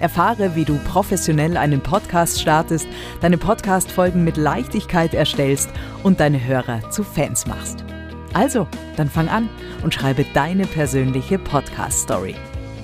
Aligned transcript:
Erfahre, 0.00 0.56
wie 0.56 0.64
du 0.64 0.78
professionell 0.78 1.56
einen 1.56 1.80
Podcast 1.80 2.40
startest, 2.40 2.88
deine 3.20 3.38
Podcast-Folgen 3.38 4.24
mit 4.24 4.36
Leichtigkeit 4.36 5.14
erstellst 5.14 5.70
und 6.02 6.20
deine 6.20 6.44
Hörer 6.44 6.90
zu 6.90 7.04
Fans 7.04 7.46
machst. 7.46 7.84
Also, 8.32 8.66
dann 8.96 9.08
fang 9.08 9.28
an 9.28 9.48
und 9.82 9.94
schreibe 9.94 10.24
deine 10.34 10.66
persönliche 10.66 11.38
Podcast-Story. 11.38 12.34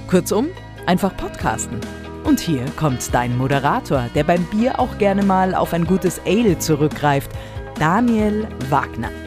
Kurzum, 0.08 0.48
einfach 0.86 1.16
podcasten. 1.16 1.80
Und 2.24 2.40
hier 2.40 2.64
kommt 2.76 3.14
dein 3.14 3.36
Moderator, 3.36 4.06
der 4.14 4.24
beim 4.24 4.44
Bier 4.46 4.80
auch 4.80 4.98
gerne 4.98 5.22
mal 5.22 5.54
auf 5.54 5.72
ein 5.72 5.86
gutes 5.86 6.20
Ale 6.26 6.58
zurückgreift, 6.58 7.30
Daniel 7.78 8.48
Wagner. 8.68 9.25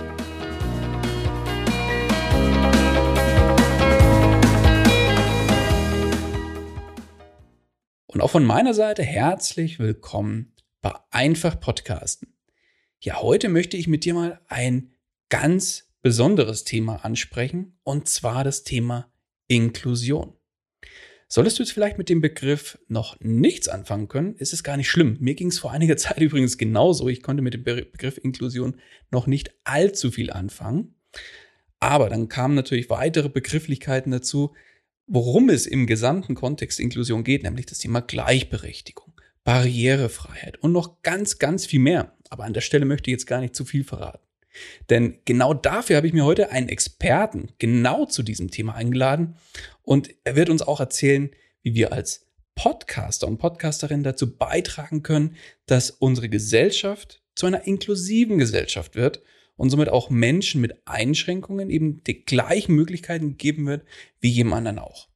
Und 8.12 8.22
auch 8.22 8.32
von 8.32 8.44
meiner 8.44 8.74
Seite 8.74 9.04
herzlich 9.04 9.78
willkommen 9.78 10.56
bei 10.82 10.96
Einfach 11.12 11.60
Podcasten. 11.60 12.34
Ja, 13.00 13.22
heute 13.22 13.50
möchte 13.50 13.78
ich 13.78 13.88
mit 13.88 14.04
dir 14.04 14.16
mal 14.16 14.42
ein 14.48 14.94
ganz 15.30 15.92
besonderes 16.02 16.64
Thema 16.64 17.06
ansprechen, 17.06 17.78
und 17.84 18.10
zwar 18.10 18.44
das 18.44 18.64
Thema 18.64 19.14
Inklusion. 19.48 20.34
Solltest 21.28 21.60
du 21.60 21.64
jetzt 21.64 21.72
vielleicht 21.72 22.00
mit 22.00 22.10
dem 22.10 22.20
Begriff 22.20 22.80
noch 22.88 23.16
nichts 23.20 23.68
anfangen 23.68 24.08
können, 24.08 24.34
ist 24.38 24.54
es 24.54 24.64
gar 24.64 24.76
nicht 24.76 24.90
schlimm. 24.90 25.18
Mir 25.20 25.36
ging 25.36 25.50
es 25.50 25.60
vor 25.60 25.72
einiger 25.72 25.98
Zeit 25.98 26.18
übrigens 26.18 26.58
genauso. 26.58 27.10
Ich 27.10 27.22
konnte 27.22 27.44
mit 27.44 27.54
dem 27.54 27.64
Begriff 27.64 28.18
Inklusion 28.18 28.82
noch 29.12 29.28
nicht 29.28 29.54
allzu 29.66 30.10
viel 30.10 30.32
anfangen. 30.32 30.96
Aber 31.80 32.10
dann 32.10 32.28
kamen 32.28 32.56
natürlich 32.56 32.90
weitere 32.90 33.30
Begrifflichkeiten 33.30 34.12
dazu, 34.12 34.56
worum 35.10 35.50
es 35.50 35.66
im 35.66 35.88
gesamten 35.88 36.36
Kontext 36.36 36.80
Inklusion 36.80 37.24
geht, 37.24 37.44
nämlich 37.44 37.66
das 37.66 37.80
Thema 37.80 38.00
Gleichberechtigung, 38.00 39.14
Barrierefreiheit 39.44 40.62
und 40.62 40.72
noch 40.72 41.02
ganz, 41.02 41.40
ganz 41.40 41.66
viel 41.66 41.80
mehr. 41.80 42.16
Aber 42.30 42.44
an 42.44 42.54
der 42.54 42.62
Stelle 42.62 42.86
möchte 42.86 43.10
ich 43.10 43.14
jetzt 43.14 43.26
gar 43.26 43.42
nicht 43.42 43.56
zu 43.56 43.66
viel 43.66 43.84
verraten. 43.84 44.24
Denn 44.90 45.20
genau 45.26 45.54
dafür 45.54 45.98
habe 45.98 46.08
ich 46.08 46.14
mir 46.14 46.26
heute 46.26 46.52
einen 46.52 46.70
Experten 46.70 47.50
genau 47.58 48.06
zu 48.06 48.24
diesem 48.24 48.52
Thema 48.52 48.76
eingeladen 48.76 49.36
und 49.82 50.10
er 50.24 50.36
wird 50.36 50.50
uns 50.50 50.62
auch 50.62 50.80
erzählen, 50.80 51.32
wie 51.64 51.74
wir 51.74 51.92
als 51.92 52.28
Podcaster 52.54 53.28
und 53.28 53.38
Podcasterin 53.38 54.04
dazu 54.04 54.36
beitragen 54.36 55.02
können, 55.02 55.36
dass 55.66 55.90
unsere 55.92 56.30
Gesellschaft 56.30 57.22
zu 57.34 57.46
einer 57.46 57.66
inklusiven 57.66 58.38
Gesellschaft 58.38 58.96
wird 58.96 59.24
und 59.60 59.70
somit 59.70 59.90
auch 59.90 60.10
Menschen 60.10 60.62
mit 60.62 60.88
Einschränkungen 60.88 61.70
eben 61.70 62.02
die 62.06 62.24
gleichen 62.24 62.76
Möglichkeiten 62.76 63.38
geben 63.38 63.68
wird 63.68 63.84
wie 64.22 64.30
jedem 64.30 64.54
anderen 64.54 64.80
auch. 64.80 65.10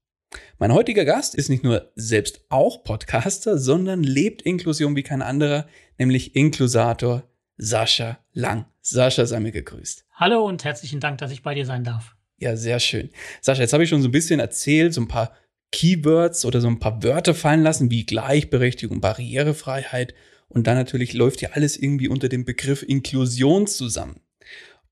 Mein 0.59 0.73
heutiger 0.73 1.05
Gast 1.05 1.33
ist 1.33 1.49
nicht 1.49 1.63
nur 1.63 1.91
selbst 1.95 2.43
auch 2.49 2.83
Podcaster, 2.83 3.57
sondern 3.57 4.03
lebt 4.03 4.41
Inklusion 4.41 4.97
wie 4.97 5.03
kein 5.03 5.21
anderer, 5.21 5.67
nämlich 5.97 6.35
Inklusator 6.35 7.23
Sascha 7.55 8.19
Lang. 8.33 8.65
Sascha, 8.81 9.25
sei 9.25 9.39
mir 9.39 9.53
gegrüßt. 9.53 10.05
Hallo 10.15 10.45
und 10.45 10.65
herzlichen 10.65 10.99
Dank, 10.99 11.19
dass 11.19 11.31
ich 11.31 11.41
bei 11.41 11.55
dir 11.55 11.65
sein 11.65 11.85
darf. 11.85 12.15
Ja, 12.37 12.57
sehr 12.57 12.81
schön. 12.81 13.11
Sascha, 13.39 13.61
jetzt 13.61 13.71
habe 13.71 13.83
ich 13.83 13.89
schon 13.89 14.01
so 14.01 14.09
ein 14.09 14.11
bisschen 14.11 14.41
erzählt, 14.41 14.93
so 14.93 14.99
ein 14.99 15.07
paar 15.07 15.31
Keywords 15.71 16.43
oder 16.43 16.59
so 16.59 16.67
ein 16.67 16.79
paar 16.79 17.01
Wörter 17.01 17.33
fallen 17.33 17.63
lassen, 17.63 17.89
wie 17.89 18.05
Gleichberechtigung, 18.05 18.99
Barrierefreiheit. 18.99 20.13
Und 20.49 20.67
dann 20.67 20.75
natürlich 20.75 21.13
läuft 21.13 21.41
ja 21.41 21.51
alles 21.53 21.77
irgendwie 21.77 22.09
unter 22.09 22.27
dem 22.27 22.43
Begriff 22.43 22.83
Inklusion 22.83 23.67
zusammen. 23.67 24.19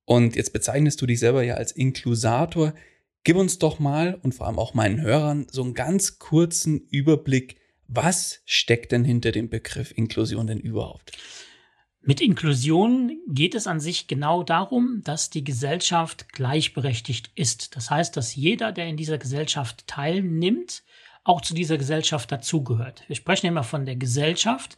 Und 0.05 0.35
jetzt 0.35 0.53
bezeichnest 0.53 1.01
du 1.01 1.05
dich 1.05 1.19
selber 1.19 1.43
ja 1.43 1.55
als 1.55 1.71
Inklusator. 1.71 2.73
Gib 3.23 3.37
uns 3.37 3.59
doch 3.59 3.79
mal 3.79 4.19
und 4.23 4.33
vor 4.33 4.47
allem 4.47 4.59
auch 4.59 4.73
meinen 4.73 5.01
Hörern 5.01 5.47
so 5.51 5.63
einen 5.63 5.73
ganz 5.73 6.17
kurzen 6.19 6.87
Überblick. 6.89 7.57
Was 7.87 8.41
steckt 8.45 8.91
denn 8.91 9.03
hinter 9.03 9.31
dem 9.31 9.49
Begriff 9.49 9.91
Inklusion 9.95 10.47
denn 10.47 10.59
überhaupt? 10.59 11.11
Mit 12.03 12.19
Inklusion 12.19 13.19
geht 13.27 13.53
es 13.53 13.67
an 13.67 13.79
sich 13.79 14.07
genau 14.07 14.41
darum, 14.41 15.01
dass 15.03 15.29
die 15.29 15.43
Gesellschaft 15.43 16.33
gleichberechtigt 16.33 17.31
ist. 17.35 17.75
Das 17.75 17.91
heißt, 17.91 18.17
dass 18.17 18.35
jeder, 18.35 18.71
der 18.71 18.87
in 18.87 18.97
dieser 18.97 19.19
Gesellschaft 19.19 19.85
teilnimmt, 19.85 20.83
auch 21.23 21.41
zu 21.41 21.53
dieser 21.53 21.77
Gesellschaft 21.77 22.31
dazugehört. 22.31 23.03
Wir 23.07 23.15
sprechen 23.15 23.45
immer 23.45 23.63
von 23.63 23.85
der 23.85 23.97
Gesellschaft 23.97 24.77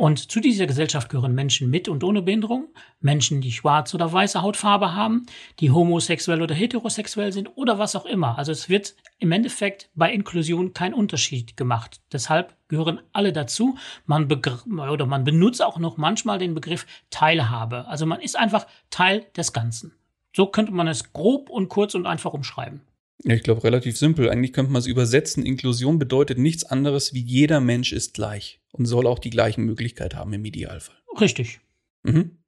und 0.00 0.32
zu 0.32 0.40
dieser 0.40 0.66
Gesellschaft 0.66 1.10
gehören 1.10 1.34
Menschen 1.34 1.68
mit 1.68 1.86
und 1.86 2.02
ohne 2.02 2.22
Behinderung, 2.22 2.68
Menschen, 3.02 3.42
die 3.42 3.52
schwarze 3.52 3.98
oder 3.98 4.10
weiße 4.10 4.40
Hautfarbe 4.40 4.94
haben, 4.94 5.26
die 5.58 5.72
homosexuell 5.72 6.40
oder 6.40 6.54
heterosexuell 6.54 7.32
sind 7.32 7.48
oder 7.54 7.78
was 7.78 7.94
auch 7.94 8.06
immer. 8.06 8.38
Also 8.38 8.50
es 8.50 8.70
wird 8.70 8.94
im 9.18 9.30
Endeffekt 9.30 9.90
bei 9.94 10.10
Inklusion 10.10 10.72
kein 10.72 10.94
Unterschied 10.94 11.54
gemacht. 11.58 12.00
Deshalb 12.14 12.56
gehören 12.68 13.02
alle 13.12 13.34
dazu. 13.34 13.76
Man 14.06 14.26
oder 14.32 15.04
man 15.04 15.24
benutzt 15.24 15.62
auch 15.62 15.78
noch 15.78 15.98
manchmal 15.98 16.38
den 16.38 16.54
Begriff 16.54 16.86
Teilhabe. 17.10 17.86
Also 17.86 18.06
man 18.06 18.22
ist 18.22 18.38
einfach 18.38 18.66
Teil 18.88 19.26
des 19.36 19.52
Ganzen. 19.52 19.92
So 20.34 20.46
könnte 20.46 20.72
man 20.72 20.88
es 20.88 21.12
grob 21.12 21.50
und 21.50 21.68
kurz 21.68 21.94
und 21.94 22.06
einfach 22.06 22.32
umschreiben. 22.32 22.80
Ich 23.22 23.42
glaube, 23.42 23.64
relativ 23.64 23.98
simpel. 23.98 24.30
Eigentlich 24.30 24.54
könnte 24.54 24.72
man 24.72 24.80
es 24.80 24.86
übersetzen. 24.86 25.44
Inklusion 25.44 25.98
bedeutet 25.98 26.38
nichts 26.38 26.64
anderes 26.64 27.12
wie 27.12 27.20
jeder 27.20 27.60
Mensch 27.60 27.92
ist 27.92 28.14
gleich 28.14 28.59
und 28.72 28.86
soll 28.86 29.06
auch 29.06 29.18
die 29.18 29.30
gleichen 29.30 29.64
Möglichkeiten 29.64 30.16
haben 30.16 30.32
im 30.32 30.44
Idealfall. 30.44 30.96
Richtig. 31.20 31.60
Mhm. 32.02 32.38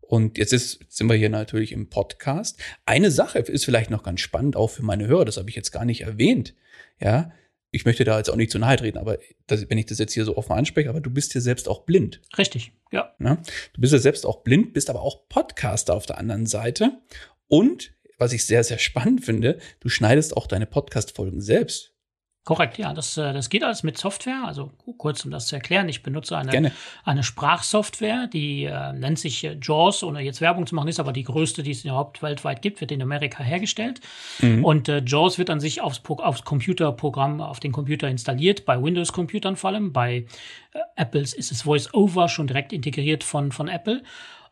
Und 0.00 0.38
jetzt 0.38 0.52
ist, 0.52 0.80
sind 0.88 1.08
wir 1.08 1.16
hier 1.16 1.30
natürlich 1.30 1.72
im 1.72 1.88
Podcast. 1.88 2.60
Eine 2.84 3.10
Sache 3.10 3.38
ist 3.38 3.64
vielleicht 3.64 3.90
noch 3.90 4.02
ganz 4.02 4.20
spannend, 4.20 4.56
auch 4.56 4.68
für 4.68 4.82
meine 4.82 5.06
Hörer, 5.06 5.24
das 5.24 5.38
habe 5.38 5.48
ich 5.48 5.56
jetzt 5.56 5.70
gar 5.70 5.84
nicht 5.84 6.02
erwähnt. 6.02 6.54
Ja, 7.00 7.32
ich 7.70 7.84
möchte 7.84 8.04
da 8.04 8.18
jetzt 8.18 8.30
auch 8.30 8.36
nicht 8.36 8.52
zu 8.52 8.58
nahe 8.58 8.76
treten, 8.76 8.98
aber 8.98 9.18
das, 9.48 9.68
wenn 9.68 9.78
ich 9.78 9.86
das 9.86 9.98
jetzt 9.98 10.12
hier 10.12 10.24
so 10.24 10.36
offen 10.36 10.52
anspreche, 10.52 10.88
aber 10.88 11.00
du 11.00 11.10
bist 11.10 11.34
ja 11.34 11.40
selbst 11.40 11.68
auch 11.68 11.84
blind. 11.84 12.20
Richtig, 12.38 12.72
ja. 12.92 13.14
ja. 13.18 13.42
Du 13.72 13.80
bist 13.80 13.92
ja 13.92 13.98
selbst 13.98 14.26
auch 14.26 14.44
blind, 14.44 14.74
bist 14.74 14.90
aber 14.90 15.02
auch 15.02 15.28
Podcaster 15.28 15.94
auf 15.94 16.06
der 16.06 16.18
anderen 16.18 16.46
Seite. 16.46 17.00
Und 17.48 17.92
was 18.16 18.32
ich 18.32 18.46
sehr, 18.46 18.62
sehr 18.62 18.78
spannend 18.78 19.24
finde, 19.24 19.58
du 19.80 19.88
schneidest 19.88 20.36
auch 20.36 20.46
deine 20.46 20.66
Podcast-Folgen 20.66 21.40
selbst. 21.40 21.93
Korrekt, 22.44 22.76
ja, 22.76 22.92
das, 22.92 23.16
äh, 23.16 23.32
das 23.32 23.48
geht 23.48 23.64
alles 23.64 23.82
mit 23.84 23.96
Software. 23.96 24.42
Also 24.44 24.70
kurz, 24.98 25.24
um 25.24 25.30
das 25.30 25.46
zu 25.46 25.54
erklären, 25.54 25.88
ich 25.88 26.02
benutze 26.02 26.36
eine, 26.36 26.72
eine 27.02 27.22
Sprachsoftware, 27.22 28.26
die 28.26 28.64
äh, 28.64 28.92
nennt 28.92 29.18
sich 29.18 29.44
äh, 29.44 29.56
JAWS, 29.60 30.02
ohne 30.02 30.20
jetzt 30.20 30.42
Werbung 30.42 30.66
zu 30.66 30.74
machen, 30.74 30.88
ist 30.88 31.00
aber 31.00 31.14
die 31.14 31.22
größte, 31.22 31.62
die 31.62 31.70
es 31.70 31.84
überhaupt 31.86 32.22
weltweit 32.22 32.60
gibt, 32.60 32.82
wird 32.82 32.92
in 32.92 33.00
Amerika 33.00 33.42
hergestellt. 33.42 34.02
Mhm. 34.40 34.62
Und 34.62 34.90
äh, 34.90 35.02
JAWS 35.06 35.38
wird 35.38 35.48
an 35.48 35.58
sich 35.58 35.80
aufs, 35.80 36.02
aufs 36.06 36.44
Computerprogramm, 36.44 37.40
auf 37.40 37.60
den 37.60 37.72
Computer 37.72 38.08
installiert, 38.08 38.66
bei 38.66 38.82
Windows-Computern 38.82 39.56
vor 39.56 39.70
allem. 39.70 39.94
Bei 39.94 40.26
äh, 40.74 40.78
Apples 40.96 41.32
ist 41.32 41.50
es 41.50 41.64
VoiceOver 41.64 42.28
schon 42.28 42.46
direkt 42.46 42.74
integriert 42.74 43.24
von, 43.24 43.52
von 43.52 43.68
Apple. 43.68 44.02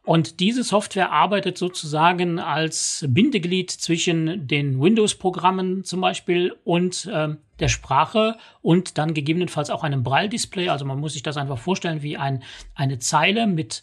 Und 0.04 0.40
diese 0.40 0.64
Software 0.64 1.12
arbeitet 1.12 1.56
sozusagen 1.56 2.40
als 2.40 3.04
Bindeglied 3.08 3.70
zwischen 3.70 4.49
den 4.49 4.81
Windows-Programmen 4.81 5.84
zum 5.84 6.00
Beispiel 6.00 6.56
und 6.64 7.06
äh, 7.06 7.37
der 7.60 7.69
Sprache 7.69 8.37
und 8.62 8.99
dann 8.99 9.14
gegebenenfalls 9.14 9.70
auch 9.70 9.84
einem 9.84 10.02
Braille-Display. 10.02 10.70
Also 10.70 10.84
man 10.84 10.99
muss 10.99 11.12
sich 11.12 11.22
das 11.22 11.37
einfach 11.37 11.58
vorstellen 11.58 12.02
wie 12.02 12.16
ein, 12.16 12.43
eine 12.75 12.99
Zeile 12.99 13.46
mit 13.46 13.82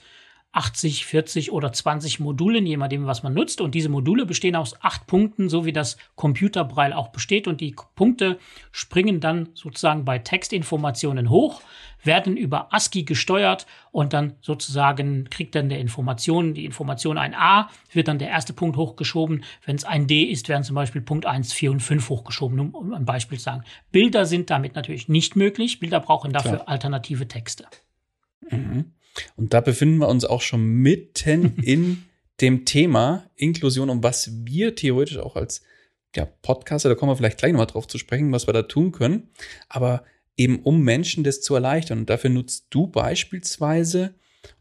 80, 0.51 1.05
40 1.05 1.51
oder 1.51 1.71
20 1.71 2.19
Modulen, 2.19 2.65
je 2.65 2.75
nachdem, 2.75 3.05
was 3.05 3.21
man 3.21 3.33
nutzt. 3.33 3.61
Und 3.61 3.75
diese 3.75 3.89
Module 3.89 4.25
bestehen 4.25 4.55
aus 4.55 4.75
acht 4.81 5.05
Punkten, 5.05 5.47
so 5.47 5.65
wie 5.65 5.73
das 5.73 5.97
Computerbraille 6.15 6.97
auch 6.97 7.09
besteht. 7.09 7.47
Und 7.47 7.61
die 7.61 7.75
Punkte 7.95 8.39
springen 8.71 9.19
dann 9.19 9.49
sozusagen 9.53 10.05
bei 10.05 10.17
Textinformationen 10.17 11.29
hoch, 11.29 11.61
werden 12.03 12.37
über 12.37 12.73
ASCII 12.73 13.03
gesteuert 13.03 13.65
und 13.91 14.13
dann 14.13 14.35
sozusagen 14.41 15.29
kriegt 15.29 15.55
dann 15.55 15.69
der 15.69 15.79
Information, 15.79 16.53
die 16.53 16.65
Information 16.65 17.17
ein 17.17 17.33
A, 17.33 17.69
wird 17.91 18.07
dann 18.07 18.19
der 18.19 18.29
erste 18.29 18.53
Punkt 18.53 18.77
hochgeschoben. 18.77 19.43
Wenn 19.65 19.75
es 19.75 19.83
ein 19.83 20.07
D 20.07 20.23
ist, 20.23 20.49
werden 20.49 20.63
zum 20.63 20.75
Beispiel 20.75 21.01
Punkt 21.01 21.25
1, 21.25 21.53
4 21.53 21.71
und 21.71 21.79
5 21.81 22.09
hochgeschoben, 22.09 22.59
um 22.71 22.93
ein 22.93 23.05
Beispiel 23.05 23.37
zu 23.37 23.45
sagen. 23.45 23.63
Bilder 23.91 24.25
sind 24.25 24.49
damit 24.49 24.75
natürlich 24.75 25.09
nicht 25.09 25.35
möglich. 25.35 25.79
Bilder 25.79 25.99
brauchen 25.99 26.31
dafür 26.31 26.57
Klar. 26.57 26.69
alternative 26.69 27.27
Texte. 27.27 27.65
Mhm. 28.49 28.93
Und 29.35 29.53
da 29.53 29.61
befinden 29.61 29.97
wir 29.97 30.07
uns 30.07 30.25
auch 30.25 30.41
schon 30.41 30.63
mitten 30.63 31.57
in 31.63 32.05
dem 32.41 32.65
Thema 32.65 33.25
Inklusion, 33.35 33.89
um 33.89 34.03
was 34.03 34.31
wir 34.45 34.75
theoretisch 34.75 35.17
auch 35.17 35.35
als 35.35 35.61
ja, 36.15 36.25
Podcaster, 36.25 36.89
da 36.89 36.95
kommen 36.95 37.11
wir 37.11 37.15
vielleicht 37.15 37.37
gleich 37.37 37.51
nochmal 37.51 37.67
drauf 37.67 37.87
zu 37.87 37.97
sprechen, 37.97 38.31
was 38.31 38.47
wir 38.47 38.53
da 38.53 38.63
tun 38.63 38.91
können. 38.91 39.29
Aber 39.67 40.03
eben 40.39 40.59
um 40.59 40.81
Menschen 40.81 41.23
das 41.23 41.41
zu 41.41 41.53
erleichtern. 41.53 41.99
Und 41.99 42.09
dafür 42.09 42.29
nutzt 42.29 42.67
du 42.69 42.87
beispielsweise, 42.87 44.15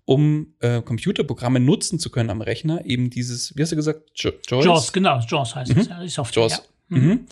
um 0.04 0.54
äh, 0.58 0.82
Computerprogramme 0.82 1.60
nutzen 1.60 2.00
zu 2.00 2.10
können 2.10 2.30
am 2.30 2.40
Rechner, 2.40 2.84
eben 2.84 3.10
dieses, 3.10 3.56
wie 3.56 3.62
hast 3.62 3.70
du 3.70 3.76
gesagt, 3.76 4.10
Joyce? 4.16 4.64
JAWS, 4.64 4.92
genau, 4.92 5.20
JAWS 5.20 5.54
heißt 5.54 5.74
mhm. 5.74 5.80
es, 5.80 5.88
ja, 5.88 6.02
die 6.02 6.08
Software. 6.08 6.42
JAWS. 6.42 6.52
Ja. 6.90 6.96
Mhm. 6.96 7.08
mhm. 7.08 7.26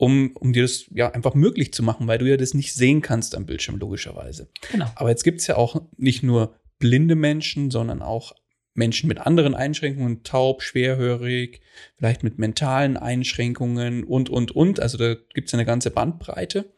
Um, 0.00 0.30
um 0.36 0.52
dir 0.52 0.62
das 0.62 0.84
ja 0.94 1.10
einfach 1.10 1.34
möglich 1.34 1.72
zu 1.72 1.82
machen, 1.82 2.06
weil 2.06 2.18
du 2.18 2.26
ja 2.30 2.36
das 2.36 2.54
nicht 2.54 2.72
sehen 2.72 3.02
kannst 3.02 3.34
am 3.34 3.46
Bildschirm, 3.46 3.78
logischerweise. 3.80 4.48
Genau. 4.70 4.86
Aber 4.94 5.08
jetzt 5.08 5.24
gibt 5.24 5.40
es 5.40 5.48
ja 5.48 5.56
auch 5.56 5.82
nicht 5.96 6.22
nur 6.22 6.54
blinde 6.78 7.16
Menschen, 7.16 7.72
sondern 7.72 8.00
auch 8.00 8.32
Menschen 8.74 9.08
mit 9.08 9.18
anderen 9.18 9.56
Einschränkungen, 9.56 10.22
taub, 10.22 10.62
schwerhörig, 10.62 11.62
vielleicht 11.96 12.22
mit 12.22 12.38
mentalen 12.38 12.96
Einschränkungen 12.96 14.04
und, 14.04 14.30
und, 14.30 14.52
und. 14.52 14.78
Also 14.78 14.98
da 14.98 15.16
gibt 15.34 15.48
es 15.48 15.54
eine 15.54 15.64
ganze 15.64 15.90
Bandbreite. 15.90 16.72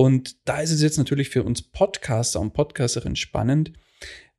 Und 0.00 0.36
da 0.44 0.60
ist 0.60 0.70
es 0.70 0.80
jetzt 0.80 0.96
natürlich 0.96 1.28
für 1.28 1.42
uns 1.42 1.60
Podcaster 1.60 2.38
und 2.38 2.52
Podcasterinnen 2.52 3.16
spannend, 3.16 3.72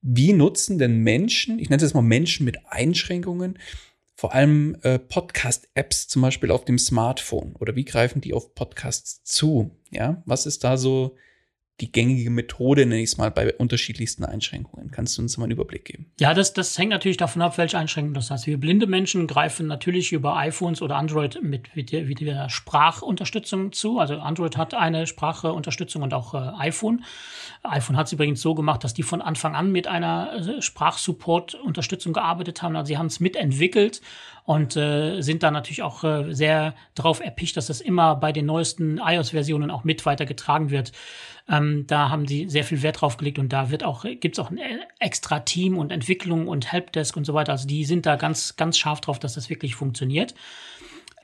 wie 0.01 0.31
nutzen 0.31 0.77
denn 0.77 0.99
Menschen, 0.99 1.59
ich 1.59 1.69
nenne 1.69 1.83
es 1.83 1.89
jetzt 1.89 1.95
mal 1.95 2.01
Menschen 2.01 2.45
mit 2.45 2.59
Einschränkungen, 2.69 3.59
vor 4.15 4.33
allem 4.33 4.77
äh, 4.83 4.99
Podcast-Apps 4.99 6.07
zum 6.07 6.21
Beispiel 6.21 6.51
auf 6.51 6.63
dem 6.63 6.79
Smartphone 6.79 7.57
oder 7.57 7.75
wie 7.75 7.83
greifen 7.83 8.21
die 8.21 8.33
auf 8.33 8.55
Podcasts 8.55 9.21
zu? 9.25 9.77
Ja, 9.91 10.23
was 10.25 10.45
ist 10.45 10.63
da 10.63 10.77
so 10.77 11.17
die 11.81 11.91
gängige 11.91 12.29
Methode, 12.29 12.85
nenne 12.85 13.01
ich 13.01 13.11
es 13.11 13.17
mal, 13.17 13.31
bei 13.31 13.53
unterschiedlichsten 13.53 14.25
Einschränkungen. 14.25 14.91
Kannst 14.91 15.17
du 15.17 15.21
uns 15.21 15.37
mal 15.37 15.45
einen 15.45 15.53
Überblick 15.53 15.85
geben? 15.85 16.11
Ja, 16.19 16.33
das, 16.33 16.53
das 16.53 16.77
hängt 16.77 16.91
natürlich 16.91 17.17
davon 17.17 17.41
ab, 17.41 17.57
welche 17.57 17.77
Einschränkungen 17.77 18.13
das 18.13 18.31
heißt. 18.31 18.47
Wir 18.47 18.57
blinde 18.57 18.87
Menschen 18.87 19.27
greifen 19.27 19.67
natürlich 19.67 20.11
über 20.11 20.35
iPhones 20.35 20.81
oder 20.81 20.97
Android 20.97 21.41
mit, 21.41 21.75
mit, 21.75 21.91
der, 21.91 22.03
mit 22.03 22.19
der 22.19 22.49
Sprachunterstützung 22.49 23.71
zu. 23.71 23.99
Also 23.99 24.15
Android 24.15 24.57
hat 24.57 24.73
eine 24.73 25.07
Sprachunterstützung 25.07 26.01
und 26.01 26.13
auch 26.13 26.33
äh, 26.33 26.51
iPhone. 26.59 27.03
iPhone 27.63 27.97
hat 27.97 28.07
es 28.07 28.13
übrigens 28.13 28.41
so 28.41 28.55
gemacht, 28.55 28.83
dass 28.83 28.93
die 28.93 29.03
von 29.03 29.21
Anfang 29.21 29.55
an 29.55 29.71
mit 29.71 29.87
einer 29.87 30.33
äh, 30.33 30.61
Sprachsupport-Unterstützung 30.61 32.13
gearbeitet 32.13 32.61
haben. 32.61 32.75
Also 32.75 32.87
sie 32.87 32.97
haben 32.97 33.07
es 33.07 33.19
mitentwickelt 33.19 34.01
und 34.45 34.77
äh, 34.77 35.21
sind 35.21 35.43
da 35.43 35.51
natürlich 35.51 35.83
auch 35.83 36.03
äh, 36.03 36.33
sehr 36.33 36.73
darauf 36.95 37.19
erpicht, 37.19 37.57
dass 37.57 37.67
das 37.67 37.81
immer 37.81 38.15
bei 38.15 38.31
den 38.31 38.45
neuesten 38.45 38.99
iOS-Versionen 39.03 39.71
auch 39.71 39.83
mit 39.83 40.05
weitergetragen 40.05 40.69
wird. 40.69 40.93
Ähm, 41.49 41.85
da 41.87 42.09
haben 42.09 42.27
sie 42.27 42.47
sehr 42.47 42.63
viel 42.63 42.81
Wert 42.81 43.01
drauf 43.01 43.17
gelegt 43.17 43.39
und 43.39 43.51
da 43.51 43.71
wird 43.71 43.83
auch, 43.83 44.03
gibt 44.03 44.37
es 44.37 44.39
auch 44.39 44.51
ein 44.51 44.59
extra 44.99 45.41
Team 45.41 45.77
und 45.77 45.91
Entwicklung 45.91 46.47
und 46.47 46.71
Helpdesk 46.71 47.17
und 47.17 47.25
so 47.25 47.33
weiter. 47.33 47.51
Also 47.51 47.67
die 47.67 47.83
sind 47.83 48.05
da 48.05 48.15
ganz, 48.15 48.55
ganz 48.55 48.77
scharf 48.77 49.01
drauf, 49.01 49.19
dass 49.19 49.33
das 49.33 49.49
wirklich 49.49 49.75
funktioniert 49.75 50.33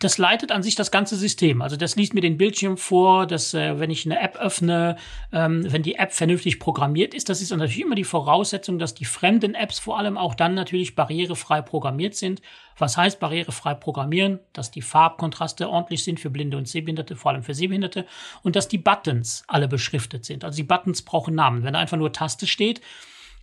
das 0.06 0.20
leitet 0.20 0.52
an 0.52 0.62
sich 0.62 0.76
das 0.76 0.92
ganze 0.92 1.16
System. 1.16 1.64
Also 1.64 1.78
das 1.78 1.96
liest 1.96 2.14
mir 2.14 2.22
den 2.22 2.38
Bildschirm 2.38 2.78
vor, 2.78 3.26
dass 3.26 3.56
äh, 3.56 3.80
wenn 3.80 3.90
ich 3.90 4.06
eine 4.06 4.20
App 4.20 4.36
öffne, 4.38 4.98
ähm, 5.34 5.66
wenn 5.72 5.82
die 5.82 5.96
App 5.96 6.14
vernünftig 6.14 6.60
programmiert 6.60 7.16
ist, 7.16 7.28
das 7.28 7.42
ist 7.42 7.50
natürlich 7.50 7.82
immer 7.82 7.96
die 7.96 8.04
Voraussetzung, 8.04 8.78
dass 8.78 8.94
die 8.94 9.06
fremden 9.06 9.56
Apps 9.56 9.80
vor 9.80 9.98
allem 9.98 10.16
auch 10.16 10.36
dann 10.36 10.54
natürlich 10.54 10.94
barrierefrei 10.94 11.64
programmiert 11.64 12.14
sind. 12.14 12.44
Was 12.78 12.98
heißt 12.98 13.20
barrierefrei 13.20 13.74
programmieren? 13.74 14.40
Dass 14.54 14.70
die 14.70 14.84
Farbkontraste 14.84 15.68
ordentlich 15.68 16.04
sind 16.04 16.20
für 16.20 16.30
Blinde 16.30 16.58
und 16.58 16.68
Sehbehinderte, 16.68 17.16
vor 17.16 17.32
allem 17.32 17.42
für 17.42 17.56
Sehbehinderte, 17.56 18.06
und 18.44 18.56
dass 18.56 18.68
die 18.68 18.78
Buttons 18.78 19.44
alle 19.48 19.68
beschriftet 19.68 20.24
sind. 20.24 20.44
Also 20.44 20.58
die 20.58 20.64
Buttons 20.64 21.02
brauchen 21.02 21.34
Namen. 21.34 21.64
Wenn 21.64 21.74
da 21.74 21.80
einfach 21.80 21.98
nur 21.98 22.12
Taste 22.12 22.46
steht, 22.46 22.80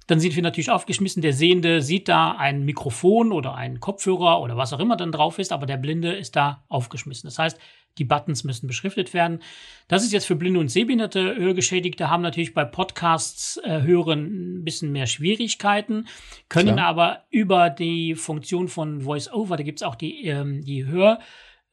dann 0.07 0.21
sind 0.21 0.35
wir 0.35 0.43
natürlich 0.43 0.71
aufgeschmissen. 0.71 1.23
Der 1.23 1.33
Sehende 1.33 1.81
sieht 1.83 2.09
da 2.09 2.33
ein 2.33 2.65
Mikrofon 2.65 3.33
oder 3.33 3.55
einen 3.55 3.81
Kopfhörer 3.81 4.41
oder 4.41 4.57
was 4.57 4.73
auch 4.73 4.81
immer 4.81 4.97
dann 4.97 5.13
drauf 5.13 5.39
ist, 5.39 5.53
aber 5.53 5.67
der 5.67 5.77
Blinde 5.77 6.13
ist 6.13 6.37
da 6.37 6.65
aufgeschmissen. 6.69 7.27
Das 7.29 7.39
heißt, 7.39 7.59
die 7.99 8.05
Buttons 8.05 8.43
müssen 8.45 8.67
beschriftet 8.67 9.13
werden. 9.13 9.41
Das 9.87 10.03
ist 10.03 10.13
jetzt 10.13 10.25
für 10.27 10.35
Blinde 10.35 10.59
und 10.61 10.69
Sehbehinderte 10.71 11.37
Hörgeschädigte, 11.37 12.09
haben 12.09 12.23
natürlich 12.23 12.55
bei 12.55 12.65
Podcasts 12.65 13.59
äh, 13.65 13.83
hören 13.83 14.61
ein 14.61 14.65
bisschen 14.65 14.93
mehr 14.93 15.07
Schwierigkeiten, 15.07 16.07
können 16.49 16.77
Klar. 16.77 16.87
aber 16.89 17.25
über 17.31 17.69
die 17.69 18.15
Funktion 18.15 18.69
von 18.69 19.05
VoiceOver, 19.05 19.57
da 19.59 19.63
gibt's 19.63 19.83
auch 19.83 19.95
die, 19.95 20.25
ähm, 20.27 20.63
die 20.65 20.87
Hör- 20.87 21.19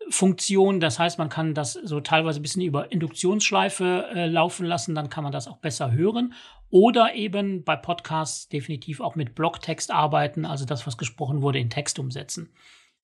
Funktion. 0.10 0.80
Das 0.80 1.00
heißt, 1.00 1.18
man 1.18 1.30
kann 1.30 1.54
das 1.54 1.74
so 1.74 2.00
teilweise 2.00 2.40
ein 2.40 2.42
bisschen 2.42 2.62
über 2.62 2.92
Induktionsschleife 2.92 4.08
äh, 4.14 4.26
laufen 4.28 4.66
lassen, 4.66 4.96
dann 4.96 5.10
kann 5.10 5.24
man 5.24 5.34
das 5.34 5.48
auch 5.48 5.58
besser 5.58 5.92
hören. 5.92 6.34
Oder 6.70 7.16
eben 7.16 7.64
bei 7.64 7.76
Podcasts 7.76 8.48
definitiv 8.48 9.02
auch 9.02 9.16
mit 9.16 9.36
Blocktext 9.36 9.92
arbeiten, 9.92 10.46
also 10.46 10.66
das, 10.66 10.86
was 10.86 10.98
gesprochen 10.98 11.42
wurde, 11.42 11.60
in 11.60 11.70
Text 11.70 12.00
umsetzen. 12.00 12.52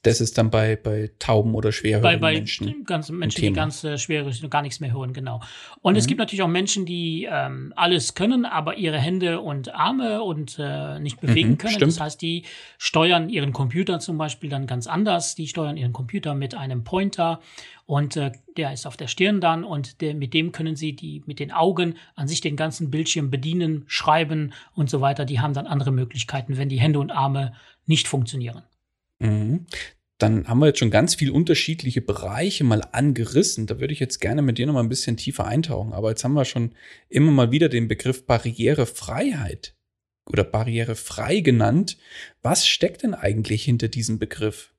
Das 0.05 0.21
ist 0.21 0.37
dann 0.37 0.51
bei, 0.51 0.75
bei 0.75 1.09
tauben 1.17 1.55
oder 1.55 1.71
schwerhörigen 1.71 2.19
bei, 2.19 2.33
bei 2.33 2.33
Menschen. 2.33 2.83
Ganz, 2.85 3.09
Menschen, 3.09 3.41
die 3.41 3.53
ganz 3.53 3.83
äh, 3.83 3.97
schwerhörig 3.97 4.43
und 4.43 4.51
gar 4.51 4.61
nichts 4.61 4.79
mehr 4.79 4.93
hören, 4.93 5.13
genau. 5.13 5.41
Und 5.81 5.93
mhm. 5.93 5.97
es 5.97 6.05
gibt 6.05 6.19
natürlich 6.19 6.43
auch 6.43 6.47
Menschen, 6.47 6.85
die 6.85 7.27
ähm, 7.27 7.73
alles 7.75 8.13
können, 8.13 8.45
aber 8.45 8.77
ihre 8.77 8.99
Hände 8.99 9.41
und 9.41 9.73
Arme 9.73 10.21
und 10.21 10.57
äh, 10.59 10.99
nicht 10.99 11.19
bewegen 11.21 11.51
mhm, 11.51 11.57
können. 11.57 11.73
Stimmt. 11.73 11.93
Das 11.93 11.99
heißt, 11.99 12.21
die 12.21 12.43
steuern 12.77 13.29
ihren 13.29 13.51
Computer 13.51 13.99
zum 13.99 14.19
Beispiel 14.19 14.47
dann 14.47 14.67
ganz 14.67 14.85
anders. 14.85 15.33
Die 15.33 15.47
steuern 15.47 15.75
ihren 15.75 15.91
Computer 15.91 16.35
mit 16.35 16.53
einem 16.53 16.83
Pointer 16.83 17.39
und 17.87 18.15
äh, 18.15 18.31
der 18.57 18.73
ist 18.73 18.85
auf 18.85 18.97
der 18.97 19.07
Stirn 19.07 19.41
dann 19.41 19.63
und 19.63 20.01
der, 20.01 20.13
mit 20.13 20.35
dem 20.35 20.51
können 20.51 20.75
sie 20.75 20.95
die 20.95 21.23
mit 21.25 21.39
den 21.39 21.51
Augen 21.51 21.95
an 22.13 22.27
sich 22.27 22.41
den 22.41 22.57
ganzen 22.57 22.91
Bildschirm 22.91 23.31
bedienen, 23.31 23.85
schreiben 23.87 24.53
und 24.75 24.87
so 24.87 25.01
weiter. 25.01 25.25
Die 25.25 25.39
haben 25.39 25.55
dann 25.55 25.65
andere 25.65 25.91
Möglichkeiten, 25.91 26.57
wenn 26.57 26.69
die 26.69 26.79
Hände 26.79 26.99
und 26.99 27.11
Arme 27.11 27.53
nicht 27.87 28.07
funktionieren. 28.07 28.61
Mhm 29.17 29.65
dann 30.17 30.47
haben 30.47 30.59
wir 30.59 30.67
jetzt 30.67 30.79
schon 30.79 30.91
ganz 30.91 31.15
viele 31.15 31.33
unterschiedliche 31.33 32.01
Bereiche 32.01 32.63
mal 32.63 32.81
angerissen. 32.91 33.67
Da 33.67 33.79
würde 33.79 33.93
ich 33.93 33.99
jetzt 33.99 34.19
gerne 34.19 34.41
mit 34.41 34.57
dir 34.57 34.65
noch 34.65 34.73
mal 34.73 34.83
ein 34.83 34.89
bisschen 34.89 35.17
tiefer 35.17 35.45
eintauchen. 35.45 35.93
Aber 35.93 36.09
jetzt 36.09 36.23
haben 36.23 36.33
wir 36.33 36.45
schon 36.45 36.73
immer 37.09 37.31
mal 37.31 37.51
wieder 37.51 37.67
den 37.67 37.87
Begriff 37.87 38.25
Barrierefreiheit 38.25 39.75
oder 40.25 40.43
barrierefrei 40.43 41.41
genannt. 41.41 41.97
Was 42.41 42.67
steckt 42.67 43.03
denn 43.03 43.13
eigentlich 43.13 43.63
hinter 43.63 43.89
diesem 43.89 44.17
Begriff? 44.19 44.74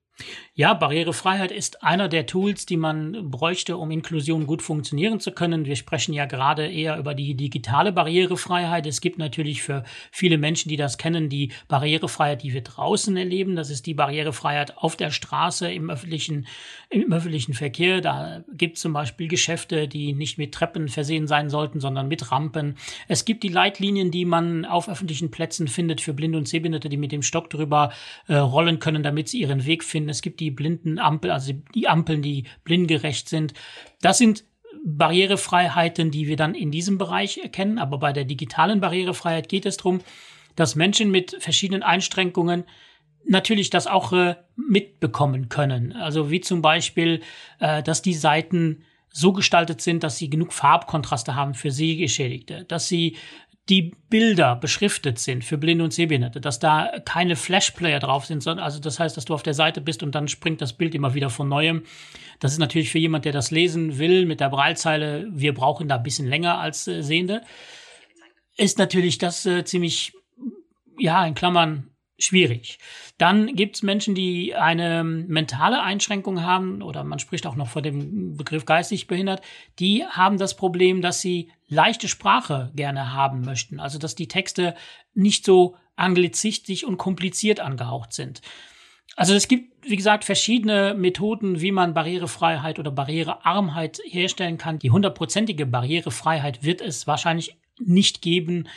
Ja, 0.55 0.73
Barrierefreiheit 0.73 1.53
ist 1.53 1.83
einer 1.83 2.09
der 2.09 2.25
Tools, 2.25 2.65
die 2.65 2.79
man 2.79 3.31
bräuchte, 3.31 3.77
um 3.77 3.91
Inklusion 3.91 4.47
gut 4.47 4.63
funktionieren 4.63 5.21
zu 5.21 5.33
können. 5.33 5.67
Wir 5.67 5.77
sprechen 5.77 6.15
ja 6.15 6.25
gerade 6.25 6.67
eher 6.67 6.97
über 6.97 7.13
die 7.13 7.35
digitale 7.35 7.93
Barrierefreiheit. 7.93 8.87
Es 8.87 9.03
gibt 9.03 9.19
natürlich 9.19 9.63
für 9.63 9.85
viele 10.11 10.39
Menschen, 10.39 10.71
die 10.71 10.77
das 10.77 10.97
kennen, 10.97 11.29
die 11.29 11.53
Barrierefreiheit, 11.69 12.43
die 12.43 12.55
wir 12.55 12.63
draußen 12.63 13.15
erleben. 13.19 13.55
Das 13.55 13.69
ist 13.69 13.85
die 13.85 13.93
Barrierefreiheit 13.93 14.79
auf 14.79 14.97
der 14.97 15.11
Straße, 15.11 15.71
im 15.71 15.91
öffentlichen, 15.91 16.47
im 16.89 17.13
öffentlichen 17.13 17.53
Verkehr. 17.53 18.01
Da 18.01 18.43
gibt 18.51 18.77
es 18.77 18.83
zum 18.83 18.95
Beispiel 18.95 19.29
Geschäfte, 19.29 19.89
die 19.89 20.15
nicht 20.15 20.39
mit 20.39 20.55
Treppen 20.55 20.89
versehen 20.89 21.27
sein 21.27 21.51
sollten, 21.51 21.81
sondern 21.81 22.09
mit 22.09 22.33
Rampen. 22.33 22.77
Es 23.09 23.27
gibt 23.27 23.43
die 23.43 23.49
Leitlinien, 23.49 24.11
die 24.11 24.25
man 24.25 24.65
auf 24.65 24.89
öffentlichen 24.89 25.31
Plätzen 25.31 25.69
findet 25.69 26.01
für 26.01 26.15
Blinde 26.15 26.39
und 26.39 26.49
Sehbehinderte, 26.49 26.89
die 26.89 26.97
mit 26.97 27.13
dem 27.13 27.21
Stock 27.21 27.51
drüber 27.51 27.93
äh, 28.27 28.37
rollen 28.37 28.79
können, 28.79 29.03
damit 29.03 29.29
sie 29.29 29.41
ihren 29.41 29.67
Weg 29.67 29.85
finden. 29.85 30.06
Es 30.09 30.23
gibt 30.23 30.41
die 30.41 30.51
blinden 30.51 30.99
Ampel, 30.99 31.31
also 31.31 31.53
die 31.75 31.89
Ampeln, 31.89 32.23
die 32.23 32.45
blindgerecht 32.65 33.29
sind. 33.29 33.55
Das 34.01 34.19
sind 34.19 34.45
Barrierefreiheiten, 34.85 36.11
die 36.11 36.29
wir 36.29 36.37
dann 36.37 36.55
in 36.55 36.71
diesem 36.71 36.99
Bereich 36.99 37.39
erkennen. 37.39 37.79
Aber 37.79 37.99
bei 37.99 38.13
der 38.13 38.25
digitalen 38.25 38.81
Barrierefreiheit 38.81 39.49
geht 39.49 39.67
es 39.67 39.77
darum, 39.77 40.01
dass 40.55 40.77
Menschen 40.77 41.11
mit 41.11 41.37
verschiedenen 41.41 41.83
Einschränkungen 41.83 42.65
natürlich 43.29 43.71
das 43.71 43.87
auch 43.87 44.13
äh, 44.13 44.37
mitbekommen 44.57 45.49
können. 45.49 45.93
Also 45.93 46.31
wie 46.31 46.41
zum 46.41 46.63
Beispiel, 46.63 47.21
äh, 47.59 47.83
dass 47.83 48.03
die 48.03 48.15
Seiten 48.15 48.85
so 49.11 49.33
gestaltet 49.33 49.81
sind, 49.81 50.03
dass 50.03 50.19
sie 50.19 50.31
genug 50.31 50.53
Farbkontraste 50.53 51.35
haben 51.35 51.55
für 51.55 51.71
Sehgeschädigte, 51.71 52.65
dass 52.65 52.87
sie 52.87 53.17
die 53.69 53.95
Bilder 54.09 54.55
beschriftet 54.55 55.19
sind 55.19 55.45
für 55.45 55.59
Blinde 55.59 55.83
und 55.83 55.93
Sehbehinderte, 55.93 56.41
dass 56.41 56.61
da 56.61 56.93
keine 57.05 57.35
Flashplayer 57.35 57.99
drauf 57.99 58.25
sind, 58.27 58.43
sondern 58.43 58.65
also 58.65 58.79
das 58.79 59.01
heißt, 59.01 59.17
dass 59.17 59.25
du 59.25 59.35
auf 59.35 59.43
der 59.43 59.55
Seite 59.55 59.81
bist 59.81 60.05
und 60.05 60.15
dann 60.15 60.29
springt 60.29 60.61
das 60.61 60.73
Bild 60.73 60.95
immer 60.95 61.15
wieder 61.15 61.31
von 61.31 61.49
neuem. 61.49 61.83
Das 62.39 62.53
ist 62.53 62.59
natürlich 62.59 62.91
für 62.91 62.99
jemand, 62.99 63.25
der 63.25 63.33
das 63.33 63.51
lesen 63.51 63.99
will 63.99 64.25
mit 64.25 64.41
der 64.41 64.51
Breilzeile, 64.51 65.27
wir 65.31 65.53
brauchen 65.53 65.89
da 65.89 65.97
ein 65.97 66.05
bisschen 66.05 66.29
länger 66.29 66.59
als 66.59 66.87
äh, 66.87 67.03
Sehende, 67.03 67.43
ist 68.57 68.79
natürlich 68.79 69.19
das 69.19 69.45
äh, 69.47 69.65
ziemlich, 69.65 70.13
ja, 70.99 71.27
in 71.27 71.35
Klammern 71.35 71.91
schwierig. 72.19 72.79
Dann 73.19 73.55
gibt 73.55 73.77
es 73.77 73.83
Menschen, 73.83 74.15
die 74.15 74.55
eine 74.55 75.05
mentale 75.05 75.83
Einschränkung 75.83 76.43
haben, 76.43 76.83
oder 76.83 77.05
man 77.05 77.19
spricht 77.19 77.47
auch 77.47 77.57
noch 77.57 77.69
vor 77.69 77.83
dem 77.83 78.37
Begriff 78.37 78.65
geistig 78.65 79.07
behindert, 79.07 79.43
die 79.79 80.05
haben 80.05 80.39
das 80.39 80.57
Problem, 80.57 81.03
dass 81.03 81.21
sie 81.21 81.51
leichte 81.69 82.09
Sprache 82.09 82.73
gerne 82.75 83.13
haben 83.13 83.43
möchten. 83.43 83.81
Also 83.81 83.99
dass 83.99 84.15
die 84.15 84.29
Texte 84.29 84.75
nicht 85.15 85.45
so 85.45 85.77
anglizistisch 85.97 86.85
und 86.85 86.99
kompliziert 86.99 87.61
angehaucht 87.61 88.13
sind. 88.13 88.41
Also 89.17 89.35
es 89.35 89.49
gibt, 89.49 89.89
wie 89.89 89.97
gesagt, 89.97 90.25
verschiedene 90.25 90.95
Methoden, 90.95 91.61
wie 91.61 91.73
man 91.73 91.95
Barrierefreiheit 91.95 92.79
oder 92.79 92.91
Barrierearmheit 92.91 93.99
herstellen 94.05 94.59
kann. 94.59 94.79
Die 94.79 94.91
hundertprozentige 94.91 95.65
Barrierefreiheit 95.65 96.63
wird 96.63 96.83
es 96.83 97.07
wahrscheinlich 97.07 97.57
nicht 97.79 98.21
geben, 98.21 98.69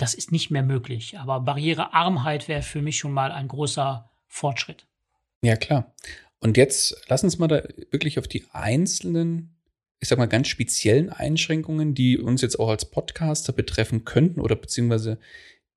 das 0.00 0.14
ist 0.14 0.32
nicht 0.32 0.50
mehr 0.50 0.62
möglich. 0.62 1.18
Aber 1.18 1.40
Barrierearmheit 1.40 2.48
wäre 2.48 2.62
für 2.62 2.82
mich 2.82 2.96
schon 2.96 3.12
mal 3.12 3.32
ein 3.32 3.48
großer 3.48 4.08
Fortschritt. 4.26 4.86
Ja, 5.42 5.56
klar. 5.56 5.92
Und 6.40 6.56
jetzt 6.56 6.96
lass 7.08 7.22
uns 7.22 7.38
mal 7.38 7.48
da 7.48 7.62
wirklich 7.90 8.18
auf 8.18 8.26
die 8.26 8.44
einzelnen, 8.52 9.56
ich 10.00 10.08
sag 10.08 10.18
mal, 10.18 10.26
ganz 10.26 10.48
speziellen 10.48 11.10
Einschränkungen, 11.10 11.94
die 11.94 12.18
uns 12.18 12.40
jetzt 12.40 12.58
auch 12.58 12.70
als 12.70 12.90
Podcaster 12.90 13.52
betreffen 13.52 14.04
könnten 14.04 14.40
oder 14.40 14.56
beziehungsweise 14.56 15.18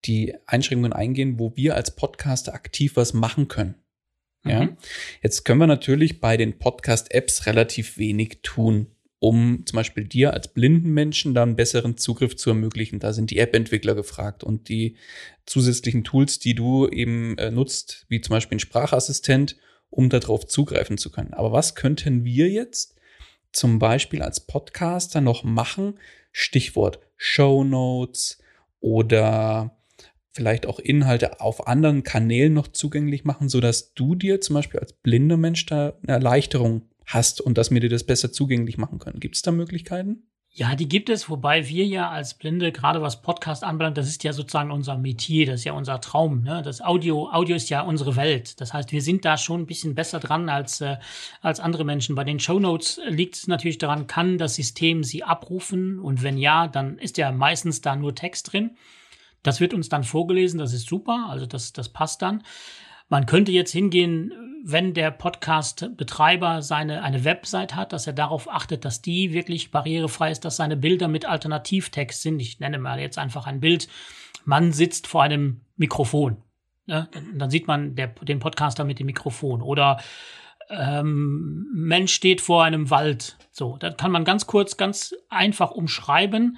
die 0.05 0.35
Einschränkungen 0.45 0.93
eingehen, 0.93 1.39
wo 1.39 1.55
wir 1.55 1.75
als 1.75 1.91
Podcaster 1.91 2.53
aktiv 2.53 2.95
was 2.95 3.13
machen 3.13 3.47
können. 3.49 3.75
Ja, 4.45 4.65
mhm. 4.65 4.77
jetzt 5.21 5.45
können 5.45 5.59
wir 5.59 5.67
natürlich 5.67 6.19
bei 6.19 6.35
den 6.35 6.59
Podcast-Apps 6.59 7.45
relativ 7.45 7.97
wenig 7.97 8.39
tun 8.43 8.87
um 9.23 9.65
zum 9.65 9.77
Beispiel 9.77 10.03
dir 10.03 10.33
als 10.33 10.49
blinden 10.49 10.89
Menschen 10.89 11.33
dann 11.33 11.55
besseren 11.55 11.95
Zugriff 11.95 12.35
zu 12.35 12.49
ermöglichen. 12.49 12.99
Da 12.99 13.13
sind 13.13 13.31
die 13.31 13.37
App-Entwickler 13.37 13.95
gefragt 13.95 14.43
und 14.43 14.67
die 14.67 14.97
zusätzlichen 15.45 16.03
Tools, 16.03 16.39
die 16.39 16.55
du 16.55 16.89
eben 16.89 17.37
äh, 17.37 17.49
nutzt, 17.49 18.05
wie 18.09 18.19
zum 18.19 18.33
Beispiel 18.33 18.57
ein 18.57 18.59
Sprachassistent, 18.59 19.55
um 19.89 20.09
darauf 20.09 20.45
zugreifen 20.45 20.97
zu 20.97 21.09
können. 21.09 21.33
Aber 21.33 21.53
was 21.53 21.73
könnten 21.73 22.25
wir 22.25 22.49
jetzt 22.49 22.95
zum 23.53 23.79
Beispiel 23.79 24.21
als 24.21 24.41
Podcaster 24.41 25.21
noch 25.21 25.45
machen? 25.45 25.99
Stichwort 26.33 26.99
Show 27.15 27.63
Notes 27.63 28.39
oder 28.81 29.77
vielleicht 30.33 30.65
auch 30.65 30.79
Inhalte 30.79 31.39
auf 31.39 31.65
anderen 31.65 32.03
Kanälen 32.03 32.51
noch 32.51 32.67
zugänglich 32.67 33.23
machen, 33.23 33.47
sodass 33.47 33.93
du 33.93 34.15
dir 34.15 34.41
zum 34.41 34.55
Beispiel 34.55 34.81
als 34.81 34.91
blinder 34.91 35.37
Mensch 35.37 35.65
da 35.65 35.93
eine 36.03 36.11
Erleichterung 36.11 36.89
hast 37.05 37.41
und 37.41 37.57
dass 37.57 37.72
wir 37.72 37.79
dir 37.79 37.89
das 37.89 38.05
besser 38.05 38.31
zugänglich 38.31 38.77
machen 38.77 39.00
können. 39.00 39.19
Gibt 39.19 39.36
es 39.36 39.41
da 39.41 39.51
Möglichkeiten? 39.51 40.27
Ja, 40.55 40.75
die 40.75 40.88
gibt 40.88 41.10
es, 41.10 41.31
wobei 41.31 41.67
wir 41.67 41.83
ja 41.83 42.12
als 42.12 42.36
Blinde, 42.36 42.72
gerade 42.72 43.01
was 43.01 43.24
Podcast 43.24 43.63
anbelangt, 43.63 43.98
das 43.98 44.07
ist 44.07 44.24
ja 44.24 44.33
sozusagen 44.33 44.69
unser 44.69 44.95
Metier, 45.00 45.48
das 45.48 45.62
ist 45.62 45.63
ja 45.63 45.74
unser 45.74 46.00
Traum. 46.00 46.43
Ne? 46.43 46.62
Das 46.63 46.79
Audio, 46.79 47.27
Audio 47.31 47.55
ist 47.55 47.72
ja 47.72 47.81
unsere 47.81 48.15
Welt. 48.15 48.62
Das 48.62 48.72
heißt, 48.72 48.91
wir 48.91 49.01
sind 49.01 49.25
da 49.25 49.38
schon 49.38 49.62
ein 49.62 49.65
bisschen 49.65 49.95
besser 49.95 50.19
dran 50.19 50.50
als, 50.50 50.79
äh, 50.81 50.98
als 51.41 51.60
andere 51.60 51.86
Menschen. 51.86 52.13
Bei 52.13 52.24
den 52.24 52.39
Show 52.39 52.60
Notes 52.60 53.01
liegt 53.07 53.36
es 53.36 53.48
natürlich 53.48 53.79
daran, 53.79 54.05
kann 54.05 54.38
das 54.38 54.53
System 54.53 55.03
sie 55.03 55.24
abrufen? 55.24 55.98
Und 55.98 56.22
wenn 56.22 56.38
ja, 56.38 56.67
dann 56.67 57.00
ist 57.00 57.17
ja 57.17 57.31
meistens 57.31 57.81
da 57.81 57.95
nur 57.95 58.13
Text 58.13 58.53
drin. 58.53 58.77
Das 59.41 59.60
wird 59.60 59.74
uns 59.74 59.89
dann 59.89 60.03
vorgelesen, 60.03 60.60
das 60.60 60.72
ist 60.72 60.88
super, 60.88 61.29
also 61.29 61.48
das, 61.48 61.74
das 61.74 61.89
passt 61.89 62.22
dann. 62.22 62.43
Man 63.10 63.25
könnte 63.25 63.51
jetzt 63.51 63.72
hingehen, 63.72 64.31
wenn 64.65 64.93
der 64.93 65.12
Podcast-Betreiber 65.12 66.62
seine, 66.62 67.03
eine 67.03 67.25
Website 67.25 67.75
hat, 67.75 67.91
dass 67.91 68.07
er 68.07 68.13
darauf 68.13 68.50
achtet, 68.50 68.86
dass 68.86 69.01
die 69.01 69.33
wirklich 69.33 69.72
barrierefrei 69.72 70.31
ist, 70.31 70.45
dass 70.45 70.55
seine 70.55 70.77
Bilder 70.77 71.10
mit 71.10 71.25
Alternativtext 71.25 72.22
sind. 72.22 72.39
Ich 72.39 72.60
nenne 72.60 72.79
mal 72.79 73.00
jetzt 73.00 73.17
einfach 73.17 73.45
ein 73.45 73.60
Bild. 73.60 73.89
Man 74.45 74.72
sitzt 74.72 75.07
vor 75.07 75.22
einem 75.24 75.62
Mikrofon. 75.75 76.38
Ne? 76.86 77.10
Dann, 77.33 77.50
sieht 77.50 77.67
man 77.67 77.95
der, 77.95 78.07
den 78.07 78.39
Podcaster 78.39 78.86
mit 78.86 79.00
dem 79.00 79.07
Mikrofon. 79.07 79.62
Oder 79.62 80.00
ähm, 80.69 81.67
Mensch 81.74 82.13
steht 82.13 82.39
vor 82.39 82.63
einem 82.63 82.89
Wald. 82.89 83.38
So, 83.51 83.77
dann 83.77 83.98
kann 83.98 84.12
man 84.12 84.24
ganz 84.24 84.48
kurz, 84.48 84.77
ganz 84.77 85.13
einfach 85.29 85.72
umschreiben, 85.72 86.57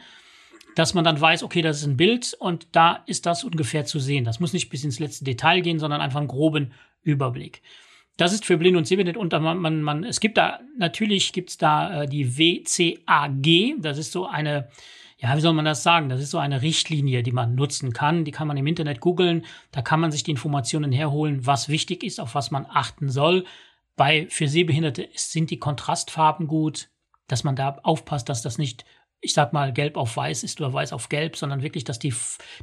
dass 0.76 0.94
man 0.94 1.04
dann 1.04 1.20
weiß, 1.20 1.44
okay, 1.44 1.62
das 1.62 1.78
ist 1.78 1.88
ein 1.88 1.98
Bild 1.98 2.36
und 2.40 2.68
da 2.74 3.04
ist 3.08 3.26
das 3.26 3.44
ungefähr 3.44 3.86
zu 3.86 4.00
sehen. 4.00 4.26
Das 4.26 4.40
muss 4.40 4.54
nicht 4.54 4.70
bis 4.70 4.84
ins 4.84 5.00
letzte 5.00 5.24
Detail 5.24 5.62
gehen, 5.62 5.80
sondern 5.80 6.02
einfach 6.02 6.20
einen 6.20 6.28
groben 6.28 6.74
Überblick. 7.02 7.62
Das 8.18 8.34
ist 8.34 8.46
für 8.46 8.58
Blind 8.58 8.78
und 8.78 8.86
Sehbehinderte 8.86 9.20
und 9.20 9.32
man, 9.32 9.58
man, 9.58 9.82
man, 9.82 10.04
es 10.04 10.20
gibt 10.20 10.38
da, 10.38 10.60
natürlich 10.78 11.34
gibt's 11.34 11.58
da 11.58 12.04
äh, 12.04 12.08
die 12.08 12.38
WCAG, 12.38 13.82
das 13.82 13.98
ist 13.98 14.12
so 14.12 14.26
eine, 14.26 14.70
ja, 15.18 15.36
wie 15.36 15.42
soll 15.42 15.54
man 15.54 15.66
das 15.66 15.84
sagen? 15.84 16.10
Das 16.10 16.22
ist 16.22 16.32
so 16.32 16.38
eine 16.38 16.62
Richtlinie, 16.62 17.24
die 17.24 17.32
man 17.32 17.56
nutzen 17.56 17.94
kann. 17.94 18.26
Die 18.26 18.32
kann 18.32 18.48
man 18.48 18.58
im 18.58 18.68
Internet 18.68 19.00
googeln. 19.00 19.46
Da 19.72 19.82
kann 19.82 20.02
man 20.02 20.12
sich 20.12 20.24
die 20.24 20.32
Informationen 20.32 20.92
herholen, 20.92 21.46
was 21.46 21.70
wichtig 21.70 22.04
ist, 22.04 22.20
auf 22.20 22.36
was 22.36 22.52
man 22.52 22.66
achten 22.70 23.10
soll. 23.10 23.46
Bei 23.96 24.28
für 24.30 24.50
Sehbehinderte 24.50 25.08
sind 25.16 25.52
die 25.52 25.60
Kontrastfarben 25.60 26.48
gut, 26.48 26.90
dass 27.28 27.46
man 27.46 27.56
da 27.56 27.80
aufpasst, 27.84 28.28
dass 28.28 28.42
das 28.42 28.58
nicht 28.58 28.86
ich 29.22 29.34
sag 29.34 29.54
mal, 29.54 29.74
gelb 29.74 29.98
auf 29.98 30.16
weiß 30.18 30.44
ist 30.44 30.62
oder 30.62 30.72
weiß 30.72 30.94
auf 30.94 31.10
gelb, 31.10 31.36
sondern 31.36 31.64
wirklich, 31.64 31.84
dass 31.84 32.00
die, 32.00 32.14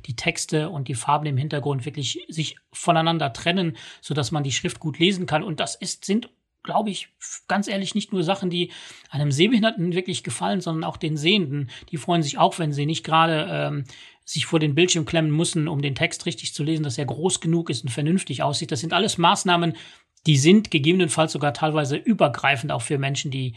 die 0.06 0.16
Texte 0.16 0.68
und 0.68 0.88
die 0.88 0.94
Farben 0.94 1.26
im 1.26 1.36
Hintergrund 1.36 1.84
wirklich 1.84 2.24
sich 2.28 2.56
voneinander 2.72 3.32
trennen, 3.32 3.76
sodass 4.00 4.30
man 4.30 4.44
die 4.44 4.52
Schrift 4.52 4.78
gut 4.78 4.98
lesen 4.98 5.26
kann. 5.26 5.42
Und 5.42 5.60
das 5.60 5.74
ist, 5.74 6.04
sind, 6.04 6.30
glaube 6.62 6.90
ich, 6.90 7.08
ganz 7.48 7.66
ehrlich, 7.66 7.94
nicht 7.94 8.12
nur 8.12 8.22
Sachen, 8.22 8.48
die 8.48 8.70
einem 9.10 9.32
Sehbehinderten 9.32 9.92
wirklich 9.92 10.22
gefallen, 10.22 10.60
sondern 10.60 10.84
auch 10.84 10.96
den 10.96 11.16
Sehenden. 11.16 11.70
Die 11.90 11.96
freuen 11.96 12.22
sich 12.22 12.38
auch, 12.38 12.58
wenn 12.58 12.72
sie 12.72 12.86
nicht 12.86 13.04
gerade 13.04 13.48
ähm, 13.50 13.84
sich 14.24 14.46
vor 14.46 14.60
den 14.60 14.74
Bildschirm 14.74 15.04
klemmen 15.04 15.34
müssen, 15.34 15.66
um 15.66 15.82
den 15.82 15.96
Text 15.96 16.26
richtig 16.26 16.54
zu 16.54 16.62
lesen, 16.62 16.84
dass 16.84 16.98
er 16.98 17.06
groß 17.06 17.40
genug 17.40 17.70
ist 17.70 17.82
und 17.82 17.90
vernünftig 17.90 18.42
aussieht. 18.42 18.70
Das 18.70 18.80
sind 18.80 18.92
alles 18.92 19.18
Maßnahmen, 19.18 19.76
die 20.26 20.36
sind 20.36 20.70
gegebenenfalls 20.70 21.32
sogar 21.32 21.52
teilweise 21.52 21.96
übergreifend 21.96 22.70
auch 22.70 22.82
für 22.82 22.98
Menschen, 22.98 23.30
die 23.30 23.56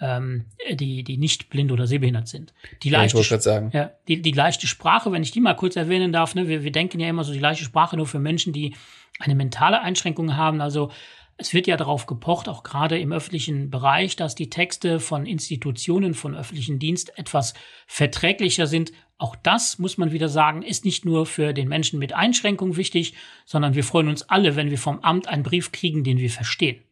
ähm, 0.00 0.46
die, 0.70 1.02
die 1.02 1.16
nicht 1.16 1.48
blind 1.48 1.72
oder 1.72 1.86
sehbehindert 1.86 2.28
sind. 2.28 2.52
Die 2.82 2.90
leichte, 2.90 3.18
ja, 3.18 3.40
sagen. 3.40 3.70
Ja, 3.72 3.92
die, 4.08 4.20
die 4.20 4.32
leichte 4.32 4.66
Sprache, 4.66 5.12
wenn 5.12 5.22
ich 5.22 5.30
die 5.30 5.40
mal 5.40 5.54
kurz 5.54 5.76
erwähnen 5.76 6.12
darf, 6.12 6.34
ne, 6.34 6.48
wir, 6.48 6.64
wir 6.64 6.72
denken 6.72 7.00
ja 7.00 7.08
immer 7.08 7.24
so 7.24 7.32
die 7.32 7.38
leichte 7.38 7.64
Sprache 7.64 7.96
nur 7.96 8.06
für 8.06 8.18
Menschen, 8.18 8.52
die 8.52 8.74
eine 9.18 9.34
mentale 9.34 9.80
Einschränkung 9.80 10.36
haben. 10.36 10.60
Also 10.60 10.90
es 11.38 11.52
wird 11.52 11.66
ja 11.66 11.76
darauf 11.76 12.06
gepocht, 12.06 12.48
auch 12.48 12.62
gerade 12.62 12.98
im 12.98 13.12
öffentlichen 13.12 13.70
Bereich, 13.70 14.16
dass 14.16 14.34
die 14.34 14.50
Texte 14.50 15.00
von 15.00 15.26
Institutionen, 15.26 16.14
von 16.14 16.34
öffentlichen 16.34 16.78
Dienst 16.78 17.18
etwas 17.18 17.54
verträglicher 17.86 18.66
sind. 18.66 18.92
Auch 19.18 19.36
das, 19.36 19.78
muss 19.78 19.98
man 19.98 20.12
wieder 20.12 20.28
sagen, 20.28 20.62
ist 20.62 20.84
nicht 20.84 21.04
nur 21.04 21.26
für 21.26 21.52
den 21.52 21.68
Menschen 21.68 21.98
mit 21.98 22.12
Einschränkung 22.14 22.76
wichtig, 22.76 23.14
sondern 23.44 23.74
wir 23.74 23.84
freuen 23.84 24.08
uns 24.08 24.22
alle, 24.28 24.56
wenn 24.56 24.70
wir 24.70 24.78
vom 24.78 25.00
Amt 25.00 25.28
einen 25.28 25.42
Brief 25.42 25.72
kriegen, 25.72 26.04
den 26.04 26.18
wir 26.18 26.30
verstehen. 26.30 26.82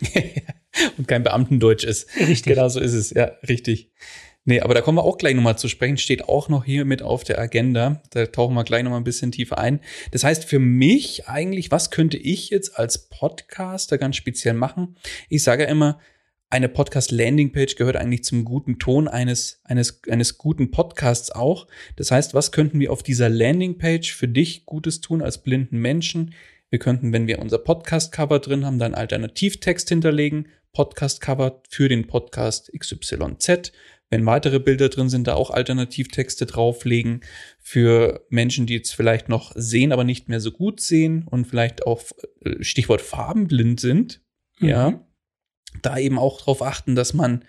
und 0.98 1.08
kein 1.08 1.22
Beamtendeutsch 1.22 1.84
ist. 1.84 2.08
Richtig. 2.18 2.54
Genau 2.54 2.68
so 2.68 2.80
ist 2.80 2.94
es, 2.94 3.10
ja, 3.10 3.32
richtig. 3.48 3.90
Nee, 4.44 4.60
aber 4.60 4.72
da 4.72 4.80
kommen 4.80 4.96
wir 4.96 5.04
auch 5.04 5.18
gleich 5.18 5.34
nochmal 5.34 5.58
zu 5.58 5.68
sprechen, 5.68 5.98
steht 5.98 6.24
auch 6.24 6.48
noch 6.48 6.64
hier 6.64 6.84
mit 6.86 7.02
auf 7.02 7.24
der 7.24 7.38
Agenda. 7.38 8.02
Da 8.10 8.26
tauchen 8.26 8.54
wir 8.54 8.64
gleich 8.64 8.82
nochmal 8.82 9.00
ein 9.00 9.04
bisschen 9.04 9.32
tiefer 9.32 9.58
ein. 9.58 9.80
Das 10.12 10.24
heißt, 10.24 10.44
für 10.44 10.58
mich 10.58 11.28
eigentlich, 11.28 11.70
was 11.70 11.90
könnte 11.90 12.16
ich 12.16 12.48
jetzt 12.48 12.78
als 12.78 13.08
Podcaster 13.10 13.98
ganz 13.98 14.16
speziell 14.16 14.54
machen? 14.54 14.96
Ich 15.28 15.42
sage 15.42 15.64
ja 15.64 15.68
immer, 15.68 15.98
eine 16.48 16.68
Podcast-Landing-Page 16.68 17.76
gehört 17.76 17.96
eigentlich 17.96 18.24
zum 18.24 18.44
guten 18.44 18.78
Ton 18.78 19.06
eines, 19.06 19.60
eines, 19.62 20.02
eines 20.08 20.36
guten 20.36 20.72
Podcasts 20.72 21.30
auch. 21.30 21.68
Das 21.94 22.10
heißt, 22.10 22.34
was 22.34 22.50
könnten 22.50 22.80
wir 22.80 22.90
auf 22.90 23.04
dieser 23.04 23.28
Landing-Page 23.28 24.12
für 24.12 24.26
dich 24.26 24.66
Gutes 24.66 25.00
tun 25.00 25.22
als 25.22 25.42
blinden 25.42 25.78
Menschen? 25.78 26.34
Wir 26.70 26.78
könnten, 26.78 27.12
wenn 27.12 27.26
wir 27.26 27.40
unser 27.40 27.58
Podcast-Cover 27.58 28.38
drin 28.38 28.64
haben, 28.64 28.78
dann 28.78 28.94
Alternativtext 28.94 29.88
hinterlegen, 29.88 30.46
Podcast-Cover 30.72 31.62
für 31.68 31.88
den 31.88 32.06
Podcast 32.06 32.70
XYZ. 32.72 33.72
Wenn 34.08 34.24
weitere 34.24 34.60
Bilder 34.60 34.88
drin 34.88 35.08
sind, 35.08 35.26
da 35.26 35.34
auch 35.34 35.50
Alternativtexte 35.50 36.46
drauflegen 36.46 37.22
für 37.58 38.24
Menschen, 38.28 38.66
die 38.66 38.74
jetzt 38.74 38.94
vielleicht 38.94 39.28
noch 39.28 39.52
sehen, 39.56 39.90
aber 39.90 40.04
nicht 40.04 40.28
mehr 40.28 40.40
so 40.40 40.52
gut 40.52 40.80
sehen 40.80 41.26
und 41.28 41.46
vielleicht 41.46 41.86
auch 41.86 42.02
äh, 42.44 42.62
Stichwort 42.62 43.00
farbenblind 43.00 43.80
sind. 43.80 44.20
Mhm. 44.60 44.68
Ja, 44.68 45.06
da 45.82 45.98
eben 45.98 46.18
auch 46.18 46.38
darauf 46.38 46.62
achten, 46.62 46.94
dass 46.94 47.14
man 47.14 47.44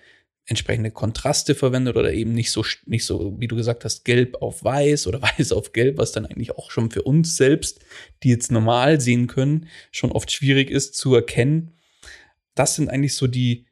entsprechende 0.51 0.91
Kontraste 0.91 1.55
verwendet 1.55 1.95
oder 1.95 2.13
eben 2.13 2.33
nicht 2.33 2.51
so, 2.51 2.63
nicht 2.85 3.05
so, 3.05 3.39
wie 3.39 3.47
du 3.47 3.55
gesagt 3.55 3.85
hast, 3.85 4.03
gelb 4.03 4.41
auf 4.41 4.63
weiß 4.63 5.07
oder 5.07 5.21
weiß 5.39 5.53
auf 5.53 5.71
gelb, 5.71 5.97
was 5.97 6.11
dann 6.11 6.25
eigentlich 6.25 6.51
auch 6.51 6.69
schon 6.69 6.91
für 6.91 7.01
uns 7.03 7.37
selbst, 7.37 7.79
die 8.21 8.29
jetzt 8.29 8.51
normal 8.51 9.01
sehen 9.01 9.27
können, 9.27 9.67
schon 9.91 10.11
oft 10.11 10.31
schwierig 10.31 10.69
ist 10.69 10.95
zu 10.95 11.15
erkennen. 11.15 11.71
Das 12.53 12.75
sind 12.75 12.89
eigentlich 12.89 13.15
so 13.15 13.27
die, 13.27 13.65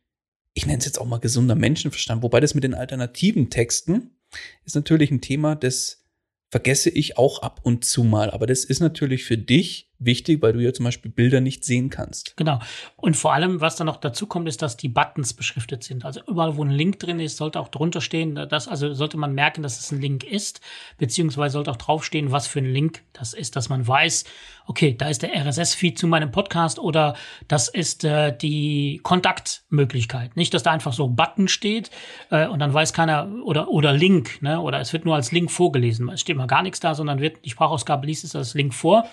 ich 0.53 0.65
nenne 0.65 0.79
es 0.79 0.86
jetzt 0.86 1.00
auch 1.00 1.05
mal 1.05 1.19
gesunder 1.19 1.55
Menschenverstand, 1.55 2.24
wobei 2.24 2.39
das 2.39 2.55
mit 2.55 2.63
den 2.63 2.74
alternativen 2.74 3.50
Texten 3.50 4.12
ist 4.63 4.75
natürlich 4.75 5.12
ein 5.12 5.21
Thema, 5.21 5.55
das 5.55 6.05
vergesse 6.50 6.89
ich 6.89 7.17
auch 7.17 7.41
ab 7.41 7.59
und 7.63 7.83
zu 7.83 8.03
mal. 8.03 8.31
Aber 8.31 8.48
das 8.48 8.63
ist 8.63 8.79
natürlich 8.79 9.25
für 9.25 9.38
dich 9.38 9.88
wichtig, 10.00 10.41
weil 10.41 10.53
du 10.53 10.60
ja 10.60 10.74
zum 10.74 10.86
Beispiel 10.86 11.12
Bilder 11.12 11.41
nicht 11.41 11.63
sehen 11.63 11.89
kannst. 11.89 12.36
Genau. 12.38 12.60
Und 12.96 13.15
vor 13.18 13.34
allem, 13.34 13.62
was 13.62 13.75
da 13.75 13.84
noch 13.84 13.98
dazu 13.98 14.27
kommt, 14.27 14.48
ist, 14.48 14.62
dass 14.62 14.77
die 14.77 14.89
Buttons 14.89 15.34
beschriftet 15.34 15.84
sind. 15.84 16.06
Also 16.06 16.22
überall, 16.27 16.58
wo 16.58 16.63
ein 16.63 16.72
Link 16.72 17.00
drin 17.00 17.20
ist, 17.20 17.38
sollte 17.38 17.60
auch 17.60 17.68
drunter 17.68 18.01
stehen, 18.01 18.36
dass, 18.36 18.68
also 18.68 18.94
sollte 18.94 19.18
man 19.18 19.34
merken, 19.34 19.62
dass 19.62 19.79
es 19.79 19.91
ein 19.91 20.01
Link 20.01 20.24
ist, 20.24 20.62
beziehungsweise 20.98 21.53
sollte 21.53 21.72
auch 21.72 21.77
draufstehen, 21.77 22.32
was 22.32 22.48
für 22.48 22.60
ein 22.60 22.72
Link 22.72 23.03
das 23.13 23.34
ist, 23.34 23.56
dass 23.56 23.70
man 23.70 23.86
weiß, 23.88 24.24
okay, 24.70 24.96
da 24.98 25.10
ist 25.10 25.24
der 25.24 25.36
RSS-Feed 25.36 25.98
zu 25.98 26.08
meinem 26.08 26.32
Podcast 26.32 26.79
oder 26.79 27.15
das 27.48 27.68
ist 27.68 28.03
äh, 28.03 28.36
die 28.36 29.00
Kontaktmöglichkeit. 29.03 30.38
Nicht, 30.38 30.53
dass 30.53 30.63
da 30.63 30.72
einfach 30.72 30.94
so 30.94 31.08
Button 31.08 31.48
steht 31.48 31.89
äh, 32.29 32.48
und 32.48 32.60
dann 32.60 32.74
weiß 32.74 32.94
keiner 32.94 33.29
oder 33.44 33.70
oder 33.70 33.94
Link, 33.94 34.41
ne? 34.41 34.62
Oder 34.62 34.79
es 34.79 34.94
wird 34.94 35.06
nur 35.06 35.15
als 35.15 35.32
Link 35.32 35.50
vorgelesen. 35.50 36.08
Es 36.10 36.22
steht 36.22 36.38
mal 36.38 36.46
gar 36.46 36.62
nichts 36.62 36.79
da, 36.79 36.94
sondern 36.94 37.20
wird 37.20 37.44
die 37.46 37.50
Sprachausgabe 37.50 38.06
liest 38.06 38.24
es 38.24 38.36
als 38.36 38.53
Link 38.53 38.74
vor. 38.74 39.10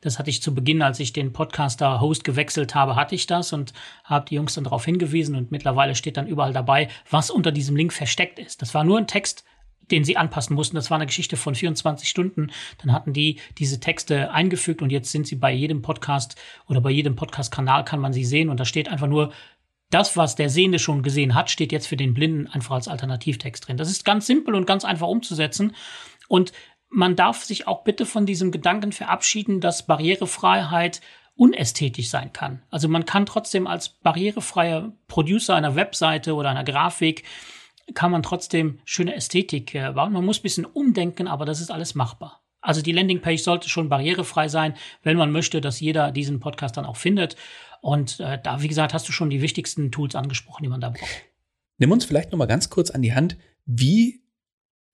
Das 0.00 0.18
hatte 0.18 0.30
ich 0.30 0.42
zu 0.42 0.54
Beginn, 0.54 0.82
als 0.82 1.00
ich 1.00 1.12
den 1.12 1.32
Podcaster-Host 1.32 2.24
gewechselt 2.24 2.74
habe, 2.74 2.96
hatte 2.96 3.14
ich 3.14 3.26
das 3.26 3.52
und 3.52 3.72
habe 4.04 4.26
die 4.28 4.34
Jungs 4.34 4.54
dann 4.54 4.64
darauf 4.64 4.84
hingewiesen 4.84 5.34
und 5.34 5.50
mittlerweile 5.50 5.94
steht 5.94 6.16
dann 6.16 6.26
überall 6.26 6.52
dabei, 6.52 6.88
was 7.10 7.30
unter 7.30 7.52
diesem 7.52 7.76
Link 7.76 7.92
versteckt 7.92 8.38
ist. 8.38 8.62
Das 8.62 8.74
war 8.74 8.84
nur 8.84 8.98
ein 8.98 9.06
Text, 9.06 9.44
den 9.90 10.04
sie 10.04 10.16
anpassen 10.16 10.56
mussten. 10.56 10.76
Das 10.76 10.90
war 10.90 10.96
eine 10.96 11.06
Geschichte 11.06 11.36
von 11.36 11.54
24 11.54 12.08
Stunden. 12.08 12.50
Dann 12.78 12.92
hatten 12.92 13.12
die 13.12 13.38
diese 13.58 13.80
Texte 13.80 14.30
eingefügt 14.32 14.82
und 14.82 14.90
jetzt 14.90 15.12
sind 15.12 15.26
sie 15.26 15.36
bei 15.36 15.52
jedem 15.52 15.82
Podcast 15.82 16.36
oder 16.68 16.80
bei 16.80 16.90
jedem 16.90 17.16
Podcast-Kanal 17.16 17.84
kann 17.84 18.00
man 18.00 18.12
sie 18.12 18.24
sehen 18.24 18.48
und 18.48 18.58
da 18.58 18.64
steht 18.64 18.88
einfach 18.88 19.06
nur 19.06 19.32
das, 19.90 20.16
was 20.16 20.34
der 20.34 20.50
Sehende 20.50 20.80
schon 20.80 21.02
gesehen 21.02 21.34
hat, 21.34 21.50
steht 21.50 21.70
jetzt 21.70 21.86
für 21.86 21.96
den 21.96 22.12
Blinden 22.12 22.48
einfach 22.48 22.74
als 22.74 22.88
Alternativtext 22.88 23.66
drin. 23.66 23.76
Das 23.76 23.90
ist 23.90 24.04
ganz 24.04 24.26
simpel 24.26 24.54
und 24.54 24.66
ganz 24.66 24.84
einfach 24.84 25.06
umzusetzen. 25.06 25.76
Und 26.28 26.52
man 26.96 27.14
darf 27.14 27.44
sich 27.44 27.68
auch 27.68 27.84
bitte 27.84 28.06
von 28.06 28.24
diesem 28.24 28.50
Gedanken 28.50 28.90
verabschieden, 28.90 29.60
dass 29.60 29.84
Barrierefreiheit 29.84 31.02
unästhetisch 31.34 32.08
sein 32.08 32.32
kann. 32.32 32.62
Also 32.70 32.88
man 32.88 33.04
kann 33.04 33.26
trotzdem 33.26 33.66
als 33.66 33.90
barrierefreier 33.90 34.92
Producer 35.06 35.54
einer 35.54 35.76
Webseite 35.76 36.34
oder 36.34 36.48
einer 36.48 36.64
Grafik 36.64 37.24
kann 37.92 38.10
man 38.10 38.22
trotzdem 38.22 38.78
schöne 38.86 39.14
Ästhetik 39.14 39.74
äh, 39.74 39.92
bauen. 39.92 40.14
Man 40.14 40.24
muss 40.24 40.38
ein 40.38 40.42
bisschen 40.42 40.64
umdenken, 40.64 41.28
aber 41.28 41.44
das 41.44 41.60
ist 41.60 41.70
alles 41.70 41.94
machbar. 41.94 42.42
Also 42.62 42.80
die 42.80 42.92
Landingpage 42.92 43.42
sollte 43.42 43.68
schon 43.68 43.90
barrierefrei 43.90 44.48
sein, 44.48 44.74
wenn 45.02 45.18
man 45.18 45.30
möchte, 45.30 45.60
dass 45.60 45.80
jeder 45.80 46.10
diesen 46.12 46.40
Podcast 46.40 46.78
dann 46.78 46.86
auch 46.86 46.96
findet. 46.96 47.36
Und 47.82 48.20
äh, 48.20 48.40
da, 48.42 48.62
wie 48.62 48.68
gesagt, 48.68 48.94
hast 48.94 49.06
du 49.06 49.12
schon 49.12 49.28
die 49.28 49.42
wichtigsten 49.42 49.92
Tools 49.92 50.14
angesprochen, 50.14 50.62
die 50.62 50.70
man 50.70 50.80
da 50.80 50.88
braucht. 50.88 51.24
Nimm 51.76 51.92
uns 51.92 52.06
vielleicht 52.06 52.32
noch 52.32 52.38
mal 52.38 52.46
ganz 52.46 52.70
kurz 52.70 52.90
an 52.90 53.02
die 53.02 53.14
Hand, 53.14 53.36
wie 53.66 54.22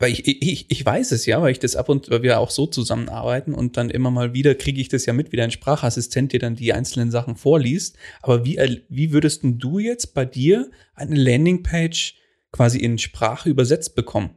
weil 0.03 0.11
ich, 0.11 0.27
ich, 0.27 0.67
ich 0.69 0.85
weiß 0.85 1.13
es 1.13 1.27
ja, 1.27 1.41
weil 1.41 1.53
ich 1.53 1.61
das 1.61 1.77
ab 1.77 1.89
und 1.89 2.11
weil 2.11 2.25
wir 2.25 2.41
auch 2.41 2.51
so 2.51 2.67
zusammenarbeiten 2.67 3.55
und 3.55 3.77
dann 3.77 3.89
immer 3.89 4.11
mal 4.11 4.35
wieder 4.35 4.57
kriege 4.57 4.81
ich 4.81 4.89
das 4.89 5.07
ja 5.07 5.13
mit, 5.13 5.31
wie 5.31 5.37
dein 5.37 5.53
Sprachassistent 5.53 6.33
dir 6.33 6.41
dann 6.41 6.57
die 6.57 6.73
einzelnen 6.73 7.13
Sachen 7.13 7.37
vorliest. 7.37 7.97
Aber 8.21 8.45
wie, 8.45 8.59
wie 8.89 9.13
würdest 9.13 9.43
du 9.45 9.79
jetzt 9.79 10.13
bei 10.13 10.25
dir 10.25 10.73
eine 10.97 11.15
Landingpage 11.15 12.17
quasi 12.51 12.79
in 12.79 12.99
Sprache 12.99 13.49
übersetzt 13.49 13.95
bekommen? 13.95 14.31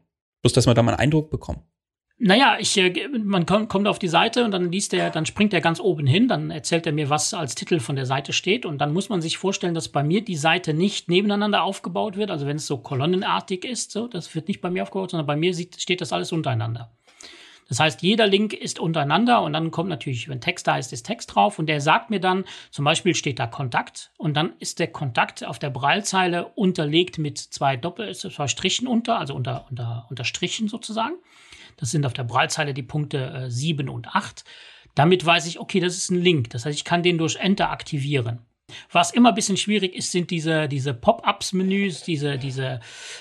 Bloß, 0.44 0.54
dass 0.54 0.68
wir 0.68 0.76
da 0.76 0.84
mal 0.84 0.92
einen 0.92 1.00
Eindruck 1.00 1.32
bekommen. 1.32 1.64
Naja, 2.18 2.56
ich, 2.60 2.78
äh, 2.78 3.10
man 3.10 3.46
kommt 3.46 3.88
auf 3.88 4.00
die 4.00 4.08
Seite 4.08 4.46
und 4.46 4.52
dann 4.52 4.72
liest 4.72 4.94
er, 4.94 5.10
dann 5.10 5.26
springt 5.26 5.54
er 5.54 5.60
ganz 5.60 5.82
oben 5.82 6.08
hin, 6.08 6.30
dann 6.30 6.50
erzählt 6.50 6.86
er 6.86 6.94
mir, 6.94 7.10
was 7.10 7.34
als 7.34 7.56
Titel 7.56 7.82
von 7.82 7.98
der 7.98 8.06
Seite 8.06 8.32
steht 8.32 8.66
und 8.66 8.78
dann 8.78 8.94
muss 8.94 9.10
man 9.10 9.22
sich 9.22 9.38
vorstellen, 9.38 9.74
dass 9.74 9.90
bei 9.90 10.02
mir 10.02 10.24
die 10.24 10.38
Seite 10.38 10.74
nicht 10.74 11.10
nebeneinander 11.10 11.64
aufgebaut 11.64 12.16
wird, 12.16 12.32
also 12.32 12.48
wenn 12.48 12.56
es 12.56 12.68
so 12.68 12.78
kolonnenartig 12.78 13.66
ist, 13.66 13.92
so, 13.92 14.08
das 14.08 14.34
wird 14.34 14.48
nicht 14.48 14.62
bei 14.62 14.70
mir 14.70 14.84
aufgebaut, 14.84 15.12
sondern 15.12 15.28
bei 15.28 15.36
mir 15.36 15.54
sieht, 15.54 15.82
steht 15.82 16.00
das 16.00 16.14
alles 16.14 16.32
untereinander. 16.32 16.90
Das 17.68 17.80
heißt, 17.80 18.02
jeder 18.02 18.28
Link 18.28 18.54
ist 18.54 18.80
untereinander 18.80 19.42
und 19.42 19.52
dann 19.52 19.72
kommt 19.72 19.90
natürlich, 19.90 20.30
wenn 20.30 20.40
Text 20.40 20.68
da 20.68 20.78
ist, 20.78 20.94
ist 20.94 21.04
Text 21.04 21.34
drauf 21.34 21.60
und 21.60 21.66
der 21.66 21.82
sagt 21.82 22.12
mir 22.12 22.20
dann, 22.20 22.46
zum 22.70 22.86
Beispiel 22.86 23.16
steht 23.16 23.40
da 23.40 23.48
Kontakt 23.48 24.12
und 24.18 24.36
dann 24.38 24.54
ist 24.60 24.80
der 24.80 24.88
Kontakt 24.88 25.44
auf 25.44 25.60
der 25.60 25.72
Braillezeile 25.72 26.46
unterlegt 26.56 27.18
mit 27.18 27.40
zwei 27.40 27.76
Doppel, 27.76 28.16
zwei 28.16 28.48
Strichen 28.48 28.88
unter, 28.88 29.20
also 29.20 29.34
unter, 29.34 29.66
unter, 29.70 30.06
unter 30.10 30.24
Strichen 30.24 30.68
sozusagen. 30.68 31.16
Das 31.78 31.92
sind 31.92 32.06
auf 32.06 32.14
der 32.14 32.24
Braillezeile 32.24 32.74
die 32.74 32.84
Punkte 32.84 33.46
äh, 33.46 33.52
7 33.52 33.90
und 33.90 34.16
8. 34.16 34.44
Damit 34.96 35.26
weiß 35.26 35.46
ich, 35.48 35.60
okay, 35.60 35.80
das 35.80 35.98
ist 35.98 36.10
ein 36.10 36.22
Link. 36.22 36.50
Das 36.52 36.66
heißt, 36.66 36.78
ich 36.78 36.86
kann 36.86 37.04
den 37.04 37.18
durch 37.18 37.36
Enter 37.36 37.72
aktivieren. 37.72 38.40
Was 38.92 39.12
immer 39.12 39.30
ein 39.30 39.36
bisschen 39.36 39.58
schwierig 39.58 39.94
ist, 39.94 40.12
sind 40.12 40.32
diese, 40.32 40.68
diese 40.68 40.94
Pop-ups-Menüs, 40.96 42.02
diese, 42.02 42.40
diese, 42.40 42.80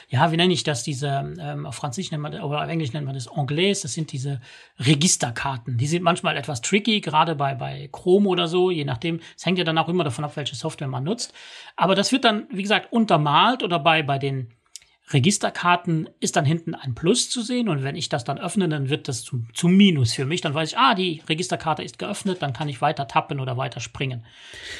ja, 0.08 0.32
wie 0.32 0.38
nenne 0.38 0.54
ich 0.54 0.64
das, 0.64 0.82
diese, 0.84 1.34
ähm, 1.38 1.66
auf 1.66 1.74
Französisch 1.74 2.12
nennt 2.12 2.22
man, 2.22 2.40
oder 2.40 2.62
auf 2.62 2.68
Englisch 2.68 2.94
nennt 2.94 3.04
man 3.04 3.14
das 3.14 3.28
Anglais, 3.28 3.82
das 3.82 3.92
sind 3.92 4.12
diese 4.12 4.40
Registerkarten. 4.78 5.76
Die 5.76 5.86
sind 5.86 6.02
manchmal 6.02 6.38
etwas 6.38 6.62
tricky, 6.62 7.02
gerade 7.02 7.34
bei, 7.34 7.54
bei 7.54 7.90
Chrome 7.92 8.28
oder 8.28 8.48
so, 8.48 8.70
je 8.70 8.84
nachdem. 8.84 9.20
Es 9.36 9.44
hängt 9.44 9.58
ja 9.58 9.64
dann 9.64 9.76
auch 9.76 9.88
immer 9.88 10.04
davon 10.04 10.24
ab, 10.24 10.36
welche 10.36 10.56
Software 10.56 10.88
man 10.88 11.04
nutzt. 11.04 11.34
Aber 11.76 11.94
das 11.94 12.10
wird 12.10 12.24
dann, 12.24 12.46
wie 12.50 12.62
gesagt, 12.62 12.90
untermalt 12.92 13.62
oder 13.62 13.78
bei, 13.78 14.02
bei 14.02 14.18
den 14.18 14.54
Registerkarten 15.12 16.08
ist 16.20 16.34
dann 16.34 16.46
hinten 16.46 16.74
ein 16.74 16.94
Plus 16.94 17.28
zu 17.28 17.42
sehen 17.42 17.68
und 17.68 17.82
wenn 17.82 17.94
ich 17.94 18.08
das 18.08 18.24
dann 18.24 18.38
öffne, 18.38 18.70
dann 18.70 18.88
wird 18.88 19.06
das 19.06 19.22
zum, 19.22 19.48
zum 19.52 19.76
Minus 19.76 20.14
für 20.14 20.24
mich. 20.24 20.40
Dann 20.40 20.54
weiß 20.54 20.70
ich, 20.70 20.78
ah, 20.78 20.94
die 20.94 21.20
Registerkarte 21.28 21.82
ist 21.82 21.98
geöffnet, 21.98 22.40
dann 22.40 22.54
kann 22.54 22.70
ich 22.70 22.80
weiter 22.80 23.06
tappen 23.06 23.38
oder 23.38 23.58
weiter 23.58 23.80
springen. 23.80 24.24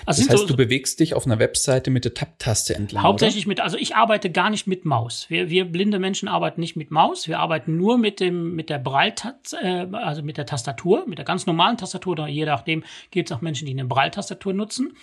Also 0.06 0.22
das 0.22 0.30
heißt, 0.30 0.40
so, 0.40 0.46
du 0.46 0.56
bewegst 0.56 0.98
dich 1.00 1.12
auf 1.12 1.26
einer 1.26 1.38
Webseite 1.38 1.90
mit 1.90 2.06
der 2.06 2.14
Tab-Taste 2.14 2.74
entlang. 2.74 3.02
Hauptsächlich 3.02 3.44
oder? 3.44 3.50
mit, 3.50 3.60
also 3.60 3.76
ich 3.76 3.96
arbeite 3.96 4.30
gar 4.30 4.48
nicht 4.48 4.66
mit 4.66 4.86
Maus. 4.86 5.26
Wir, 5.28 5.50
wir 5.50 5.66
blinde 5.66 5.98
Menschen 5.98 6.26
arbeiten 6.28 6.60
nicht 6.62 6.74
mit 6.74 6.90
Maus, 6.90 7.28
wir 7.28 7.38
arbeiten 7.38 7.76
nur 7.76 7.98
mit 7.98 8.18
dem, 8.18 8.54
mit 8.54 8.70
der 8.70 8.78
Braille, 8.78 9.14
äh, 9.60 9.86
also 9.92 10.22
mit 10.22 10.38
der 10.38 10.46
Tastatur, 10.46 11.04
mit 11.06 11.18
der 11.18 11.26
ganz 11.26 11.44
normalen 11.44 11.76
Tastatur, 11.76 12.12
oder 12.12 12.28
je 12.28 12.46
nachdem 12.46 12.82
gibt 13.10 13.30
es 13.30 13.36
auch 13.36 13.42
Menschen, 13.42 13.66
die 13.66 13.72
eine 13.72 13.84
Braille-Tastatur 13.84 14.54
nutzen. 14.54 14.96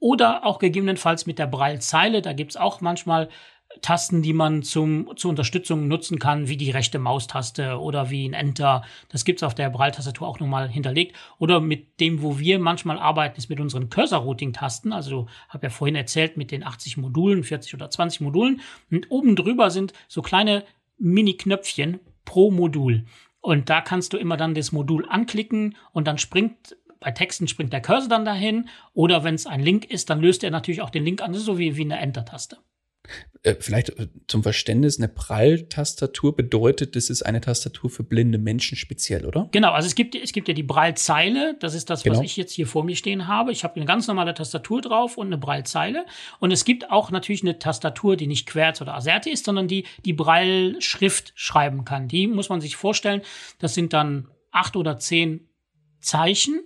Oder 0.00 0.46
auch 0.46 0.60
gegebenenfalls 0.60 1.26
mit 1.26 1.40
der 1.40 1.48
Braillezeile. 1.48 2.22
Da 2.22 2.32
gibt 2.32 2.52
es 2.52 2.56
auch 2.56 2.80
manchmal 2.80 3.28
Tasten, 3.80 4.22
die 4.22 4.32
man 4.32 4.62
zum, 4.62 5.16
zur 5.16 5.30
Unterstützung 5.30 5.88
nutzen 5.88 6.18
kann, 6.18 6.48
wie 6.48 6.56
die 6.56 6.70
rechte 6.70 6.98
Maustaste 6.98 7.78
oder 7.78 8.10
wie 8.10 8.28
ein 8.28 8.34
Enter. 8.34 8.82
Das 9.08 9.24
gibt's 9.24 9.42
auf 9.42 9.54
der 9.54 9.70
Braille-Tastatur 9.70 10.26
auch 10.26 10.40
nochmal 10.40 10.68
hinterlegt. 10.68 11.16
Oder 11.38 11.60
mit 11.60 12.00
dem, 12.00 12.22
wo 12.22 12.38
wir 12.38 12.58
manchmal 12.58 12.98
arbeiten, 12.98 13.38
ist 13.38 13.48
mit 13.48 13.60
unseren 13.60 13.90
Cursor-Routing-Tasten. 13.90 14.92
Also 14.92 15.26
habe 15.48 15.66
ja 15.66 15.70
vorhin 15.70 15.96
erzählt 15.96 16.36
mit 16.36 16.50
den 16.50 16.64
80 16.64 16.96
Modulen, 16.96 17.44
40 17.44 17.74
oder 17.74 17.90
20 17.90 18.20
Modulen. 18.20 18.60
Und 18.90 19.10
oben 19.10 19.36
drüber 19.36 19.70
sind 19.70 19.92
so 20.08 20.22
kleine 20.22 20.64
Mini-Knöpfchen 20.98 22.00
pro 22.24 22.50
Modul. 22.50 23.04
Und 23.40 23.70
da 23.70 23.80
kannst 23.80 24.12
du 24.12 24.16
immer 24.16 24.36
dann 24.36 24.54
das 24.54 24.72
Modul 24.72 25.06
anklicken 25.08 25.76
und 25.92 26.06
dann 26.06 26.18
springt 26.18 26.76
bei 27.00 27.12
Texten 27.12 27.48
springt 27.48 27.72
der 27.72 27.80
Cursor 27.80 28.08
dann 28.08 28.24
dahin. 28.24 28.68
Oder 28.94 29.24
wenn 29.24 29.34
es 29.34 29.46
ein 29.46 29.60
Link 29.60 29.84
ist, 29.84 30.10
dann 30.10 30.20
löst 30.20 30.42
er 30.44 30.50
natürlich 30.50 30.82
auch 30.82 30.90
den 30.90 31.04
Link 31.04 31.22
an, 31.22 31.34
so 31.34 31.58
wie, 31.58 31.76
wie 31.76 31.82
eine 31.82 31.98
Enter-Taste. 31.98 32.58
Äh, 33.42 33.56
vielleicht 33.60 33.90
äh, 33.90 34.08
zum 34.26 34.42
Verständnis, 34.42 34.98
eine 34.98 35.08
Prall-Tastatur 35.08 36.34
bedeutet, 36.34 36.96
das 36.96 37.08
ist 37.08 37.22
eine 37.22 37.40
Tastatur 37.40 37.88
für 37.88 38.02
blinde 38.02 38.38
Menschen 38.38 38.76
speziell, 38.76 39.24
oder? 39.24 39.48
Genau, 39.52 39.70
also 39.72 39.86
es 39.86 39.94
gibt, 39.94 40.14
es 40.16 40.32
gibt 40.32 40.48
ja 40.48 40.54
die 40.54 40.64
Braillezeile, 40.64 41.56
das 41.60 41.74
ist 41.74 41.88
das, 41.88 42.02
genau. 42.02 42.16
was 42.16 42.24
ich 42.24 42.36
jetzt 42.36 42.52
hier 42.52 42.66
vor 42.66 42.84
mir 42.84 42.96
stehen 42.96 43.28
habe. 43.28 43.52
Ich 43.52 43.62
habe 43.62 43.76
eine 43.76 43.84
ganz 43.84 44.08
normale 44.08 44.34
Tastatur 44.34 44.80
drauf 44.80 45.16
und 45.16 45.28
eine 45.28 45.38
Braillezeile. 45.38 46.04
Und 46.40 46.50
es 46.50 46.64
gibt 46.64 46.90
auch 46.90 47.10
natürlich 47.10 47.42
eine 47.42 47.58
Tastatur, 47.58 48.16
die 48.16 48.26
nicht 48.26 48.46
Querz 48.46 48.80
oder 48.80 48.94
Aserte 48.94 49.30
ist, 49.30 49.44
sondern 49.44 49.68
die 49.68 49.84
die 50.04 50.12
Braille-Schrift 50.12 51.32
schreiben 51.36 51.84
kann. 51.84 52.08
Die 52.08 52.26
muss 52.26 52.48
man 52.48 52.60
sich 52.60 52.76
vorstellen, 52.76 53.22
das 53.60 53.74
sind 53.74 53.92
dann 53.92 54.28
acht 54.50 54.76
oder 54.76 54.98
zehn 54.98 55.48
Zeichen 56.00 56.60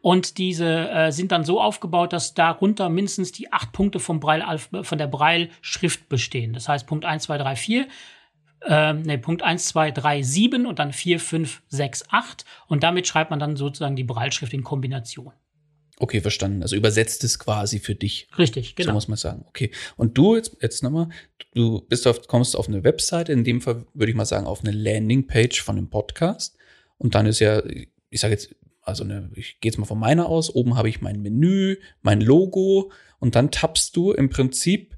und 0.00 0.38
diese 0.38 0.88
äh, 0.90 1.10
sind 1.10 1.32
dann 1.32 1.44
so 1.44 1.60
aufgebaut, 1.60 2.12
dass 2.12 2.34
darunter 2.34 2.88
mindestens 2.88 3.32
die 3.32 3.52
acht 3.52 3.72
Punkte 3.72 3.98
vom 3.98 4.20
Braille, 4.20 4.58
von 4.58 4.98
der 4.98 5.08
Braille-Schrift 5.08 6.08
bestehen. 6.08 6.52
Das 6.52 6.68
heißt 6.68 6.86
Punkt 6.86 7.04
1, 7.04 7.24
2, 7.24 7.38
3, 7.38 7.56
4, 7.56 7.88
ähm, 8.66 9.02
ne, 9.02 9.18
Punkt 9.18 9.42
1, 9.42 9.66
2, 9.66 9.90
3, 9.90 10.22
7 10.22 10.66
und 10.66 10.78
dann 10.78 10.92
4, 10.92 11.18
5, 11.18 11.62
6, 11.68 12.04
8. 12.10 12.44
Und 12.68 12.82
damit 12.84 13.08
schreibt 13.08 13.30
man 13.30 13.40
dann 13.40 13.56
sozusagen 13.56 13.96
die 13.96 14.04
Braille-Schrift 14.04 14.54
in 14.54 14.62
Kombination. 14.62 15.32
Okay, 16.00 16.20
verstanden. 16.20 16.62
Also 16.62 16.76
übersetzt 16.76 17.24
es 17.24 17.40
quasi 17.40 17.80
für 17.80 17.96
dich. 17.96 18.28
Richtig, 18.38 18.76
genau. 18.76 18.90
So 18.90 18.94
muss 18.94 19.08
man 19.08 19.16
sagen. 19.16 19.44
Okay. 19.48 19.72
Und 19.96 20.16
du 20.16 20.36
jetzt, 20.36 20.56
jetzt 20.60 20.84
nochmal, 20.84 21.08
du 21.54 21.80
bist 21.80 22.06
auf, 22.06 22.28
kommst 22.28 22.56
auf 22.56 22.68
eine 22.68 22.84
Webseite, 22.84 23.32
in 23.32 23.42
dem 23.42 23.60
Fall 23.60 23.84
würde 23.94 24.10
ich 24.10 24.16
mal 24.16 24.24
sagen, 24.24 24.46
auf 24.46 24.60
eine 24.60 24.70
Landingpage 24.70 25.60
von 25.60 25.76
einem 25.76 25.90
Podcast. 25.90 26.56
Und 26.98 27.16
dann 27.16 27.26
ist 27.26 27.40
ja, 27.40 27.62
ich 28.10 28.20
sage 28.20 28.34
jetzt, 28.34 28.54
also 28.88 29.04
eine, 29.04 29.30
ich 29.34 29.60
gehe 29.60 29.70
jetzt 29.70 29.78
mal 29.78 29.86
von 29.86 29.98
meiner 29.98 30.26
aus, 30.26 30.54
oben 30.54 30.76
habe 30.76 30.88
ich 30.88 31.00
mein 31.00 31.22
Menü, 31.22 31.76
mein 32.02 32.20
Logo 32.20 32.90
und 33.20 33.34
dann 33.34 33.50
tappst 33.50 33.94
du 33.96 34.12
im 34.12 34.30
Prinzip, 34.30 34.96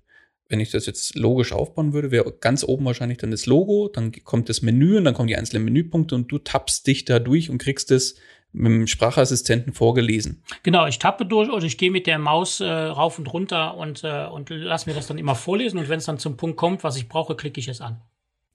wenn 0.49 0.61
ich 0.61 0.71
das 0.71 0.87
jetzt 0.87 1.17
logisch 1.17 1.53
aufbauen 1.53 1.93
würde, 1.93 2.11
wäre 2.11 2.33
ganz 2.33 2.65
oben 2.65 2.85
wahrscheinlich 2.85 3.19
dann 3.19 3.31
das 3.31 3.47
Logo, 3.47 3.89
dann 3.89 4.13
kommt 4.25 4.49
das 4.49 4.63
Menü 4.63 4.97
und 4.97 5.05
dann 5.05 5.15
kommen 5.15 5.29
die 5.29 5.37
einzelnen 5.37 5.65
Menüpunkte 5.65 6.15
und 6.15 6.29
du 6.33 6.39
tappst 6.39 6.87
dich 6.87 7.05
da 7.05 7.19
durch 7.19 7.51
und 7.51 7.59
kriegst 7.59 7.91
es 7.91 8.17
mit 8.53 8.73
dem 8.73 8.87
Sprachassistenten 8.87 9.73
vorgelesen. 9.73 10.43
Genau, 10.65 10.87
ich 10.87 10.99
tappe 10.99 11.25
durch 11.25 11.51
oder 11.51 11.65
ich 11.65 11.79
gehe 11.79 11.91
mit 11.91 12.09
der 12.09 12.19
Maus 12.19 12.61
äh, 12.61 12.67
rauf 12.67 13.19
und 13.19 13.33
runter 13.33 13.77
und, 13.77 14.03
äh, 14.03 14.27
und 14.27 14.51
lass 14.51 14.87
mir 14.87 14.95
das 14.95 15.07
dann 15.07 15.19
immer 15.19 15.37
vorlesen 15.37 15.79
und 15.79 15.89
wenn 15.89 15.99
es 15.99 16.07
dann 16.07 16.19
zum 16.19 16.37
Punkt 16.37 16.57
kommt, 16.57 16.83
was 16.83 16.97
ich 16.97 17.09
brauche, 17.09 17.37
klicke 17.37 17.61
ich 17.61 17.69
es 17.69 17.81
an. 17.81 18.01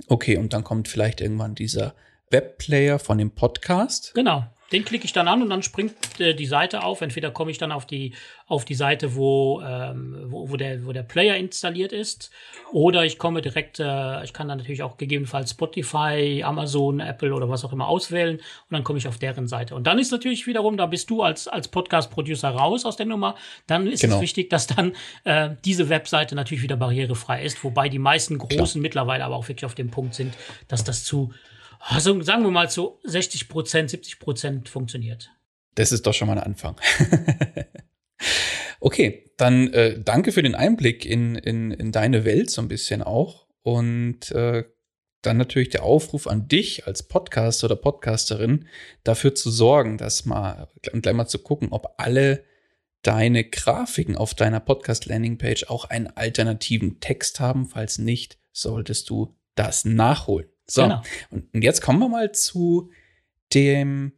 Okay, 0.07 0.37
und 0.37 0.51
dann 0.51 0.65
kommt 0.65 0.89
vielleicht 0.89 1.21
irgendwann 1.21 1.55
dieser 1.55 1.95
Webplayer 2.29 2.99
von 2.99 3.17
dem 3.17 3.31
Podcast. 3.31 4.13
Genau. 4.13 4.45
Den 4.71 4.83
klicke 4.83 5.05
ich 5.05 5.13
dann 5.13 5.27
an 5.27 5.41
und 5.41 5.49
dann 5.49 5.61
springt 5.61 5.93
äh, 6.19 6.33
die 6.33 6.47
Seite 6.47 6.83
auf. 6.83 7.01
Entweder 7.01 7.29
komme 7.29 7.51
ich 7.51 7.57
dann 7.59 7.71
auf 7.71 7.85
die, 7.85 8.13
auf 8.47 8.65
die 8.65 8.73
Seite, 8.73 9.15
wo, 9.15 9.61
ähm, 9.61 10.25
wo, 10.27 10.49
wo, 10.49 10.57
der, 10.57 10.85
wo 10.85 10.91
der 10.91 11.03
Player 11.03 11.35
installiert 11.37 11.93
ist, 11.93 12.31
oder 12.71 13.05
ich 13.05 13.19
komme 13.19 13.41
direkt, 13.41 13.79
äh, 13.79 14.23
ich 14.23 14.33
kann 14.33 14.47
dann 14.47 14.57
natürlich 14.57 14.81
auch 14.81 14.97
gegebenenfalls 14.97 15.51
Spotify, 15.51 16.41
Amazon, 16.43 16.99
Apple 16.99 17.33
oder 17.33 17.47
was 17.47 17.63
auch 17.63 17.73
immer 17.73 17.87
auswählen 17.87 18.37
und 18.37 18.71
dann 18.71 18.83
komme 18.83 18.97
ich 18.97 19.07
auf 19.07 19.19
deren 19.19 19.47
Seite. 19.47 19.75
Und 19.75 19.85
dann 19.85 19.99
ist 19.99 20.11
natürlich 20.11 20.47
wiederum, 20.47 20.77
da 20.77 20.87
bist 20.87 21.09
du 21.09 21.21
als, 21.21 21.47
als 21.47 21.67
Podcast-Producer 21.67 22.49
raus 22.49 22.85
aus 22.85 22.97
der 22.97 23.05
Nummer. 23.05 23.35
Dann 23.67 23.85
ist 23.87 24.01
genau. 24.01 24.15
es 24.15 24.21
wichtig, 24.21 24.49
dass 24.49 24.67
dann 24.67 24.93
äh, 25.25 25.51
diese 25.63 25.89
Webseite 25.89 26.33
natürlich 26.33 26.63
wieder 26.63 26.75
barrierefrei 26.75 27.43
ist, 27.43 27.63
wobei 27.63 27.87
die 27.87 27.99
meisten 27.99 28.39
großen 28.39 28.57
Klar. 28.57 28.81
mittlerweile 28.81 29.25
aber 29.25 29.35
auch 29.35 29.47
wirklich 29.47 29.65
auf 29.65 29.75
dem 29.75 29.91
Punkt 29.91 30.15
sind, 30.15 30.33
dass 30.67 30.83
das 30.83 31.03
zu 31.03 31.31
also 31.87 32.21
sagen 32.21 32.43
wir 32.43 32.51
mal 32.51 32.69
so 32.69 32.99
60 33.03 33.47
Prozent, 33.47 33.89
70 33.91 34.19
Prozent 34.19 34.69
funktioniert. 34.69 35.31
Das 35.75 35.91
ist 35.91 36.07
doch 36.07 36.13
schon 36.13 36.27
mal 36.27 36.37
ein 36.37 36.43
Anfang. 36.43 36.75
okay, 38.79 39.31
dann 39.37 39.71
äh, 39.73 40.01
danke 40.01 40.31
für 40.31 40.41
den 40.41 40.55
Einblick 40.55 41.05
in, 41.05 41.35
in, 41.35 41.71
in 41.71 41.91
deine 41.91 42.25
Welt 42.25 42.49
so 42.49 42.61
ein 42.61 42.69
bisschen 42.69 43.03
auch. 43.03 43.47
Und 43.61 44.31
äh, 44.31 44.63
dann 45.21 45.37
natürlich 45.37 45.69
der 45.69 45.83
Aufruf 45.83 46.27
an 46.27 46.47
dich 46.47 46.87
als 46.87 47.03
Podcaster 47.03 47.65
oder 47.65 47.75
Podcasterin, 47.75 48.67
dafür 49.03 49.35
zu 49.35 49.51
sorgen, 49.51 49.97
dass 49.97 50.25
mal, 50.25 50.69
gleich 50.81 51.15
mal 51.15 51.27
zu 51.27 51.39
gucken, 51.39 51.69
ob 51.71 51.95
alle 51.97 52.43
deine 53.01 53.43
Grafiken 53.43 54.15
auf 54.15 54.33
deiner 54.33 54.59
Podcast-Landing-Page 54.59 55.69
auch 55.69 55.85
einen 55.85 56.07
alternativen 56.07 56.99
Text 56.99 57.39
haben. 57.39 57.67
Falls 57.67 57.99
nicht, 57.99 58.39
solltest 58.51 59.09
du 59.09 59.35
das 59.55 59.85
nachholen. 59.85 60.47
So, 60.67 60.83
genau. 60.83 61.01
und 61.29 61.63
jetzt 61.63 61.81
kommen 61.81 61.99
wir 61.99 62.09
mal 62.09 62.31
zu 62.31 62.91
dem, 63.53 64.13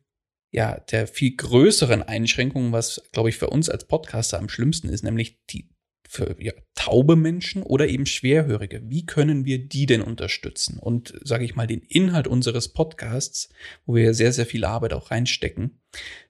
ja, 0.52 0.80
der 0.92 1.08
viel 1.08 1.36
größeren 1.36 2.04
Einschränkung, 2.04 2.72
was, 2.72 3.02
glaube 3.12 3.30
ich, 3.30 3.38
für 3.38 3.50
uns 3.50 3.70
als 3.70 3.86
Podcaster 3.86 4.40
am 4.40 4.50
schlimmsten 4.50 4.90
ist, 4.90 5.04
nämlich 5.04 5.44
die 5.50 5.70
für 6.08 6.36
ja, 6.40 6.54
taube 6.74 7.16
Menschen 7.16 7.64
oder 7.64 7.88
eben 7.88 8.06
Schwerhörige. 8.06 8.82
Wie 8.86 9.06
können 9.06 9.46
wir 9.46 9.60
die 9.60 9.86
denn 9.86 10.02
unterstützen? 10.02 10.80
Und 10.80 11.14
sage 11.22 11.44
ich 11.44 11.56
mal, 11.56 11.68
den 11.68 11.82
Inhalt 11.82 12.28
unseres 12.28 12.70
Podcasts, 12.70 13.50
wo 13.86 13.96
wir 13.96 14.14
sehr, 14.14 14.32
sehr 14.32 14.46
viel 14.46 14.64
Arbeit 14.64 14.94
auch 14.94 15.12
reinstecken, 15.12 15.82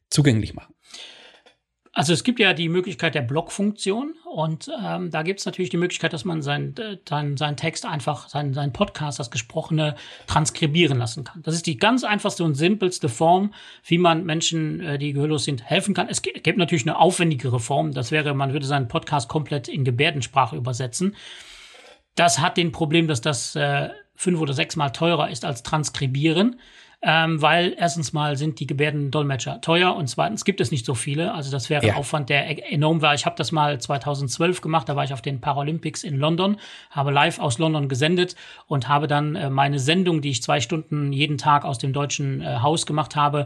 zugänglich 0.09 0.55
machen. 0.55 0.73
Also 1.97 2.13
es 2.13 2.23
gibt 2.23 2.39
ja 2.39 2.53
die 2.53 2.69
Möglichkeit 2.69 3.15
der 3.15 3.23
Blog-Funktion 3.23 4.13
und 4.23 4.69
ähm, 4.85 5.09
da 5.09 5.23
gibt 5.23 5.39
es 5.39 5.47
natürlich 5.47 5.71
die 5.71 5.77
Möglichkeit, 5.77 6.13
dass 6.13 6.25
man 6.25 6.43
sein, 6.43 6.75
sein, 7.09 7.37
sein 7.37 7.57
Text 7.57 7.87
einfach, 7.87 8.29
sein, 8.29 8.53
sein 8.53 8.71
Podcast, 8.71 9.17
das 9.17 9.31
Gesprochene, 9.31 9.95
transkribieren 10.27 10.99
lassen 10.99 11.23
kann. 11.23 11.41
Das 11.41 11.55
ist 11.55 11.65
die 11.65 11.77
ganz 11.77 12.03
einfachste 12.03 12.43
und 12.43 12.53
simpelste 12.53 13.09
Form, 13.09 13.51
wie 13.83 13.97
man 13.97 14.25
Menschen, 14.25 14.79
äh, 14.79 14.99
die 14.99 15.11
gehörlos 15.11 15.45
sind, 15.45 15.63
helfen 15.63 15.95
kann. 15.95 16.07
Es 16.07 16.21
gibt 16.21 16.59
natürlich 16.59 16.85
eine 16.85 16.99
aufwendigere 16.99 17.59
Form. 17.59 17.93
Das 17.93 18.11
wäre, 18.11 18.35
man 18.35 18.53
würde 18.53 18.67
seinen 18.67 18.89
Podcast 18.89 19.27
komplett 19.27 19.67
in 19.67 19.83
Gebärdensprache 19.83 20.55
übersetzen. 20.55 21.15
Das 22.13 22.37
hat 22.37 22.57
den 22.57 22.71
Problem, 22.71 23.07
dass 23.07 23.21
das 23.21 23.55
äh, 23.55 23.89
fünf 24.13 24.39
oder 24.39 24.53
sechsmal 24.53 24.91
teurer 24.91 25.31
ist 25.31 25.45
als 25.45 25.63
transkribieren 25.63 26.57
ähm, 27.03 27.41
weil 27.41 27.75
erstens 27.77 28.11
mal 28.11 28.37
sind 28.37 28.59
die 28.59 28.65
Gebärdendolmetscher 28.65 29.61
teuer 29.61 29.95
und 29.95 30.07
zweitens 30.07 30.45
gibt 30.45 30.59
es 30.61 30.71
nicht 30.71 30.85
so 30.85 30.95
viele. 30.95 31.33
Also 31.33 31.51
das 31.51 31.69
wäre 31.69 31.85
ja. 31.85 31.95
Aufwand, 31.95 32.29
der 32.29 32.49
e-, 32.49 32.73
enorm 32.73 33.01
war. 33.01 33.13
Ich 33.13 33.25
habe 33.25 33.35
das 33.35 33.51
mal 33.51 33.79
2012 33.79 34.61
gemacht, 34.61 34.89
da 34.89 34.95
war 34.95 35.03
ich 35.03 35.13
auf 35.13 35.21
den 35.21 35.39
Paralympics 35.39 36.03
in 36.03 36.17
London, 36.17 36.57
habe 36.89 37.11
live 37.11 37.39
aus 37.39 37.59
London 37.59 37.87
gesendet 37.87 38.35
und 38.65 38.87
habe 38.87 39.07
dann 39.07 39.35
äh, 39.35 39.49
meine 39.51 39.77
Sendung, 39.77 40.21
die 40.21 40.31
ich 40.31 40.41
zwei 40.41 40.59
Stunden 40.59 41.13
jeden 41.13 41.37
Tag 41.37 41.65
aus 41.65 41.77
dem 41.77 41.93
deutschen 41.93 42.41
äh, 42.41 42.59
Haus 42.61 42.87
gemacht 42.87 43.15
habe, 43.15 43.45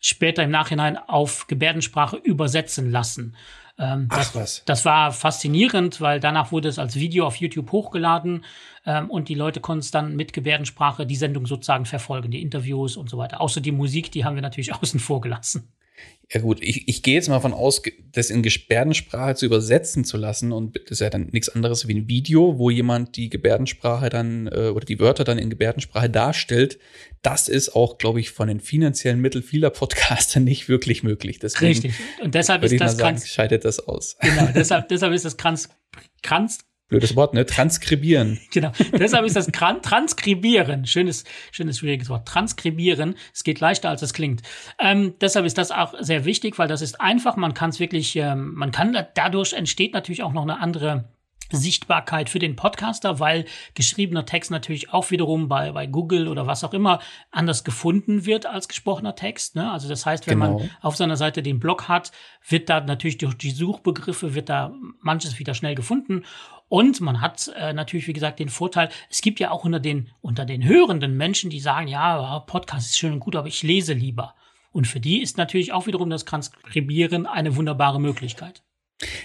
später 0.00 0.44
im 0.44 0.50
Nachhinein 0.50 0.96
auf 0.96 1.48
Gebärdensprache 1.48 2.16
übersetzen 2.16 2.90
lassen. 2.90 3.34
Ähm, 3.82 4.06
Ach, 4.10 4.18
das, 4.18 4.34
was. 4.36 4.62
das 4.64 4.84
war 4.84 5.10
faszinierend, 5.10 6.00
weil 6.00 6.20
danach 6.20 6.52
wurde 6.52 6.68
es 6.68 6.78
als 6.78 6.94
Video 6.94 7.26
auf 7.26 7.36
YouTube 7.36 7.72
hochgeladen 7.72 8.44
ähm, 8.86 9.10
und 9.10 9.28
die 9.28 9.34
Leute 9.34 9.60
konnten 9.60 9.80
es 9.80 9.90
dann 9.90 10.14
mit 10.14 10.32
Gebärdensprache 10.32 11.04
die 11.04 11.16
Sendung 11.16 11.46
sozusagen 11.46 11.84
verfolgen, 11.84 12.30
die 12.30 12.42
Interviews 12.42 12.96
und 12.96 13.10
so 13.10 13.18
weiter. 13.18 13.40
Außer 13.40 13.60
die 13.60 13.72
Musik, 13.72 14.12
die 14.12 14.24
haben 14.24 14.36
wir 14.36 14.42
natürlich 14.42 14.72
außen 14.82 15.00
vor 15.00 15.20
gelassen. 15.20 15.72
Ja 16.32 16.40
gut, 16.40 16.62
ich, 16.62 16.88
ich 16.88 17.02
gehe 17.02 17.14
jetzt 17.14 17.28
mal 17.28 17.40
von 17.40 17.52
aus, 17.52 17.82
das 18.12 18.30
in 18.30 18.42
Gebärdensprache 18.42 19.34
zu 19.34 19.44
übersetzen 19.44 20.04
zu 20.04 20.16
lassen 20.16 20.50
und 20.50 20.76
das 20.76 20.92
ist 20.92 21.00
ja 21.00 21.10
dann 21.10 21.28
nichts 21.30 21.50
anderes 21.50 21.86
wie 21.88 21.94
ein 21.94 22.08
Video, 22.08 22.58
wo 22.58 22.70
jemand 22.70 23.16
die 23.16 23.28
Gebärdensprache 23.28 24.08
dann 24.08 24.46
äh, 24.46 24.68
oder 24.68 24.86
die 24.86 24.98
Wörter 24.98 25.24
dann 25.24 25.36
in 25.36 25.50
Gebärdensprache 25.50 26.08
darstellt. 26.08 26.78
Das 27.20 27.48
ist 27.48 27.76
auch, 27.76 27.98
glaube 27.98 28.20
ich, 28.20 28.30
von 28.30 28.48
den 28.48 28.60
finanziellen 28.60 29.20
Mitteln 29.20 29.44
vieler 29.44 29.68
Podcaster 29.68 30.40
nicht 30.40 30.70
wirklich 30.70 31.02
möglich. 31.02 31.38
Deswegen 31.38 31.66
Richtig. 31.66 31.94
Und 32.22 32.34
deshalb 32.34 32.62
ist 32.62 32.80
das 32.80 32.96
sagen, 32.96 33.20
scheidet 33.22 33.66
das 33.66 33.80
aus. 33.80 34.16
Genau, 34.20 34.48
deshalb, 34.54 34.88
deshalb 34.88 35.12
ist 35.12 35.26
das 35.26 35.36
Kranz, 35.36 35.68
Kranz, 36.22 36.60
blödes 36.92 37.16
Wort, 37.16 37.34
ne? 37.34 37.44
Transkribieren. 37.44 38.38
genau. 38.52 38.70
Deshalb 38.92 39.24
ist 39.24 39.34
das 39.34 39.46
Transkribieren. 39.48 40.86
Schönes, 40.86 41.24
schönes, 41.50 41.78
schwieriges 41.78 42.08
Wort. 42.08 42.28
Transkribieren. 42.28 43.16
Es 43.34 43.42
geht 43.42 43.60
leichter, 43.60 43.88
als 43.88 44.02
es 44.02 44.12
klingt. 44.12 44.42
Ähm, 44.78 45.14
deshalb 45.20 45.46
ist 45.46 45.58
das 45.58 45.70
auch 45.70 45.94
sehr 45.98 46.24
wichtig, 46.24 46.58
weil 46.58 46.68
das 46.68 46.82
ist 46.82 47.00
einfach. 47.00 47.36
Man 47.36 47.54
kann 47.54 47.70
es 47.70 47.80
wirklich, 47.80 48.14
ähm, 48.16 48.54
man 48.54 48.70
kann, 48.70 48.96
dadurch 49.14 49.54
entsteht 49.54 49.94
natürlich 49.94 50.22
auch 50.22 50.32
noch 50.32 50.42
eine 50.42 50.60
andere 50.60 51.08
Sichtbarkeit 51.52 52.30
für 52.30 52.38
den 52.38 52.56
Podcaster, 52.56 53.20
weil 53.20 53.44
geschriebener 53.74 54.24
Text 54.26 54.50
natürlich 54.50 54.92
auch 54.92 55.10
wiederum 55.10 55.48
bei, 55.48 55.72
bei 55.72 55.86
Google 55.86 56.28
oder 56.28 56.46
was 56.46 56.64
auch 56.64 56.74
immer 56.74 57.00
anders 57.30 57.64
gefunden 57.64 58.24
wird 58.24 58.46
als 58.46 58.68
gesprochener 58.68 59.14
Text. 59.14 59.56
Ne? 59.56 59.70
Also 59.70 59.88
das 59.88 60.06
heißt, 60.06 60.26
wenn 60.26 60.40
genau. 60.40 60.58
man 60.58 60.70
auf 60.80 60.96
seiner 60.96 61.16
Seite 61.16 61.42
den 61.42 61.60
Blog 61.60 61.88
hat, 61.88 62.12
wird 62.48 62.68
da 62.68 62.80
natürlich 62.80 63.18
durch 63.18 63.36
die 63.36 63.50
Suchbegriffe 63.50 64.34
wird 64.34 64.48
da 64.48 64.72
manches 65.00 65.38
wieder 65.38 65.54
schnell 65.54 65.74
gefunden. 65.74 66.24
Und 66.72 67.02
man 67.02 67.20
hat 67.20 67.52
äh, 67.54 67.74
natürlich, 67.74 68.06
wie 68.06 68.14
gesagt, 68.14 68.38
den 68.38 68.48
Vorteil, 68.48 68.88
es 69.10 69.20
gibt 69.20 69.40
ja 69.40 69.50
auch 69.50 69.66
unter 69.66 69.78
den, 69.78 70.08
unter 70.22 70.46
den 70.46 70.64
hörenden 70.64 71.18
Menschen, 71.18 71.50
die 71.50 71.60
sagen, 71.60 71.86
ja, 71.86 72.38
Podcast 72.46 72.86
ist 72.86 72.98
schön 72.98 73.12
und 73.12 73.20
gut, 73.20 73.36
aber 73.36 73.46
ich 73.46 73.62
lese 73.62 73.92
lieber. 73.92 74.34
Und 74.72 74.86
für 74.86 74.98
die 74.98 75.20
ist 75.20 75.36
natürlich 75.36 75.74
auch 75.74 75.86
wiederum 75.86 76.08
das 76.08 76.24
Transkribieren 76.24 77.26
eine 77.26 77.56
wunderbare 77.56 78.00
Möglichkeit. 78.00 78.62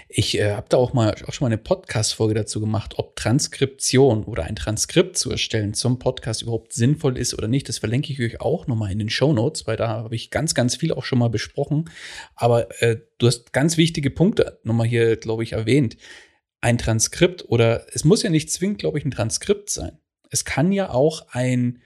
Ich 0.09 0.37
äh, 0.37 0.55
habe 0.55 0.65
da 0.67 0.75
auch 0.75 0.91
mal 0.91 1.15
auch 1.25 1.31
schon 1.31 1.45
mal 1.45 1.53
eine 1.53 1.57
Podcast-Folge 1.57 2.33
dazu 2.33 2.59
gemacht, 2.59 2.95
ob 2.97 3.15
Transkription 3.15 4.25
oder 4.25 4.43
ein 4.43 4.57
Transkript 4.57 5.17
zu 5.17 5.31
erstellen 5.31 5.73
zum 5.73 5.99
Podcast 5.99 6.41
überhaupt 6.41 6.73
sinnvoll 6.73 7.17
ist 7.17 7.33
oder 7.33 7.47
nicht. 7.47 7.69
Das 7.69 7.77
verlinke 7.77 8.11
ich 8.11 8.19
euch 8.19 8.41
auch 8.41 8.67
nochmal 8.67 8.91
in 8.91 8.99
den 8.99 9.09
Show 9.09 9.31
Notes, 9.31 9.67
weil 9.67 9.77
da 9.77 9.87
habe 9.87 10.15
ich 10.15 10.31
ganz, 10.31 10.53
ganz 10.53 10.75
viel 10.75 10.91
auch 10.91 11.05
schon 11.05 11.19
mal 11.19 11.29
besprochen. 11.29 11.89
Aber 12.35 12.81
äh, 12.81 12.97
du 13.19 13.27
hast 13.27 13.53
ganz 13.53 13.77
wichtige 13.77 14.09
Punkte 14.09 14.59
nochmal 14.63 14.87
hier, 14.87 15.15
glaube 15.15 15.43
ich, 15.43 15.53
erwähnt 15.53 15.95
ein 16.67 16.77
Transkript 16.77 17.45
oder 17.47 17.85
es 17.93 18.03
muss 18.03 18.23
ja 18.23 18.29
nicht 18.29 18.51
zwingend, 18.51 18.79
glaube 18.79 18.99
ich, 18.99 19.05
ein 19.05 19.11
Transkript 19.11 19.69
sein. 19.69 19.99
Es 20.29 20.43
kann 20.43 20.73
ja 20.73 20.89
auch 20.89 21.25
ein, 21.29 21.79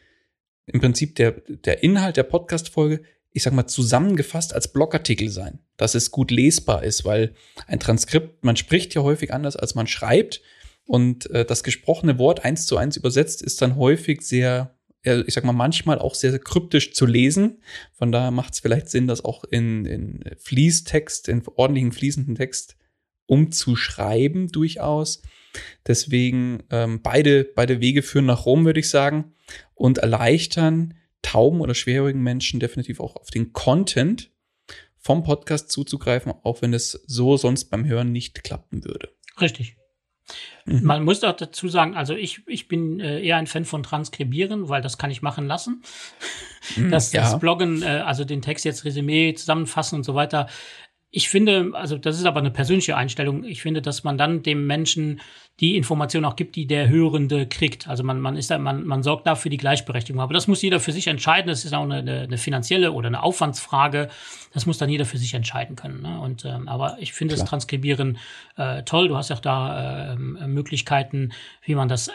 im 0.65 0.79
Prinzip 0.79 1.13
der, 1.17 1.33
der 1.47 1.83
Inhalt 1.83 2.17
der 2.17 2.23
Podcast-Folge, 2.23 3.03
ich 3.31 3.43
sag 3.43 3.53
mal, 3.53 3.67
zusammengefasst 3.67 4.55
als 4.55 4.73
Blogartikel 4.73 5.29
sein, 5.29 5.59
dass 5.77 5.93
es 5.93 6.09
gut 6.09 6.31
lesbar 6.31 6.83
ist, 6.83 7.05
weil 7.05 7.35
ein 7.67 7.79
Transkript, 7.79 8.43
man 8.43 8.55
spricht 8.55 8.95
ja 8.95 9.03
häufig 9.03 9.31
anders, 9.31 9.55
als 9.55 9.75
man 9.75 9.85
schreibt. 9.85 10.41
Und 10.87 11.29
äh, 11.29 11.45
das 11.45 11.61
gesprochene 11.61 12.17
Wort 12.17 12.43
eins 12.43 12.65
zu 12.65 12.75
eins 12.75 12.97
übersetzt 12.97 13.43
ist 13.43 13.61
dann 13.61 13.75
häufig 13.75 14.23
sehr, 14.23 14.75
ich 15.03 15.35
sag 15.35 15.43
mal, 15.43 15.53
manchmal 15.53 15.99
auch 15.99 16.15
sehr, 16.15 16.31
sehr 16.31 16.39
kryptisch 16.39 16.95
zu 16.95 17.05
lesen. 17.05 17.61
Von 17.93 18.11
daher 18.11 18.31
macht 18.31 18.55
es 18.55 18.61
vielleicht 18.61 18.89
Sinn, 18.89 19.05
das 19.05 19.23
auch 19.23 19.43
in, 19.43 19.85
in 19.85 20.23
Fließtext, 20.39 21.29
in 21.29 21.43
ordentlichen 21.55 21.91
fließenden 21.91 22.33
Text 22.33 22.77
umzuschreiben 23.31 24.49
durchaus. 24.49 25.21
Deswegen 25.87 26.63
ähm, 26.69 27.01
beide, 27.01 27.45
beide 27.45 27.79
Wege 27.79 28.01
führen 28.01 28.25
nach 28.25 28.45
Rom, 28.45 28.65
würde 28.65 28.81
ich 28.81 28.89
sagen, 28.89 29.33
und 29.73 29.99
erleichtern 29.99 30.95
tauben 31.21 31.61
oder 31.61 31.73
schwerhörigen 31.73 32.21
Menschen 32.21 32.59
definitiv 32.59 32.99
auch 32.99 33.15
auf 33.15 33.29
den 33.29 33.53
Content 33.53 34.31
vom 34.97 35.23
Podcast 35.23 35.71
zuzugreifen, 35.71 36.33
auch 36.43 36.61
wenn 36.61 36.73
es 36.73 36.91
so 37.07 37.37
sonst 37.37 37.65
beim 37.65 37.85
Hören 37.85 38.11
nicht 38.11 38.43
klappen 38.43 38.83
würde. 38.83 39.09
Richtig. 39.39 39.77
Mhm. 40.65 40.83
Man 40.83 41.03
muss 41.05 41.23
auch 41.23 41.35
dazu 41.35 41.69
sagen, 41.69 41.95
also 41.95 42.13
ich, 42.13 42.41
ich 42.47 42.67
bin 42.67 42.99
äh, 42.99 43.21
eher 43.21 43.37
ein 43.37 43.47
Fan 43.47 43.63
von 43.63 43.81
Transkribieren, 43.81 44.67
weil 44.67 44.81
das 44.81 44.97
kann 44.97 45.09
ich 45.09 45.21
machen 45.21 45.47
lassen. 45.47 45.83
Mhm, 46.75 46.91
das, 46.91 47.13
ja. 47.13 47.21
das 47.21 47.39
Bloggen, 47.39 47.81
äh, 47.81 47.85
also 47.85 48.25
den 48.25 48.41
Text 48.41 48.65
jetzt 48.65 48.83
Resümee 48.83 49.33
zusammenfassen 49.33 49.95
und 49.95 50.03
so 50.03 50.15
weiter, 50.15 50.47
ich 51.13 51.27
finde, 51.27 51.71
also 51.73 51.97
das 51.97 52.17
ist 52.17 52.25
aber 52.25 52.39
eine 52.39 52.51
persönliche 52.51 52.95
Einstellung. 52.95 53.43
Ich 53.43 53.61
finde, 53.61 53.81
dass 53.81 54.05
man 54.05 54.17
dann 54.17 54.43
dem 54.43 54.65
Menschen 54.65 55.19
die 55.59 55.75
Information 55.75 56.23
auch 56.23 56.37
gibt, 56.37 56.55
die 56.55 56.65
der 56.65 56.87
Hörende 56.87 57.47
kriegt. 57.47 57.89
Also 57.89 58.01
man, 58.01 58.21
man 58.21 58.37
ist 58.37 58.49
da, 58.49 58.57
man, 58.57 58.85
man 58.85 59.03
sorgt 59.03 59.27
da 59.27 59.35
für 59.35 59.49
die 59.49 59.57
Gleichberechtigung. 59.57 60.21
Aber 60.21 60.33
das 60.33 60.47
muss 60.47 60.61
jeder 60.61 60.79
für 60.79 60.93
sich 60.93 61.07
entscheiden. 61.07 61.49
Das 61.49 61.65
ist 61.65 61.73
auch 61.73 61.83
eine, 61.83 61.97
eine 61.97 62.37
finanzielle 62.37 62.93
oder 62.93 63.07
eine 63.07 63.23
Aufwandsfrage. 63.23 64.07
Das 64.53 64.65
muss 64.65 64.77
dann 64.77 64.89
jeder 64.89 65.05
für 65.05 65.17
sich 65.17 65.33
entscheiden 65.33 65.75
können. 65.75 66.01
Ne? 66.01 66.17
Und 66.17 66.45
ähm, 66.45 66.69
aber 66.69 66.95
ich 66.99 67.11
finde 67.11 67.33
Klar. 67.33 67.43
das 67.43 67.49
Transkribieren 67.49 68.17
äh, 68.55 68.83
toll. 68.83 69.09
Du 69.09 69.17
hast 69.17 69.29
ja 69.29 69.35
auch 69.35 69.41
da 69.41 70.13
äh, 70.13 70.15
Möglichkeiten, 70.15 71.33
wie 71.61 71.75
man 71.75 71.89
das 71.89 72.07
äh, 72.07 72.11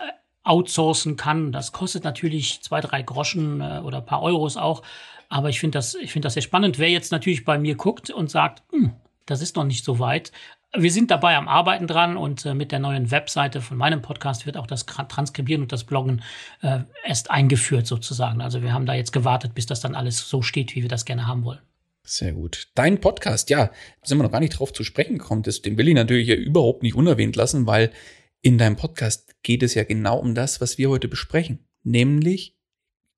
outsourcen 0.47 1.17
kann. 1.17 1.53
Das 1.53 1.73
kostet 1.73 2.05
natürlich 2.05 2.63
zwei, 2.63 2.81
drei 2.81 3.03
Groschen 3.03 3.61
äh, 3.61 3.81
oder 3.85 4.01
paar 4.01 4.23
Euros 4.23 4.57
auch. 4.57 4.83
Aber 5.29 5.49
ich 5.49 5.59
finde 5.61 5.79
das, 5.79 5.95
ich 5.95 6.13
finde 6.13 6.27
das 6.27 6.35
sehr 6.35 6.43
spannend. 6.43 6.79
Wer 6.79 6.89
jetzt 6.91 7.13
natürlich 7.13 7.45
bei 7.45 7.59
mir 7.59 7.75
guckt 7.75 8.11
und 8.11 8.31
sagt, 8.31 8.63
hm, 8.71 8.93
das 9.27 9.43
ist 9.43 9.57
noch 9.57 9.65
nicht 9.65 9.85
so 9.85 9.99
weit. 9.99 10.31
Wir 10.77 10.93
sind 10.93 11.11
dabei 11.11 11.37
am 11.37 11.49
Arbeiten 11.49 11.87
dran 11.87 12.17
und 12.17 12.45
äh, 12.45 12.55
mit 12.55 12.71
der 12.71 12.79
neuen 12.79 13.11
Webseite 13.11 13.61
von 13.61 13.77
meinem 13.77 14.03
Podcast 14.03 14.47
wird 14.47 14.57
auch 14.57 14.67
das 14.67 14.87
Transkribieren 14.87 15.63
und 15.63 15.73
das 15.73 15.85
Bloggen 15.85 16.23
äh, 16.63 16.81
erst 17.05 17.31
eingeführt 17.31 17.87
sozusagen. 17.87 18.41
Also 18.41 18.63
wir 18.63 18.73
haben 18.73 18.87
da 18.87 18.95
jetzt 18.95 19.13
gewartet, 19.13 19.55
bis 19.55 19.67
das 19.67 19.81
dann 19.81 19.95
alles 19.95 20.29
so 20.29 20.43
steht, 20.43 20.75
wie 20.77 20.83
wir 20.83 20.89
das 20.89 21.05
gerne 21.05 21.27
haben 21.27 21.45
wollen. 21.45 21.61
Sehr 22.05 22.33
gut. 22.33 22.69
Dein 22.77 23.01
Podcast, 23.01 23.51
ja, 23.51 23.71
sind 24.05 24.19
wir 24.19 24.23
noch 24.23 24.31
gar 24.31 24.41
nicht 24.41 24.59
drauf 24.59 24.73
zu 24.73 24.85
sprechen 24.85 25.19
gekommen. 25.19 25.43
Das, 25.43 25.63
den 25.63 25.77
will 25.77 25.89
ich 25.89 25.95
natürlich 25.95 26.29
ja 26.29 26.37
überhaupt 26.37 26.85
nicht 26.85 26.95
unerwähnt 26.95 27.35
lassen, 27.35 27.67
weil 27.67 27.91
in 28.43 28.59
deinem 28.59 28.77
Podcast 28.77 29.35
geht 29.43 29.63
es 29.63 29.75
ja 29.75 29.85
genau 29.85 30.19
um 30.19 30.35
das, 30.35 30.61
was 30.61 30.79
wir 30.79 30.91
heute 30.91 31.09
besprechen, 31.09 31.67
nämlich 31.83 32.57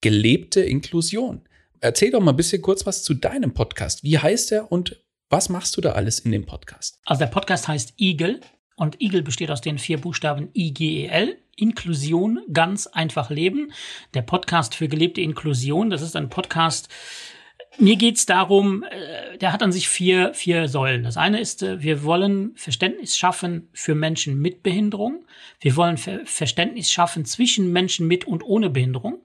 gelebte 0.01 0.61
Inklusion. 0.61 1.49
Erzähl 1.81 2.11
doch 2.11 2.21
mal 2.21 2.33
ein 2.33 2.37
bisschen 2.37 2.63
kurz 2.63 2.87
was 2.87 3.03
zu 3.03 3.15
deinem 3.15 3.55
Podcast. 3.55 4.03
Wie 4.03 4.19
heißt 4.19 4.53
er 4.53 4.73
und 4.73 5.05
was 5.31 5.49
machst 5.49 5.77
du 5.77 5.81
da 5.81 5.93
alles 5.93 6.21
in 6.21 6.33
dem 6.33 6.47
Podcast? 6.47 7.01
Also 7.05 7.21
der 7.21 7.27
Podcast 7.27 7.69
heißt 7.69 7.95
Eagle 7.99 8.41
und 8.77 9.01
Eagle 9.01 9.23
besteht 9.23 9.51
aus 9.51 9.61
den 9.61 9.79
vier 9.79 10.01
Buchstaben 10.01 10.51
IGEL. 10.55 11.39
Inklusion, 11.57 12.41
ganz 12.53 12.87
einfach 12.87 13.31
leben. 13.31 13.73
Der 14.15 14.23
Podcast 14.23 14.77
für 14.77 14.89
gelebte 14.89 15.21
Inklusion, 15.21 15.91
das 15.91 16.03
ist 16.03 16.15
ein 16.15 16.31
Podcast, 16.31 16.89
mir 17.79 17.97
geht's 17.97 18.27
darum, 18.27 18.83
äh, 18.85 19.39
der 19.39 19.53
hat 19.53 19.63
an 19.63 19.73
sich 19.73 19.89
vier, 19.89 20.35
vier 20.35 20.69
Säulen. 20.69 21.03
Das 21.03 21.17
eine 21.17 21.41
ist, 21.41 21.63
äh, 21.63 21.83
wir 21.83 22.03
wollen 22.03 22.53
Verständnis 22.57 23.17
schaffen 23.17 23.69
für 23.73 23.95
Menschen 23.95 24.41
mit 24.41 24.63
Behinderung. 24.63 25.25
Wir 25.61 25.77
wollen 25.77 25.97
Ver 25.97 26.21
Verständnis 26.25 26.91
schaffen 26.91 27.25
zwischen 27.25 27.73
Menschen 27.73 28.07
mit 28.07 28.27
und 28.27 28.43
ohne 28.43 28.71
Behinderung. 28.71 29.21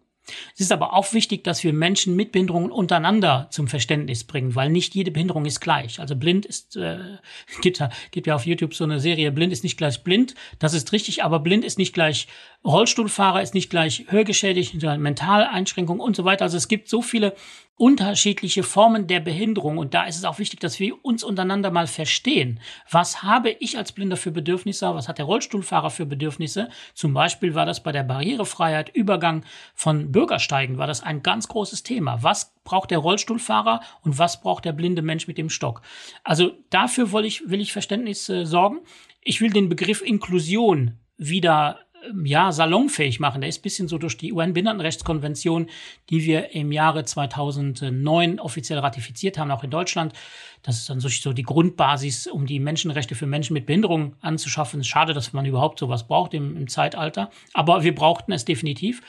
Es 0.54 0.62
ist 0.62 0.72
aber 0.72 0.94
auch 0.94 1.14
wichtig, 1.14 1.44
dass 1.44 1.64
wir 1.64 1.74
Menschen 1.74 2.16
mit 2.16 2.32
Behinderungen 2.32 2.72
untereinander 2.72 3.48
zum 3.52 3.68
Verständnis 3.68 4.24
bringen, 4.24 4.56
weil 4.56 4.70
nicht 4.70 4.96
jede 4.96 5.12
Behinderung 5.12 5.46
ist 5.46 5.60
gleich. 5.60 6.00
Also 6.00 6.16
blind 6.16 6.46
ist, 6.46 6.78
äh, 6.78 6.98
gibt, 7.62 7.80
ja, 7.80 7.90
gibt 8.12 8.28
ja 8.28 8.36
auf 8.36 8.46
YouTube 8.46 8.74
so 8.74 8.86
eine 8.86 9.00
Serie, 9.00 9.32
blind 9.32 9.52
ist 9.52 9.64
nicht 9.64 9.78
gleich 9.78 10.04
blind. 10.04 10.36
Das 10.60 10.74
ist 10.74 10.92
richtig, 10.94 11.24
aber 11.24 11.40
blind 11.40 11.66
ist 11.66 11.78
nicht 11.78 11.94
gleich 11.94 12.28
Rollstuhlfahrer, 12.64 13.42
ist 13.42 13.54
nicht 13.54 13.70
gleich 13.70 14.06
hörgeschädigt, 14.08 14.82
Mentaleinschränkung 14.82 16.00
und 16.00 16.16
so 16.16 16.24
weiter. 16.24 16.46
Also 16.46 16.56
es 16.56 16.70
gibt 16.70 16.88
so 16.88 17.02
viele 17.02 17.36
unterschiedliche 17.76 18.64
Formen 18.64 19.08
der 19.08 19.20
Behinderung. 19.20 19.78
Und 19.78 19.94
da 19.94 20.04
ist 20.04 20.18
es 20.18 20.26
auch 20.26 20.38
wichtig, 20.40 20.60
dass 20.60 20.80
wir 20.80 21.04
uns 21.04 21.24
untereinander 21.24 21.72
mal 21.72 21.88
verstehen. 21.88 22.60
Was 22.90 23.24
habe 23.24 23.50
ich 23.50 23.78
als 23.78 23.92
Blinder 23.92 24.16
für 24.16 24.32
Bedürfnisse? 24.32 24.94
Was 24.94 25.08
hat 25.08 25.18
der 25.18 25.26
Rollstuhlfahrer 25.26 25.90
für 25.90 26.06
Bedürfnisse? 26.06 26.70
Zum 26.94 27.14
Beispiel 27.14 27.56
war 27.56 27.66
das 27.66 27.82
bei 27.82 27.92
der 27.92 28.04
Barrierefreiheit, 28.04 28.90
Übergang 28.94 29.44
von 29.74 30.12
Bürgersteigen, 30.12 30.78
war 30.78 30.88
das 30.88 31.02
ein 31.02 31.24
ganz 31.24 31.48
großes 31.48 31.84
Thema. 31.84 32.22
Was 32.22 32.54
braucht 32.64 32.92
der 32.92 33.00
Rollstuhlfahrer 33.00 33.82
und 34.02 34.18
was 34.20 34.42
braucht 34.42 34.66
der 34.66 34.74
blinde 34.74 35.02
Mensch 35.02 35.28
mit 35.28 35.38
dem 35.38 35.50
Stock? 35.50 35.82
Also 36.24 36.52
dafür 36.70 37.12
will 37.12 37.26
ich, 37.26 37.50
will 37.50 37.62
ich 37.62 37.74
Verständnis 37.74 38.30
äh, 38.30 38.46
sorgen. 38.46 38.80
Ich 39.22 39.42
will 39.42 39.50
den 39.50 39.70
Begriff 39.70 40.02
Inklusion 40.02 41.00
wieder 41.18 41.80
ja, 42.24 42.52
salonfähig 42.52 43.20
machen. 43.20 43.42
Der 43.42 43.50
ist 43.50 43.62
bisschen 43.62 43.88
so 43.88 43.98
durch 43.98 44.18
die 44.18 44.34
UN-Behindertenrechtskonvention, 44.34 45.68
die 46.10 46.24
wir 46.26 46.54
im 46.54 46.72
Jahre 46.72 47.06
2009 47.06 48.40
offiziell 48.40 48.80
ratifiziert 48.80 49.38
haben, 49.38 49.52
auch 49.52 49.64
in 49.64 49.70
Deutschland. 49.70 50.14
Das 50.62 50.78
ist 50.78 50.90
dann 50.90 51.00
so 51.00 51.34
die 51.34 51.44
Grundbasis, 51.44 52.28
um 52.28 52.46
die 52.46 52.60
Menschenrechte 52.60 53.16
für 53.16 53.26
Menschen 53.26 53.54
mit 53.54 53.66
Behinderung 53.66 54.16
anzuschaffen. 54.22 54.84
Schade, 54.84 55.14
dass 55.14 55.34
man 55.34 55.46
überhaupt 55.46 55.80
sowas 55.80 56.08
braucht 56.08 56.34
im, 56.34 56.56
im 56.58 56.68
Zeitalter. 56.68 57.30
Aber 57.54 57.84
wir 57.84 57.96
brauchten 57.96 58.32
es 58.32 58.46
definitiv. 58.46 59.02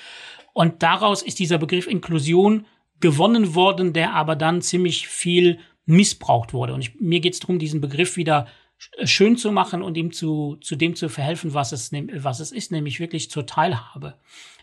Und 0.53 0.83
daraus 0.83 1.23
ist 1.23 1.39
dieser 1.39 1.59
Begriff 1.59 1.87
Inklusion 1.87 2.67
gewonnen 3.01 3.55
worden, 3.55 3.93
der 3.93 4.15
aber 4.15 4.37
dann 4.37 4.63
ziemlich 4.63 5.09
viel 5.09 5.59
missbraucht 5.87 6.55
wurde. 6.55 6.75
Und 6.75 6.81
ich, 6.81 7.01
mir 7.01 7.21
geht 7.21 7.35
es 7.35 7.41
darum, 7.41 7.59
diesen 7.59 7.81
Begriff 7.81 8.17
wieder 8.17 8.47
schön 9.05 9.37
zu 9.37 9.53
machen 9.53 9.83
und 9.83 9.97
ihm 9.97 10.13
zu, 10.13 10.57
zu 10.61 10.77
dem 10.77 10.95
zu 10.97 11.09
verhelfen, 11.09 11.55
was 11.55 11.73
es, 11.73 11.91
was 11.93 12.41
es 12.41 12.53
ist, 12.53 12.73
nämlich 12.73 13.01
wirklich 13.01 13.31
zur 13.31 13.47
Teilhabe. 13.47 14.15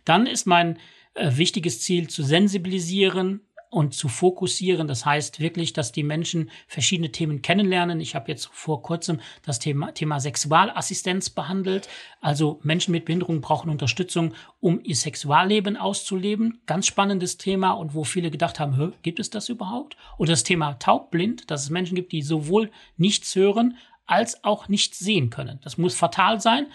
Dann 0.05 0.25
ist 0.25 0.45
mein 0.45 0.77
äh, 1.13 1.31
wichtiges 1.35 1.81
Ziel 1.81 2.07
zu 2.09 2.23
sensibilisieren 2.23 3.41
und 3.71 3.93
zu 3.93 4.09
fokussieren. 4.09 4.87
Das 4.87 5.05
heißt 5.05 5.39
wirklich, 5.39 5.71
dass 5.71 5.93
die 5.93 6.03
Menschen 6.03 6.51
verschiedene 6.67 7.11
Themen 7.11 7.41
kennenlernen. 7.41 8.01
Ich 8.01 8.15
habe 8.15 8.29
jetzt 8.29 8.49
vor 8.51 8.81
kurzem 8.81 9.21
das 9.43 9.59
Thema, 9.59 9.93
Thema 9.93 10.19
Sexualassistenz 10.19 11.29
behandelt. 11.29 11.87
Also 12.19 12.59
Menschen 12.63 12.91
mit 12.91 13.05
Behinderung 13.05 13.39
brauchen 13.39 13.69
Unterstützung, 13.69 14.33
um 14.59 14.81
ihr 14.83 14.97
Sexualleben 14.97 15.77
auszuleben. 15.77 16.59
Ganz 16.65 16.85
spannendes 16.85 17.37
Thema 17.37 17.71
und 17.71 17.95
wo 17.95 18.03
viele 18.03 18.29
gedacht 18.29 18.59
haben, 18.59 18.93
gibt 19.03 19.21
es 19.21 19.29
das 19.29 19.47
überhaupt? 19.47 19.95
Oder 20.17 20.31
das 20.31 20.43
Thema 20.43 20.73
taubblind, 20.73 21.49
dass 21.49 21.63
es 21.63 21.69
Menschen 21.69 21.95
gibt, 21.95 22.11
die 22.11 22.23
sowohl 22.23 22.71
nichts 22.97 23.33
hören 23.35 23.77
als 24.11 24.43
auch 24.43 24.67
nicht 24.67 24.95
sehen 24.95 25.29
können. 25.29 25.59
Das 25.63 25.77
muss 25.77 25.95
fatal 25.95 26.39
sein. 26.39 26.67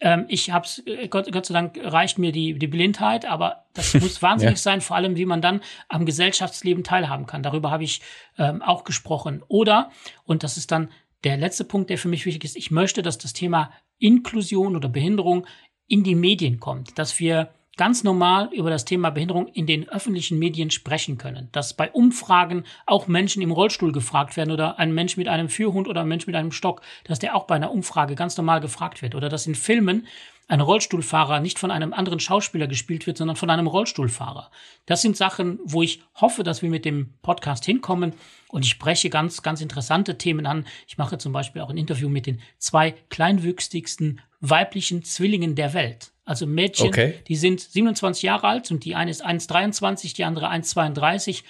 Ähm, 0.00 0.26
ich 0.28 0.52
hab's, 0.52 0.82
äh, 0.86 1.08
Gott, 1.08 1.30
Gott 1.32 1.46
sei 1.46 1.54
Dank 1.54 1.78
reicht 1.82 2.18
mir 2.18 2.30
die, 2.30 2.58
die 2.58 2.66
Blindheit, 2.68 3.24
aber 3.24 3.64
das 3.74 3.94
muss 4.00 4.22
wahnsinnig 4.22 4.56
ja. 4.56 4.62
sein, 4.62 4.80
vor 4.80 4.96
allem 4.96 5.16
wie 5.16 5.26
man 5.26 5.42
dann 5.42 5.60
am 5.88 6.06
Gesellschaftsleben 6.06 6.84
teilhaben 6.84 7.26
kann. 7.26 7.42
Darüber 7.42 7.70
habe 7.70 7.84
ich 7.84 8.00
ähm, 8.38 8.62
auch 8.62 8.84
gesprochen. 8.84 9.42
Oder, 9.48 9.90
und 10.24 10.42
das 10.42 10.56
ist 10.56 10.70
dann 10.70 10.90
der 11.24 11.36
letzte 11.36 11.64
Punkt, 11.64 11.90
der 11.90 11.98
für 11.98 12.08
mich 12.08 12.26
wichtig 12.26 12.44
ist, 12.44 12.56
ich 12.56 12.70
möchte, 12.70 13.02
dass 13.02 13.18
das 13.18 13.32
Thema 13.32 13.72
Inklusion 13.98 14.76
oder 14.76 14.88
Behinderung 14.88 15.46
in 15.88 16.04
die 16.04 16.14
Medien 16.14 16.60
kommt, 16.60 16.96
dass 16.98 17.18
wir 17.18 17.50
ganz 17.78 18.04
normal 18.04 18.50
über 18.52 18.68
das 18.68 18.84
Thema 18.84 19.08
Behinderung 19.08 19.46
in 19.46 19.66
den 19.66 19.88
öffentlichen 19.88 20.38
Medien 20.38 20.70
sprechen 20.70 21.16
können. 21.16 21.48
Dass 21.52 21.72
bei 21.72 21.90
Umfragen 21.90 22.64
auch 22.84 23.06
Menschen 23.06 23.40
im 23.40 23.52
Rollstuhl 23.52 23.92
gefragt 23.92 24.36
werden 24.36 24.50
oder 24.50 24.78
ein 24.78 24.92
Mensch 24.92 25.16
mit 25.16 25.28
einem 25.28 25.48
Führhund 25.48 25.88
oder 25.88 26.02
ein 26.02 26.08
Mensch 26.08 26.26
mit 26.26 26.36
einem 26.36 26.52
Stock, 26.52 26.82
dass 27.04 27.18
der 27.18 27.34
auch 27.34 27.44
bei 27.44 27.54
einer 27.54 27.70
Umfrage 27.70 28.14
ganz 28.14 28.36
normal 28.36 28.60
gefragt 28.60 29.00
wird. 29.00 29.14
Oder 29.14 29.30
dass 29.30 29.46
in 29.46 29.54
Filmen 29.54 30.06
ein 30.48 30.60
Rollstuhlfahrer 30.60 31.40
nicht 31.40 31.58
von 31.58 31.70
einem 31.70 31.92
anderen 31.92 32.20
Schauspieler 32.20 32.66
gespielt 32.66 33.06
wird, 33.06 33.18
sondern 33.18 33.36
von 33.36 33.50
einem 33.50 33.66
Rollstuhlfahrer. 33.66 34.50
Das 34.86 35.02
sind 35.02 35.16
Sachen, 35.16 35.60
wo 35.62 35.82
ich 35.82 36.02
hoffe, 36.14 36.42
dass 36.42 36.62
wir 36.62 36.70
mit 36.70 36.84
dem 36.84 37.14
Podcast 37.22 37.64
hinkommen. 37.64 38.14
Und 38.48 38.64
ich 38.64 38.70
spreche 38.70 39.10
ganz, 39.10 39.42
ganz 39.42 39.60
interessante 39.60 40.18
Themen 40.18 40.46
an. 40.46 40.66
Ich 40.86 40.96
mache 40.98 41.18
zum 41.18 41.32
Beispiel 41.32 41.62
auch 41.62 41.70
ein 41.70 41.76
Interview 41.76 42.08
mit 42.08 42.26
den 42.26 42.40
zwei 42.58 42.92
kleinwüchsigsten 43.10 44.20
weiblichen 44.40 45.04
Zwillingen 45.04 45.54
der 45.54 45.74
Welt. 45.74 46.12
Also 46.28 46.46
Mädchen, 46.46 46.88
okay. 46.88 47.14
die 47.26 47.36
sind 47.36 47.58
27 47.58 48.22
Jahre 48.22 48.46
alt 48.46 48.70
und 48.70 48.84
die 48.84 48.94
eine 48.94 49.10
ist 49.10 49.24
1,23, 49.24 50.14
die 50.14 50.24
andere 50.24 50.50
1,32. 50.50 51.42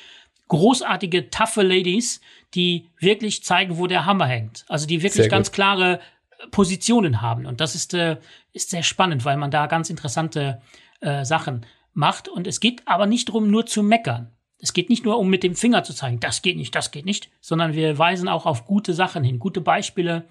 Großartige, 0.46 1.30
taffe 1.30 1.62
Ladies, 1.62 2.20
die 2.54 2.88
wirklich 3.00 3.42
zeigen, 3.42 3.76
wo 3.76 3.88
der 3.88 4.06
Hammer 4.06 4.26
hängt. 4.26 4.64
Also 4.68 4.86
die 4.86 5.02
wirklich 5.02 5.28
ganz 5.28 5.50
klare 5.50 5.98
Positionen 6.52 7.20
haben. 7.20 7.44
Und 7.44 7.60
das 7.60 7.74
ist, 7.74 7.92
äh, 7.92 8.18
ist 8.52 8.70
sehr 8.70 8.84
spannend, 8.84 9.24
weil 9.24 9.36
man 9.36 9.50
da 9.50 9.66
ganz 9.66 9.90
interessante 9.90 10.62
äh, 11.00 11.24
Sachen 11.24 11.66
macht. 11.92 12.28
Und 12.28 12.46
es 12.46 12.60
geht 12.60 12.86
aber 12.86 13.06
nicht 13.06 13.30
darum, 13.30 13.50
nur 13.50 13.66
zu 13.66 13.82
meckern. 13.82 14.30
Es 14.60 14.72
geht 14.72 14.90
nicht 14.90 15.04
nur 15.04 15.18
um 15.18 15.28
mit 15.28 15.42
dem 15.42 15.56
Finger 15.56 15.82
zu 15.82 15.92
zeigen, 15.92 16.20
das 16.20 16.40
geht 16.40 16.56
nicht, 16.56 16.74
das 16.74 16.92
geht 16.92 17.04
nicht, 17.04 17.30
sondern 17.40 17.74
wir 17.74 17.98
weisen 17.98 18.28
auch 18.28 18.46
auf 18.46 18.64
gute 18.64 18.94
Sachen 18.94 19.24
hin, 19.24 19.40
gute 19.40 19.60
Beispiele 19.60 20.28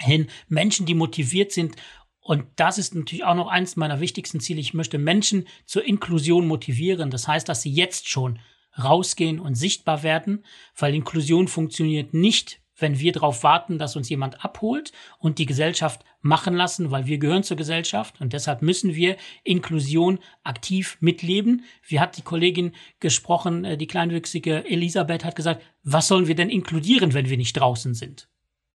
hin, 0.00 0.28
Menschen, 0.48 0.86
die 0.86 0.94
motiviert 0.94 1.52
sind. 1.52 1.76
Und 2.20 2.44
das 2.56 2.78
ist 2.78 2.94
natürlich 2.94 3.24
auch 3.24 3.34
noch 3.34 3.48
eins 3.48 3.76
meiner 3.76 4.00
wichtigsten 4.00 4.40
Ziele. 4.40 4.60
Ich 4.60 4.74
möchte 4.74 4.98
Menschen 4.98 5.46
zur 5.64 5.84
Inklusion 5.84 6.46
motivieren. 6.46 7.10
Das 7.10 7.26
heißt, 7.26 7.48
dass 7.48 7.62
sie 7.62 7.72
jetzt 7.72 8.08
schon 8.08 8.38
rausgehen 8.78 9.40
und 9.40 9.54
sichtbar 9.54 10.02
werden, 10.02 10.44
weil 10.76 10.94
Inklusion 10.94 11.48
funktioniert 11.48 12.14
nicht, 12.14 12.60
wenn 12.76 12.98
wir 12.98 13.12
darauf 13.12 13.42
warten, 13.42 13.78
dass 13.78 13.96
uns 13.96 14.08
jemand 14.08 14.44
abholt 14.44 14.92
und 15.18 15.38
die 15.38 15.46
Gesellschaft 15.46 16.04
machen 16.22 16.54
lassen, 16.54 16.90
weil 16.90 17.06
wir 17.06 17.18
gehören 17.18 17.42
zur 17.42 17.56
Gesellschaft 17.56 18.20
und 18.20 18.32
deshalb 18.32 18.62
müssen 18.62 18.94
wir 18.94 19.16
Inklusion 19.44 20.18
aktiv 20.44 20.96
mitleben. 21.00 21.64
Wie 21.86 22.00
hat 22.00 22.16
die 22.16 22.22
Kollegin 22.22 22.72
gesprochen, 22.98 23.64
äh, 23.64 23.76
die 23.76 23.86
kleinwüchsige 23.86 24.64
Elisabeth 24.64 25.24
hat 25.24 25.36
gesagt, 25.36 25.62
was 25.82 26.08
sollen 26.08 26.26
wir 26.26 26.34
denn 26.34 26.50
inkludieren, 26.50 27.12
wenn 27.12 27.28
wir 27.28 27.36
nicht 27.36 27.54
draußen 27.54 27.94
sind? 27.94 28.28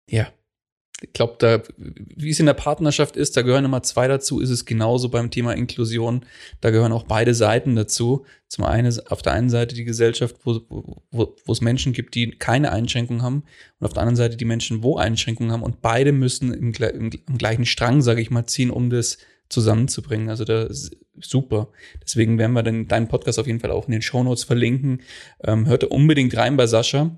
Ja, 0.10 0.28
ich 1.04 1.12
glaube, 1.12 1.36
da, 1.38 1.62
wie 1.78 2.30
es 2.30 2.40
in 2.40 2.46
der 2.46 2.54
Partnerschaft 2.54 3.18
ist, 3.18 3.36
da 3.36 3.42
gehören 3.42 3.66
immer 3.66 3.84
zwei 3.84 4.08
dazu, 4.08 4.40
ist 4.40 4.50
es 4.50 4.66
genauso 4.66 5.10
beim 5.10 5.32
Thema 5.32 5.54
Inklusion. 5.54 6.26
Da 6.62 6.72
gehören 6.72 6.94
auch 6.94 7.04
beide 7.04 7.34
Seiten 7.34 7.76
dazu. 7.76 8.26
Zum 8.48 8.64
einen 8.64 8.98
auf 9.10 9.22
der 9.22 9.34
einen 9.34 9.50
Seite 9.50 9.76
die 9.76 9.84
Gesellschaft, 9.84 10.38
wo, 10.46 10.62
wo, 11.12 11.36
wo 11.46 11.52
es 11.52 11.60
Menschen 11.60 11.92
gibt, 11.92 12.16
die 12.16 12.32
keine 12.32 12.72
Einschränkungen 12.72 13.22
haben, 13.22 13.44
und 13.80 13.86
auf 13.86 13.94
der 13.94 14.02
anderen 14.02 14.16
Seite 14.16 14.38
die 14.38 14.46
Menschen, 14.46 14.82
wo 14.82 14.96
Einschränkungen 14.96 15.52
haben. 15.52 15.64
Und 15.64 15.82
beide 15.82 16.14
müssen 16.14 16.54
im, 16.54 16.74
im, 16.74 17.12
im 17.28 17.38
gleichen 17.38 17.66
Strang, 17.66 18.02
sage 18.02 18.22
ich 18.22 18.32
mal, 18.32 18.46
ziehen, 18.46 18.72
um 18.72 18.90
das 18.90 19.18
zusammenzubringen. 19.50 20.30
Also 20.30 20.46
da 20.46 20.70
super. 21.20 21.68
Deswegen 22.02 22.38
werden 22.38 22.54
wir 22.54 22.64
dann 22.64 22.88
deinen 22.88 23.10
Podcast 23.10 23.40
auf 23.40 23.48
jeden 23.48 23.60
Fall 23.60 23.72
auch 23.72 23.88
in 23.88 23.92
den 23.92 24.02
Shownotes 24.02 24.46
verlinken. 24.46 25.02
Ähm, 25.44 25.68
hört 25.68 25.84
unbedingt 25.84 26.36
rein 26.38 26.56
bei 26.56 26.66
Sascha. 26.66 27.18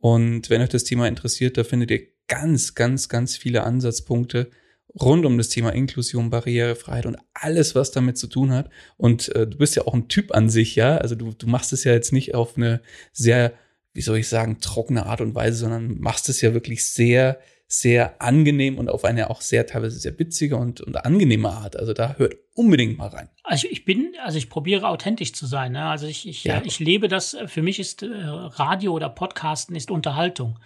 Und 0.00 0.48
wenn 0.48 0.62
euch 0.62 0.70
das 0.70 0.84
Thema 0.84 1.06
interessiert, 1.08 1.58
da 1.58 1.64
findet 1.64 1.90
ihr 1.90 2.06
ganz, 2.28 2.74
ganz, 2.74 3.08
ganz 3.08 3.36
viele 3.36 3.64
Ansatzpunkte 3.64 4.50
rund 5.00 5.26
um 5.26 5.38
das 5.38 5.48
Thema 5.48 5.70
Inklusion, 5.70 6.30
Barrierefreiheit 6.30 7.06
und 7.06 7.18
alles, 7.34 7.74
was 7.74 7.90
damit 7.90 8.18
zu 8.18 8.26
tun 8.26 8.52
hat. 8.52 8.70
Und 8.96 9.34
äh, 9.34 9.46
du 9.46 9.58
bist 9.58 9.76
ja 9.76 9.86
auch 9.86 9.94
ein 9.94 10.08
Typ 10.08 10.34
an 10.34 10.48
sich, 10.48 10.76
ja. 10.76 10.96
Also 10.98 11.14
du, 11.14 11.32
du 11.32 11.46
machst 11.46 11.72
es 11.72 11.84
ja 11.84 11.92
jetzt 11.92 12.12
nicht 12.12 12.34
auf 12.34 12.56
eine 12.56 12.80
sehr, 13.12 13.52
wie 13.92 14.00
soll 14.00 14.18
ich 14.18 14.28
sagen, 14.28 14.60
trockene 14.60 15.06
Art 15.06 15.20
und 15.20 15.34
Weise, 15.34 15.58
sondern 15.58 15.98
machst 15.98 16.28
es 16.28 16.40
ja 16.40 16.54
wirklich 16.54 16.86
sehr, 16.86 17.38
sehr 17.66 18.20
angenehm 18.22 18.78
und 18.78 18.88
auf 18.88 19.04
eine 19.04 19.28
auch 19.28 19.42
sehr 19.42 19.66
teilweise 19.66 19.98
sehr 19.98 20.18
witzige 20.18 20.56
und, 20.56 20.80
und 20.80 20.96
angenehme 21.04 21.50
Art. 21.50 21.76
Also 21.76 21.92
da 21.92 22.14
hört 22.16 22.36
unbedingt 22.54 22.96
mal 22.96 23.08
rein. 23.08 23.28
Also 23.44 23.68
ich 23.70 23.84
bin, 23.84 24.14
also 24.24 24.38
ich 24.38 24.48
probiere 24.48 24.88
authentisch 24.88 25.34
zu 25.34 25.46
sein. 25.46 25.72
Ne? 25.72 25.84
Also 25.84 26.06
ich, 26.06 26.26
ich, 26.26 26.44
ja. 26.44 26.62
ich 26.64 26.78
lebe 26.78 27.08
das, 27.08 27.36
für 27.46 27.62
mich 27.62 27.78
ist 27.78 28.02
äh, 28.02 28.08
Radio 28.10 28.92
oder 28.94 29.10
Podcasten 29.10 29.76
ist 29.76 29.90
Unterhaltung. 29.90 30.58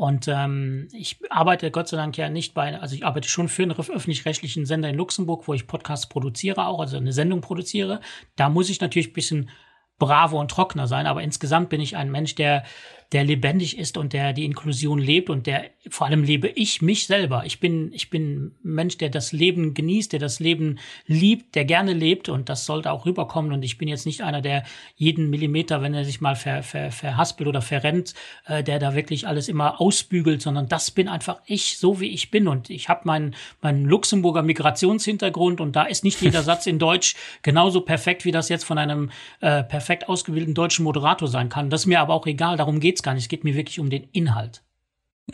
Und 0.00 0.28
ähm, 0.28 0.88
ich 0.92 1.18
arbeite 1.28 1.70
Gott 1.70 1.88
sei 1.88 1.98
Dank 1.98 2.16
ja 2.16 2.30
nicht 2.30 2.54
bei, 2.54 2.80
also 2.80 2.94
ich 2.94 3.04
arbeite 3.04 3.28
schon 3.28 3.50
für 3.50 3.64
einen 3.64 3.72
öffentlich-rechtlichen 3.72 4.64
Sender 4.64 4.88
in 4.88 4.96
Luxemburg, 4.96 5.46
wo 5.46 5.52
ich 5.52 5.66
Podcasts 5.66 6.08
produziere 6.08 6.68
auch, 6.68 6.80
also 6.80 6.96
eine 6.96 7.12
Sendung 7.12 7.42
produziere. 7.42 8.00
Da 8.34 8.48
muss 8.48 8.70
ich 8.70 8.80
natürlich 8.80 9.10
ein 9.10 9.12
bisschen 9.12 9.50
bravo 9.98 10.40
und 10.40 10.50
trockener 10.50 10.86
sein, 10.86 11.06
aber 11.06 11.22
insgesamt 11.22 11.68
bin 11.68 11.82
ich 11.82 11.98
ein 11.98 12.10
Mensch, 12.10 12.34
der 12.34 12.64
der 13.12 13.24
lebendig 13.24 13.76
ist 13.76 13.98
und 13.98 14.12
der 14.12 14.32
die 14.32 14.44
Inklusion 14.44 14.98
lebt 14.98 15.30
und 15.30 15.46
der 15.46 15.64
vor 15.88 16.06
allem 16.06 16.22
lebe 16.22 16.48
ich 16.48 16.80
mich 16.80 17.06
selber. 17.06 17.42
Ich 17.44 17.58
bin 17.58 17.92
ich 17.92 18.08
bin 18.08 18.36
ein 18.36 18.54
Mensch, 18.62 18.98
der 18.98 19.08
das 19.08 19.32
Leben 19.32 19.74
genießt, 19.74 20.12
der 20.12 20.20
das 20.20 20.38
Leben 20.38 20.78
liebt, 21.06 21.56
der 21.56 21.64
gerne 21.64 21.92
lebt 21.92 22.28
und 22.28 22.48
das 22.48 22.66
sollte 22.66 22.92
auch 22.92 23.06
rüberkommen 23.06 23.52
und 23.52 23.64
ich 23.64 23.78
bin 23.78 23.88
jetzt 23.88 24.06
nicht 24.06 24.22
einer, 24.22 24.40
der 24.40 24.62
jeden 24.94 25.28
Millimeter, 25.28 25.82
wenn 25.82 25.94
er 25.94 26.04
sich 26.04 26.20
mal 26.20 26.36
ver, 26.36 26.62
ver, 26.62 26.92
verhaspelt 26.92 27.48
oder 27.48 27.62
verrennt, 27.62 28.14
äh, 28.46 28.62
der 28.62 28.78
da 28.78 28.94
wirklich 28.94 29.26
alles 29.26 29.48
immer 29.48 29.80
ausbügelt, 29.80 30.40
sondern 30.40 30.68
das 30.68 30.92
bin 30.92 31.08
einfach 31.08 31.40
ich, 31.46 31.78
so 31.78 32.00
wie 32.00 32.10
ich 32.10 32.30
bin 32.30 32.46
und 32.46 32.70
ich 32.70 32.88
habe 32.88 33.02
meinen 33.04 33.34
meinen 33.60 33.84
Luxemburger 33.86 34.42
Migrationshintergrund 34.42 35.60
und 35.60 35.74
da 35.74 35.82
ist 35.82 36.04
nicht 36.04 36.20
jeder 36.22 36.42
Satz 36.44 36.66
in 36.66 36.78
Deutsch 36.78 37.16
genauso 37.42 37.80
perfekt, 37.80 38.24
wie 38.24 38.30
das 38.30 38.48
jetzt 38.48 38.64
von 38.64 38.78
einem 38.78 39.10
äh, 39.40 39.64
perfekt 39.64 40.08
ausgebildeten 40.08 40.54
deutschen 40.54 40.84
Moderator 40.84 41.26
sein 41.26 41.48
kann. 41.48 41.70
Das 41.70 41.82
ist 41.82 41.86
mir 41.86 42.00
aber 42.00 42.14
auch 42.14 42.26
egal, 42.26 42.56
darum 42.56 42.78
geht's 42.78 42.99
es 43.00 43.02
gar 43.02 43.14
nicht. 43.14 43.24
Es 43.24 43.28
geht 43.28 43.44
mir 43.44 43.54
wirklich 43.54 43.80
um 43.80 43.90
den 43.90 44.04
Inhalt. 44.12 44.62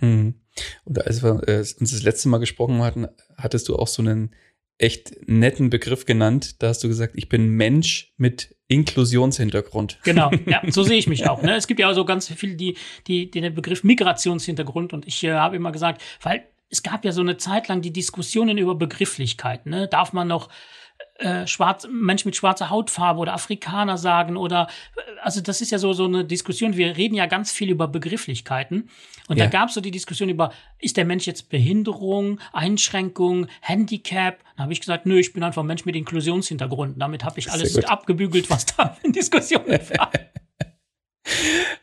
Mhm. 0.01 0.35
Und 0.85 1.07
als 1.07 1.23
wir 1.23 1.47
äh, 1.49 1.59
uns 1.59 1.77
das 1.79 2.03
letzte 2.03 2.29
Mal 2.29 2.39
gesprochen 2.39 2.81
hatten, 2.83 3.07
hattest 3.37 3.69
du 3.69 3.77
auch 3.77 3.89
so 3.89 4.03
einen 4.03 4.35
echt 4.79 5.29
netten 5.29 5.71
Begriff 5.71 6.05
genannt. 6.05 6.63
Da 6.63 6.69
hast 6.69 6.85
du 6.85 6.89
gesagt, 6.89 7.15
ich 7.17 7.29
bin 7.29 7.49
Mensch 7.51 8.13
mit 8.17 8.55
Inklusionshintergrund. 8.69 9.99
Genau, 10.05 10.31
ja, 10.47 10.63
so 10.69 10.83
sehe 10.83 10.99
ich 10.99 11.07
mich 11.07 11.29
auch. 11.29 11.43
Ne? 11.43 11.57
Es 11.57 11.67
gibt 11.67 11.81
ja 11.81 11.91
auch 11.91 11.95
so 11.95 12.05
ganz 12.05 12.29
viel 12.29 12.57
die, 12.57 12.77
die, 13.07 13.31
die 13.31 13.41
den 13.41 13.55
Begriff 13.55 13.85
Migrationshintergrund 13.85 14.93
und 14.93 15.07
ich 15.07 15.23
äh, 15.25 15.33
habe 15.33 15.57
immer 15.57 15.73
gesagt, 15.73 16.03
weil 16.23 16.47
es 16.69 16.83
gab 16.83 17.05
ja 17.05 17.13
so 17.13 17.21
eine 17.21 17.37
Zeit 17.37 17.69
lang 17.69 17.81
die 17.81 17.93
Diskussionen 17.93 18.59
über 18.59 18.75
Begrifflichkeiten. 18.75 19.71
Ne? 19.71 19.89
Darf 19.89 20.13
man 20.13 20.29
noch 20.29 20.49
äh, 21.19 21.47
schwarz, 21.47 21.89
Mensch 21.91 22.25
mit 22.25 22.37
schwarzer 22.37 22.69
Hautfarbe 22.69 23.21
oder 23.21 23.33
Afrikaner 23.33 23.97
sagen 23.97 24.37
oder 24.37 24.69
also 25.23 25.41
das 25.41 25.61
ist 25.61 25.71
ja 25.71 25.79
so 25.79 25.93
so 25.95 26.05
eine 26.05 26.25
Diskussion. 26.25 26.77
Wir 26.77 26.97
reden 26.97 27.15
ja 27.15 27.27
ganz 27.27 27.51
viel 27.51 27.71
über 27.71 27.89
Begrifflichkeiten 27.89 28.91
und 29.29 29.39
ja. 29.39 29.45
da 29.45 29.51
gab 29.51 29.69
es 29.69 29.75
so 29.75 29.81
die 29.81 29.91
Diskussion 29.91 30.29
über 30.29 30.53
ist 30.79 30.97
der 30.97 31.05
Mensch 31.05 31.27
jetzt 31.27 31.49
Behinderung, 31.49 32.39
Einschränkung, 32.53 33.47
Handicap? 33.63 34.39
Da 34.57 34.65
habe 34.65 34.73
ich 34.73 34.81
gesagt, 34.81 35.07
nö, 35.07 35.19
ich 35.19 35.33
bin 35.33 35.43
einfach 35.43 35.63
ein 35.63 35.67
Mensch 35.67 35.85
mit 35.85 35.97
Inklusionshintergrund. 35.97 37.01
Damit 37.01 37.25
habe 37.25 37.39
ich 37.39 37.51
alles 37.51 37.83
abgebügelt, 37.85 38.51
was 38.51 38.67
da 38.67 38.97
in 39.03 39.13
Diskussionen 39.13 39.81
war. 39.97 40.11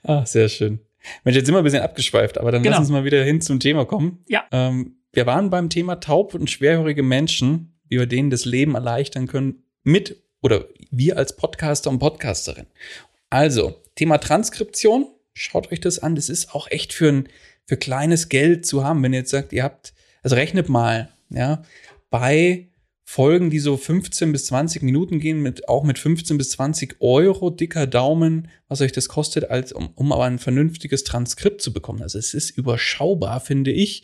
Ach, 0.03 0.27
sehr 0.27 0.47
schön. 0.47 0.79
Mensch, 1.23 1.35
jetzt 1.35 1.47
sind 1.47 1.55
wir 1.55 1.59
ein 1.59 1.63
bisschen 1.63 1.83
abgeschweift, 1.83 2.37
aber 2.37 2.51
dann 2.51 2.63
genau. 2.63 2.77
lass 2.77 2.81
uns 2.81 2.91
mal 2.91 3.03
wieder 3.03 3.23
hin 3.23 3.41
zum 3.41 3.59
Thema 3.59 3.85
kommen. 3.85 4.23
Ja. 4.27 4.45
Ähm, 4.51 4.97
wir 5.11 5.25
waren 5.25 5.49
beim 5.49 5.69
Thema 5.69 5.95
taub 5.99 6.33
und 6.33 6.49
schwerhörige 6.49 7.03
Menschen 7.03 7.72
wie 7.89 7.99
wir 7.99 8.07
denen 8.07 8.29
das 8.29 8.45
Leben 8.45 8.75
erleichtern 8.75 9.27
können 9.27 9.63
mit 9.83 10.23
oder 10.41 10.67
wir 10.91 11.17
als 11.17 11.35
Podcaster 11.35 11.89
und 11.89 11.99
Podcasterin. 11.99 12.67
Also, 13.29 13.81
Thema 13.95 14.17
Transkription, 14.17 15.07
schaut 15.33 15.71
euch 15.71 15.79
das 15.79 15.99
an. 15.99 16.15
Das 16.15 16.29
ist 16.29 16.53
auch 16.53 16.69
echt 16.69 16.93
für 16.93 17.09
ein 17.09 17.29
für 17.65 17.77
kleines 17.77 18.29
Geld 18.29 18.65
zu 18.65 18.83
haben, 18.83 19.01
wenn 19.03 19.13
ihr 19.13 19.19
jetzt 19.19 19.31
sagt, 19.31 19.53
ihr 19.53 19.63
habt, 19.63 19.93
also 20.21 20.35
rechnet 20.35 20.69
mal, 20.69 21.09
ja, 21.29 21.63
bei 22.09 22.67
Folgen, 23.05 23.49
die 23.49 23.59
so 23.59 23.77
15 23.77 24.31
bis 24.31 24.45
20 24.47 24.81
Minuten 24.81 25.19
gehen, 25.19 25.41
mit, 25.41 25.67
auch 25.67 25.83
mit 25.83 25.99
15 25.99 26.37
bis 26.37 26.51
20 26.51 26.97
Euro, 26.99 27.49
dicker 27.49 27.85
Daumen, 27.85 28.49
was 28.67 28.81
euch 28.81 28.91
das 28.91 29.09
kostet, 29.09 29.49
als, 29.49 29.71
um, 29.71 29.89
um 29.95 30.11
aber 30.11 30.23
ein 30.25 30.39
vernünftiges 30.39 31.03
Transkript 31.03 31.61
zu 31.61 31.73
bekommen. 31.73 32.01
Also 32.01 32.17
es 32.17 32.33
ist 32.33 32.51
überschaubar, 32.51 33.39
finde 33.39 33.71
ich. 33.71 34.03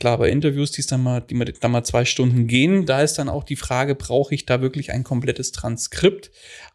Klar, 0.00 0.16
bei 0.16 0.30
Interviews, 0.30 0.72
die 0.72 0.82
dann 0.82 1.02
mal, 1.02 1.20
die 1.20 1.38
dann 1.60 1.72
mal 1.72 1.84
zwei 1.84 2.06
Stunden 2.06 2.46
gehen, 2.46 2.86
da 2.86 3.02
ist 3.02 3.18
dann 3.18 3.28
auch 3.28 3.44
die 3.44 3.56
Frage, 3.56 3.94
brauche 3.94 4.34
ich 4.34 4.46
da 4.46 4.62
wirklich 4.62 4.92
ein 4.92 5.04
komplettes 5.04 5.52
Transkript? 5.52 6.30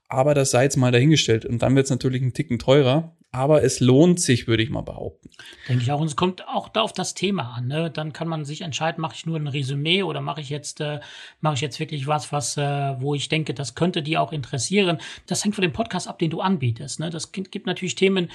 Aber 0.08 0.36
das 0.36 0.52
sei 0.52 0.64
jetzt 0.64 0.78
mal 0.78 0.92
dahingestellt. 0.92 1.44
Und 1.44 1.64
dann 1.64 1.76
wird 1.76 1.86
es 1.86 1.90
natürlich 1.90 2.22
ein 2.22 2.34
Ticken 2.34 2.60
teurer. 2.60 3.16
Aber 3.32 3.64
es 3.64 3.82
lohnt 3.82 4.22
sich, 4.22 4.48
würde 4.48 4.64
ich 4.64 4.70
mal 4.70 4.82
behaupten. 4.82 5.30
Denke 5.68 5.84
ich 5.84 5.92
auch. 5.92 6.00
Und 6.00 6.08
es 6.08 6.16
kommt 6.16 6.48
auch 6.48 6.70
da 6.70 6.82
auf 6.82 6.94
das 6.94 7.16
Thema 7.16 7.56
an. 7.56 7.68
Ne? 7.68 7.92
Dann 7.92 8.14
kann 8.14 8.30
man 8.30 8.46
sich 8.46 8.62
entscheiden, 8.62 9.02
mache 9.02 9.16
ich 9.16 9.26
nur 9.26 9.38
ein 9.38 9.48
Resümee 9.48 10.04
oder 10.04 10.22
mache 10.22 10.40
ich 10.40 10.50
jetzt, 10.50 10.80
äh, 10.80 11.02
mache 11.42 11.56
ich 11.56 11.62
jetzt 11.62 11.80
wirklich 11.80 12.08
was, 12.08 12.32
was, 12.32 12.56
äh, 12.56 12.96
wo 13.02 13.14
ich 13.14 13.28
denke, 13.28 13.54
das 13.54 13.76
könnte 13.76 14.04
die 14.04 14.18
auch 14.18 14.32
interessieren. 14.32 15.00
Das 15.26 15.44
hängt 15.44 15.56
von 15.56 15.64
dem 15.64 15.74
Podcast 15.74 16.08
ab, 16.08 16.20
den 16.20 16.30
du 16.30 16.40
anbietest. 16.40 17.02
Ne? 17.02 17.10
Das 17.10 17.34
gibt 17.34 17.66
natürlich 17.66 17.96
Themen, 17.96 18.30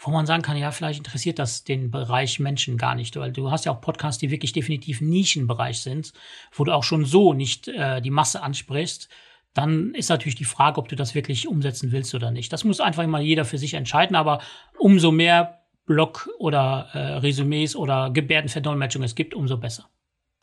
wo 0.00 0.10
man 0.10 0.26
sagen 0.26 0.42
kann, 0.42 0.56
ja, 0.56 0.70
vielleicht 0.70 0.98
interessiert 0.98 1.38
das 1.38 1.64
den 1.64 1.90
Bereich 1.90 2.38
Menschen 2.38 2.78
gar 2.78 2.94
nicht, 2.94 3.16
weil 3.16 3.32
du 3.32 3.50
hast 3.50 3.64
ja 3.64 3.72
auch 3.72 3.80
Podcasts, 3.80 4.20
die 4.20 4.30
wirklich 4.30 4.52
definitiv 4.52 5.00
Nischenbereich 5.00 5.80
sind, 5.80 6.12
wo 6.52 6.64
du 6.64 6.72
auch 6.72 6.84
schon 6.84 7.04
so 7.04 7.34
nicht 7.34 7.68
äh, 7.68 8.00
die 8.00 8.10
Masse 8.10 8.42
ansprichst. 8.42 9.08
Dann 9.54 9.94
ist 9.94 10.08
natürlich 10.08 10.36
die 10.36 10.44
Frage, 10.44 10.78
ob 10.78 10.88
du 10.88 10.94
das 10.94 11.16
wirklich 11.16 11.48
umsetzen 11.48 11.90
willst 11.90 12.14
oder 12.14 12.30
nicht. 12.30 12.52
Das 12.52 12.62
muss 12.62 12.80
einfach 12.80 13.06
mal 13.06 13.22
jeder 13.22 13.44
für 13.44 13.58
sich 13.58 13.74
entscheiden, 13.74 14.14
aber 14.14 14.40
umso 14.78 15.10
mehr 15.10 15.62
Blog 15.84 16.28
oder 16.38 16.88
äh, 16.92 16.98
Resümees 17.18 17.74
oder 17.74 18.10
Gebärdenverdolmetschung 18.10 19.02
es 19.02 19.16
gibt, 19.16 19.34
umso 19.34 19.56
besser. 19.56 19.88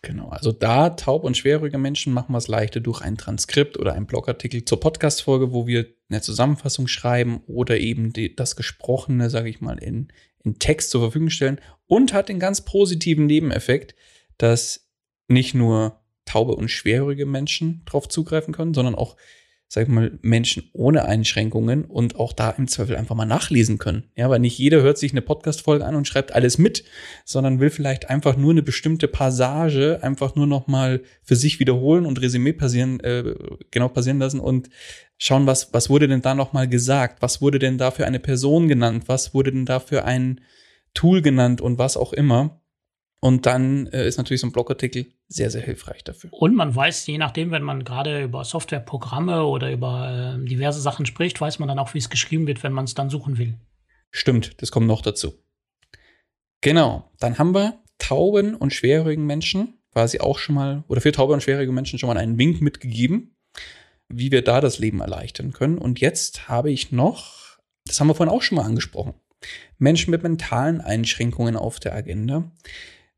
Genau, 0.06 0.30
also 0.30 0.52
da 0.52 0.92
taub 0.92 1.24
und 1.24 1.36
schwerhörige 1.36 1.80
Menschen 1.80 2.14
machen 2.14 2.32
wir 2.32 2.38
es 2.38 2.48
leichter 2.48 2.80
durch 2.80 3.02
ein 3.02 3.18
Transkript 3.18 3.80
oder 3.80 3.94
einen 3.94 4.06
Blogartikel 4.06 4.64
zur 4.64 4.80
Podcast-Folge, 4.80 5.52
wo 5.52 5.66
wir 5.66 5.88
eine 6.10 6.22
Zusammenfassung 6.22 6.88
schreiben 6.88 7.42
oder 7.48 7.80
eben 7.80 8.14
die, 8.14 8.36
das 8.36 8.56
Gesprochene, 8.56 9.32
sage 9.32 9.50
ich 9.50 9.62
mal, 9.62 9.80
in, 9.80 10.10
in 10.44 10.60
Text 10.60 10.92
zur 10.92 11.02
Verfügung 11.02 11.32
stellen. 11.32 11.60
Und 11.88 12.14
hat 12.14 12.30
den 12.30 12.38
ganz 12.38 12.62
positiven 12.62 13.26
Nebeneffekt, 13.26 13.96
dass 14.38 14.92
nicht 15.28 15.56
nur 15.56 16.00
taube 16.26 16.56
und 16.56 16.70
schwerhörige 16.70 17.26
Menschen 17.26 17.82
drauf 17.86 18.08
zugreifen 18.08 18.54
können, 18.54 18.76
sondern 18.76 18.94
auch 18.94 19.18
sag 19.68 19.88
mal, 19.88 20.18
Menschen 20.22 20.70
ohne 20.74 21.06
Einschränkungen 21.06 21.86
und 21.86 22.18
auch 22.18 22.34
da 22.34 22.52
im 22.52 22.68
Zweifel 22.68 22.96
einfach 22.96 23.16
mal 23.16 23.26
nachlesen 23.26 23.78
können. 23.78 24.06
Ja, 24.16 24.30
weil 24.30 24.40
nicht 24.40 24.58
jeder 24.58 24.82
hört 24.82 24.98
sich 24.98 25.12
eine 25.12 25.22
Podcast-Folge 25.22 25.86
an 25.86 25.96
und 25.96 26.08
schreibt 26.08 26.34
alles 26.34 26.58
mit, 26.58 26.84
sondern 27.26 27.60
will 27.60 27.72
vielleicht 27.72 28.10
einfach 28.10 28.38
nur 28.38 28.52
eine 28.52 28.62
bestimmte 28.62 29.08
Passage 29.08 30.00
einfach 30.02 30.36
nur 30.36 30.48
noch 30.48 30.68
mal 30.68 31.02
für 31.24 31.36
sich 31.36 31.60
wiederholen 31.60 32.06
und 32.06 32.22
Resümee 32.22 32.54
passieren, 32.54 33.00
äh, 33.00 33.36
genau 33.72 33.90
passieren 33.90 34.20
lassen 34.20 34.40
und 34.40 34.70
schauen, 35.18 35.48
was, 35.48 35.74
was 35.74 35.90
wurde 35.90 36.08
denn 36.08 36.22
da 36.22 36.36
noch 36.36 36.54
mal 36.54 36.68
gesagt? 36.68 37.22
Was 37.22 37.42
wurde 37.42 37.60
denn 37.60 37.78
da 37.78 37.92
für 37.92 38.06
eine 38.06 38.20
Person 38.20 38.68
genannt? 38.68 39.06
Was 39.08 39.34
wurde 39.34 39.52
denn 39.52 39.66
da 39.66 39.80
für 39.80 40.06
ein 40.06 40.42
Tool 40.94 41.22
genannt 41.22 41.60
und 41.60 41.78
was 41.80 41.98
auch 41.98 42.14
immer? 42.14 42.62
Und 43.22 43.46
dann 43.46 43.88
äh, 43.88 44.08
ist 44.08 44.18
natürlich 44.18 44.42
so 44.42 44.48
ein 44.48 44.52
Blogartikel 44.52 45.08
sehr, 45.28 45.50
sehr 45.50 45.62
hilfreich 45.62 46.04
dafür. 46.04 46.32
Und 46.32 46.56
man 46.56 46.76
weiß, 46.76 47.08
je 47.08 47.18
nachdem, 47.18 47.52
wenn 47.52 47.64
man 47.64 47.84
gerade 47.84 48.24
über 48.24 48.44
Softwareprogramme 48.44 49.46
oder 49.46 49.72
über 49.72 50.38
äh, 50.40 50.46
diverse 50.46 50.80
Sachen 50.80 51.06
spricht, 51.06 51.42
weiß 51.42 51.60
man 51.60 51.68
dann 51.68 51.80
auch, 51.80 51.94
wie 51.94 52.00
es 52.00 52.10
geschrieben 52.10 52.46
wird, 52.46 52.62
wenn 52.64 52.74
man 52.74 52.86
es 52.86 52.94
dann 52.94 53.10
suchen 53.10 53.38
will. 53.38 53.56
Stimmt, 54.12 54.62
das 54.62 54.72
kommt 54.72 54.88
noch 54.88 55.02
dazu. 55.02 55.34
Genau, 56.62 57.12
dann 57.20 57.38
haben 57.38 57.54
wir 57.54 57.82
tauben 57.98 58.56
und 58.56 58.74
schwerhörigen 58.74 59.26
Menschen 59.26 59.80
quasi 59.96 60.20
auch 60.20 60.40
schon 60.40 60.56
mal, 60.56 60.84
oder 60.90 61.00
für 61.00 61.14
taube 61.14 61.34
und 61.34 61.42
schwerhörige 61.42 61.72
Menschen 61.72 61.98
schon 61.98 62.08
mal 62.08 62.18
einen 62.18 62.38
Wink 62.38 62.60
mitgegeben, 62.60 63.38
wie 64.10 64.30
wir 64.30 64.44
da 64.44 64.60
das 64.60 64.78
Leben 64.78 65.00
erleichtern 65.00 65.54
können. 65.54 65.78
Und 65.78 66.02
jetzt 66.02 66.50
habe 66.50 66.70
ich 66.70 66.92
noch, 66.92 67.58
das 67.86 68.00
haben 68.00 68.08
wir 68.08 68.16
vorhin 68.16 68.34
auch 68.34 68.42
schon 68.42 68.58
mal 68.58 68.66
angesprochen, 68.66 69.14
Menschen 69.78 70.12
mit 70.12 70.22
mentalen 70.22 70.82
Einschränkungen 70.82 71.56
auf 71.56 71.80
der 71.80 71.96
Agenda 71.96 72.52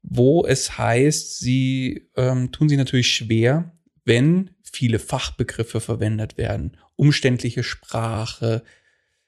wo 0.09 0.45
es 0.45 0.77
heißt, 0.77 1.39
sie 1.39 2.09
ähm, 2.15 2.51
tun 2.51 2.69
sie 2.69 2.77
natürlich 2.77 3.11
schwer, 3.13 3.73
wenn 4.05 4.51
viele 4.63 4.99
Fachbegriffe 4.99 5.81
verwendet 5.81 6.37
werden, 6.37 6.77
umständliche 6.95 7.63
Sprache 7.63 8.63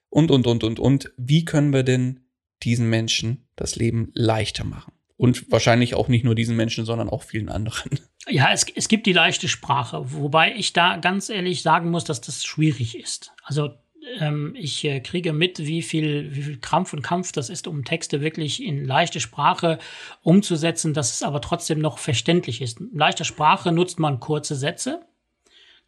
und, 0.10 0.32
und, 0.32 0.48
und, 0.48 0.64
und, 0.64 0.80
und. 0.80 1.12
Wie 1.18 1.44
können 1.44 1.74
wir 1.74 1.84
denn 1.84 2.22
diesen 2.64 2.90
Menschen 2.90 3.50
das 3.58 3.76
Leben 3.76 4.12
leichter 4.14 4.64
machen? 4.64 4.94
Und 5.18 5.52
wahrscheinlich 5.52 5.96
auch 5.96 6.08
nicht 6.08 6.24
nur 6.24 6.34
diesen 6.34 6.56
Menschen, 6.56 6.86
sondern 6.86 7.10
auch 7.10 7.24
vielen 7.24 7.50
anderen. 7.50 8.00
Ja, 8.28 8.54
es, 8.54 8.66
es 8.76 8.88
gibt 8.88 9.06
die 9.06 9.14
leichte 9.14 9.48
Sprache, 9.48 10.14
wobei 10.14 10.54
ich 10.56 10.72
da 10.72 10.98
ganz 10.98 11.30
ehrlich 11.30 11.62
sagen 11.62 11.90
muss, 11.90 12.04
dass 12.06 12.22
das 12.22 12.46
schwierig 12.46 12.98
ist. 12.98 13.34
Also 13.44 13.72
ähm, 14.20 14.54
ich 14.58 14.84
äh, 14.86 15.00
kriege 15.00 15.34
mit, 15.34 15.60
wie 15.60 15.82
viel, 15.82 16.36
wie 16.36 16.42
viel 16.42 16.60
Krampf 16.60 16.94
und 16.94 17.02
Kampf 17.02 17.32
das 17.32 17.50
ist, 17.50 17.68
um 17.68 17.84
Texte 17.84 18.22
wirklich 18.22 18.64
in 18.64 18.86
leichte 18.86 19.20
Sprache 19.20 19.80
umzusetzen, 20.22 20.94
dass 20.94 21.14
es 21.14 21.24
aber 21.24 21.42
trotzdem 21.42 21.80
noch 21.80 22.00
verständlich 22.00 22.62
ist. 22.62 22.80
In 22.80 22.98
leichter 22.98 23.26
Sprache 23.26 23.72
nutzt 23.72 24.00
man 24.00 24.20
kurze 24.20 24.56
Sätze. 24.56 25.02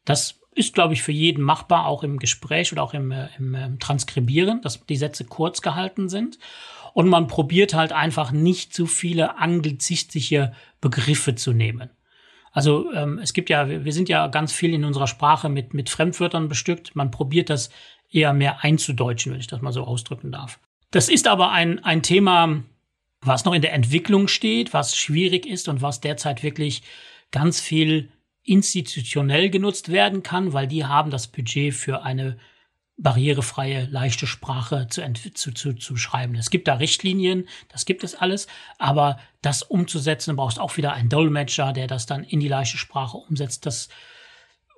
Das 0.06 0.40
ist, 0.54 0.74
glaube 0.74 0.94
ich, 0.94 1.02
für 1.02 1.12
jeden 1.12 1.44
machbar, 1.44 1.86
auch 1.86 2.04
im 2.04 2.20
Gespräch 2.20 2.72
oder 2.72 2.84
auch 2.84 2.94
im, 2.94 3.12
äh, 3.12 3.30
im, 3.38 3.56
ähm, 3.56 3.80
Transkribieren, 3.80 4.62
dass 4.62 4.86
die 4.86 4.98
Sätze 4.98 5.26
kurz 5.26 5.62
gehalten 5.62 6.10
sind. 6.10 6.38
Und 6.94 7.08
man 7.08 7.28
probiert 7.28 7.74
halt 7.74 7.94
einfach 7.94 8.32
nicht 8.32 8.74
zu 8.74 8.86
viele 8.86 9.38
anglizistische 9.38 10.52
Begriffe 10.82 11.36
zu 11.36 11.54
nehmen. 11.54 11.90
Also 12.52 12.92
ähm, 12.92 13.20
es 13.20 13.32
gibt 13.32 13.50
ja, 13.50 13.70
wir 13.70 13.94
sind 13.94 14.10
ja 14.10 14.28
ganz 14.28 14.52
viel 14.52 14.74
in 14.74 14.84
unserer 14.84 15.08
Sprache 15.08 15.48
mit, 15.48 15.74
mit 15.74 15.90
Fremdwörtern 15.90 16.50
bestückt. 16.50 16.96
Man 16.96 17.10
probiert 17.10 17.50
das 17.50 17.70
eher 18.12 18.34
mehr 18.34 18.64
einzudeutschen, 18.64 19.32
wenn 19.32 19.40
ich 19.40 19.48
das 19.48 19.62
mal 19.62 19.74
so 19.74 19.84
ausdrücken 19.84 20.32
darf. 20.32 20.60
Das 20.92 21.10
ist 21.10 21.28
aber 21.28 21.52
ein, 21.52 21.84
ein 21.84 22.04
Thema, 22.04 22.64
was 23.22 23.46
noch 23.46 23.54
in 23.54 23.62
der 23.62 23.74
Entwicklung 23.74 24.28
steht, 24.28 24.74
was 24.74 24.98
schwierig 24.98 25.46
ist 25.46 25.68
und 25.68 25.82
was 25.82 26.02
derzeit 26.02 26.44
wirklich 26.44 26.84
ganz 27.32 27.62
viel 27.62 28.12
institutionell 28.44 29.50
genutzt 29.50 29.90
werden 29.90 30.24
kann, 30.24 30.54
weil 30.54 30.68
die 30.68 30.86
haben 30.86 31.12
das 31.12 31.28
Budget 31.28 31.74
für 31.74 32.04
eine 32.04 32.38
barrierefreie, 32.98 33.88
leichte 33.90 34.28
Sprache 34.28 34.88
zu, 34.90 35.02
zu, 35.34 35.54
zu, 35.54 35.74
zu 35.74 35.96
schreiben. 35.98 36.36
Es 36.36 36.50
gibt 36.50 36.68
da 36.68 36.76
Richtlinien, 36.76 37.48
das 37.70 37.86
gibt 37.86 38.04
es 38.04 38.16
alles, 38.16 38.48
aber 38.78 39.18
das 39.42 39.64
umzusetzen, 39.64 40.36
brauchst 40.36 40.60
auch 40.60 40.78
wieder 40.78 40.94
einen 40.94 41.10
Dolmetscher, 41.10 41.74
der 41.74 41.88
das 41.88 42.06
dann 42.06 42.24
in 42.24 42.40
die 42.40 42.48
leichte 42.48 42.78
Sprache 42.78 43.18
umsetzt. 43.18 43.66
Das, 43.66 43.90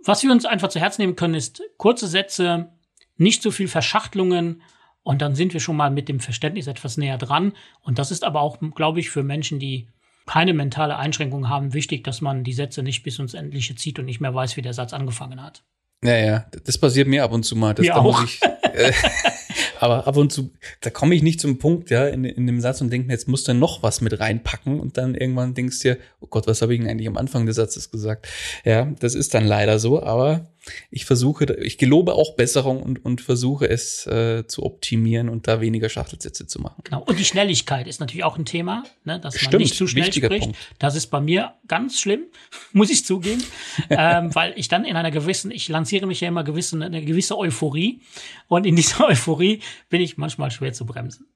was 0.05 0.23
wir 0.23 0.31
uns 0.31 0.45
einfach 0.45 0.69
zu 0.69 0.79
Herzen 0.79 1.01
nehmen 1.01 1.15
können, 1.15 1.35
ist 1.35 1.61
kurze 1.77 2.07
Sätze, 2.07 2.69
nicht 3.17 3.41
so 3.41 3.51
viel 3.51 3.67
Verschachtelungen 3.67 4.61
und 5.03 5.21
dann 5.21 5.35
sind 5.35 5.53
wir 5.53 5.59
schon 5.59 5.75
mal 5.75 5.91
mit 5.91 6.09
dem 6.09 6.19
Verständnis 6.19 6.67
etwas 6.67 6.97
näher 6.97 7.17
dran. 7.17 7.53
Und 7.81 7.99
das 7.99 8.11
ist 8.11 8.23
aber 8.23 8.41
auch, 8.41 8.57
glaube 8.73 8.99
ich, 8.99 9.09
für 9.09 9.23
Menschen, 9.23 9.59
die 9.59 9.87
keine 10.25 10.53
mentale 10.53 10.97
Einschränkung 10.97 11.49
haben, 11.49 11.73
wichtig, 11.73 12.03
dass 12.05 12.21
man 12.21 12.45
die 12.45 12.53
Sätze 12.53 12.81
nicht 12.81 13.03
bis 13.03 13.19
ins 13.19 13.33
Endliche 13.33 13.75
zieht 13.75 13.99
und 13.99 14.05
nicht 14.05 14.21
mehr 14.21 14.33
weiß, 14.33 14.55
wie 14.55 14.61
der 14.61 14.73
Satz 14.73 14.93
angefangen 14.93 15.43
hat. 15.43 15.63
Ja, 16.03 16.17
ja, 16.17 16.45
das 16.65 16.77
passiert 16.77 17.07
mir 17.07 17.23
ab 17.23 17.31
und 17.31 17.43
zu 17.43 17.55
mal. 17.55 17.73
Das, 17.73 17.85
mir 17.85 17.95
auch. 17.95 18.23
Ich, 18.23 18.41
äh, 18.41 18.91
aber 19.79 20.05
ab 20.07 20.17
und 20.17 20.31
zu, 20.31 20.51
da 20.81 20.89
komme 20.89 21.15
ich 21.15 21.23
nicht 21.23 21.39
zum 21.39 21.59
Punkt, 21.59 21.89
ja, 21.89 22.07
in, 22.07 22.25
in 22.25 22.45
dem 22.45 22.59
Satz 22.61 22.81
und 22.81 22.89
denke 22.89 23.07
mir, 23.07 23.13
jetzt 23.13 23.27
musst 23.27 23.47
du 23.47 23.53
noch 23.53 23.83
was 23.83 24.01
mit 24.01 24.19
reinpacken 24.19 24.79
und 24.79 24.97
dann 24.97 25.15
irgendwann 25.15 25.53
denkst 25.53 25.79
du 25.79 25.93
dir, 25.93 25.97
oh 26.19 26.27
Gott, 26.27 26.47
was 26.47 26.61
habe 26.61 26.73
ich 26.73 26.79
denn 26.81 26.89
eigentlich 26.89 27.07
am 27.07 27.17
Anfang 27.17 27.45
des 27.45 27.55
Satzes 27.55 27.89
gesagt? 27.89 28.27
Ja, 28.65 28.85
das 28.99 29.15
ist 29.15 29.33
dann 29.33 29.45
leider 29.45 29.79
so, 29.79 30.03
aber 30.03 30.52
ich 30.89 31.05
versuche, 31.05 31.45
ich 31.55 31.77
gelobe 31.77 32.13
auch 32.13 32.35
Besserung 32.35 32.81
und, 32.81 33.03
und 33.03 33.21
versuche 33.21 33.69
es 33.69 34.05
äh, 34.07 34.45
zu 34.47 34.63
optimieren 34.63 35.29
und 35.29 35.47
da 35.47 35.61
weniger 35.61 35.89
Schachtelsätze 35.89 36.47
zu 36.47 36.61
machen. 36.61 36.81
Genau. 36.83 37.03
Und 37.03 37.19
die 37.19 37.25
Schnelligkeit 37.25 37.87
ist 37.87 37.99
natürlich 37.99 38.23
auch 38.23 38.37
ein 38.37 38.45
Thema, 38.45 38.83
ne, 39.03 39.19
dass 39.19 39.35
Stimmt, 39.35 39.53
man 39.53 39.61
nicht 39.61 39.75
zu 39.75 39.87
schnell 39.87 40.11
spricht. 40.11 40.43
Punkt. 40.43 40.57
Das 40.79 40.95
ist 40.95 41.07
bei 41.07 41.19
mir 41.19 41.53
ganz 41.67 41.99
schlimm, 41.99 42.25
muss 42.71 42.89
ich 42.89 43.05
zugeben, 43.05 43.43
ähm, 43.89 44.33
weil 44.33 44.53
ich 44.55 44.67
dann 44.67 44.85
in 44.85 44.95
einer 44.95 45.11
gewissen, 45.11 45.51
ich 45.51 45.67
lanciere 45.67 46.05
mich 46.05 46.21
ja 46.21 46.27
immer 46.27 46.43
gewissen, 46.43 46.81
eine 46.81 47.03
gewisse 47.03 47.37
Euphorie 47.37 48.01
und 48.47 48.65
in 48.65 48.75
dieser 48.75 49.05
Euphorie 49.07 49.61
bin 49.89 50.01
ich 50.01 50.17
manchmal 50.17 50.51
schwer 50.51 50.73
zu 50.73 50.85
bremsen. 50.85 51.27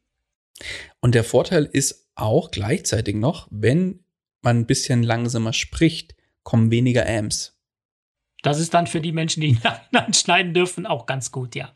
Und 1.02 1.14
der 1.14 1.24
Vorteil 1.24 1.70
ist 1.72 2.08
auch 2.16 2.50
gleichzeitig 2.50 3.16
noch, 3.16 3.48
wenn 3.52 4.04
man 4.42 4.60
ein 4.60 4.66
bisschen 4.66 5.04
langsamer 5.04 5.54
spricht, 5.54 6.16
kommen 6.44 6.72
weniger 6.72 7.08
Amps. 7.08 7.57
Das 8.44 8.60
ist 8.60 8.74
dann 8.74 8.88
für 8.88 9.02
die 9.02 9.12
Menschen, 9.12 9.42
die 9.42 9.58
schneiden 10.14 10.54
dürfen, 10.54 10.86
auch 10.86 11.06
ganz 11.06 11.32
gut, 11.32 11.56
ja. 11.56 11.74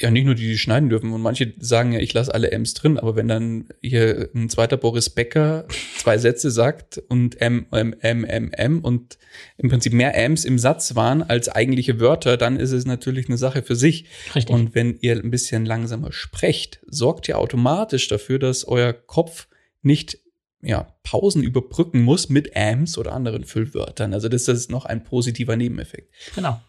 Ja, 0.00 0.12
nicht 0.12 0.26
nur 0.26 0.36
die, 0.36 0.46
die 0.46 0.58
schneiden 0.58 0.90
dürfen. 0.90 1.12
Und 1.12 1.22
manche 1.22 1.54
sagen 1.58 1.90
ja, 1.90 1.98
ich 1.98 2.14
lasse 2.14 2.32
alle 2.32 2.52
M's 2.52 2.74
drin. 2.74 2.98
Aber 2.98 3.16
wenn 3.16 3.26
dann 3.26 3.68
hier 3.82 4.30
ein 4.32 4.48
zweiter 4.48 4.76
Boris 4.76 5.10
Becker 5.10 5.66
zwei 5.96 6.18
Sätze 6.18 6.52
sagt 6.52 7.02
und 7.08 7.40
M, 7.40 7.66
M, 7.72 7.96
M, 7.98 8.24
M, 8.24 8.52
M 8.52 8.80
und 8.84 9.18
im 9.56 9.68
Prinzip 9.68 9.92
mehr 9.92 10.14
M's 10.14 10.44
im 10.44 10.60
Satz 10.60 10.94
waren 10.94 11.24
als 11.24 11.48
eigentliche 11.48 11.98
Wörter, 11.98 12.36
dann 12.36 12.60
ist 12.60 12.70
es 12.70 12.86
natürlich 12.86 13.26
eine 13.26 13.38
Sache 13.38 13.64
für 13.64 13.74
sich. 13.74 14.06
Richtig. 14.36 14.54
Und 14.54 14.76
wenn 14.76 14.96
ihr 15.00 15.16
ein 15.16 15.32
bisschen 15.32 15.66
langsamer 15.66 16.12
sprecht, 16.12 16.78
sorgt 16.86 17.26
ihr 17.26 17.36
automatisch 17.36 18.06
dafür, 18.06 18.38
dass 18.38 18.68
euer 18.68 18.92
Kopf 18.92 19.48
nicht 19.82 20.18
ja, 20.62 20.92
Pausen 21.02 21.42
überbrücken 21.42 22.02
muss 22.02 22.28
mit 22.28 22.56
Ams 22.56 22.98
oder 22.98 23.12
anderen 23.12 23.44
Füllwörtern. 23.44 24.12
Also 24.12 24.28
das 24.28 24.48
ist 24.48 24.70
noch 24.70 24.84
ein 24.84 25.04
positiver 25.04 25.56
Nebeneffekt. 25.56 26.12
Genau. 26.34 26.60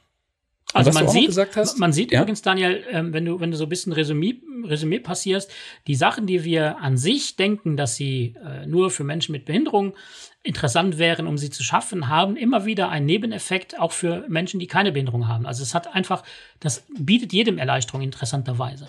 Also 0.74 0.92
man 0.92 1.08
sieht, 1.08 1.36
man 1.80 1.92
sieht 1.94 2.12
ja? 2.12 2.22
übrigens, 2.22 2.44
Daniel, 2.44 2.84
ähm, 2.92 3.12
wenn 3.12 3.26
du, 3.26 3.40
wenn 3.40 3.50
du 3.50 3.58
so 3.58 3.64
ein 3.64 3.70
bisschen 3.70 3.92
Resümee, 3.92 4.40
Resümee 4.64 5.00
passierst, 5.00 5.52
die 5.88 5.96
Sachen, 5.96 6.28
die 6.28 6.44
wir 6.44 6.78
an 6.78 6.96
sich 6.96 7.36
denken, 7.36 7.76
dass 7.76 7.96
sie 7.96 8.36
äh, 8.46 8.68
nur 8.68 8.92
für 8.92 9.04
Menschen 9.04 9.32
mit 9.32 9.46
Behinderung 9.46 9.96
interessant 10.44 11.00
wären, 11.00 11.26
um 11.26 11.40
sie 11.40 11.50
zu 11.50 11.64
schaffen, 11.64 12.08
haben 12.08 12.36
immer 12.36 12.66
wieder 12.66 12.90
einen 12.90 13.08
Nebeneffekt 13.08 13.80
auch 13.80 13.92
für 13.92 14.26
Menschen, 14.30 14.60
die 14.60 14.68
keine 14.68 14.92
Behinderung 14.92 15.28
haben. 15.28 15.48
Also 15.48 15.64
es 15.64 15.74
hat 15.74 15.94
einfach, 15.96 16.24
das 16.60 16.86
bietet 17.00 17.34
jedem 17.34 17.58
Erleichterung 17.58 18.02
interessanterweise. 18.04 18.88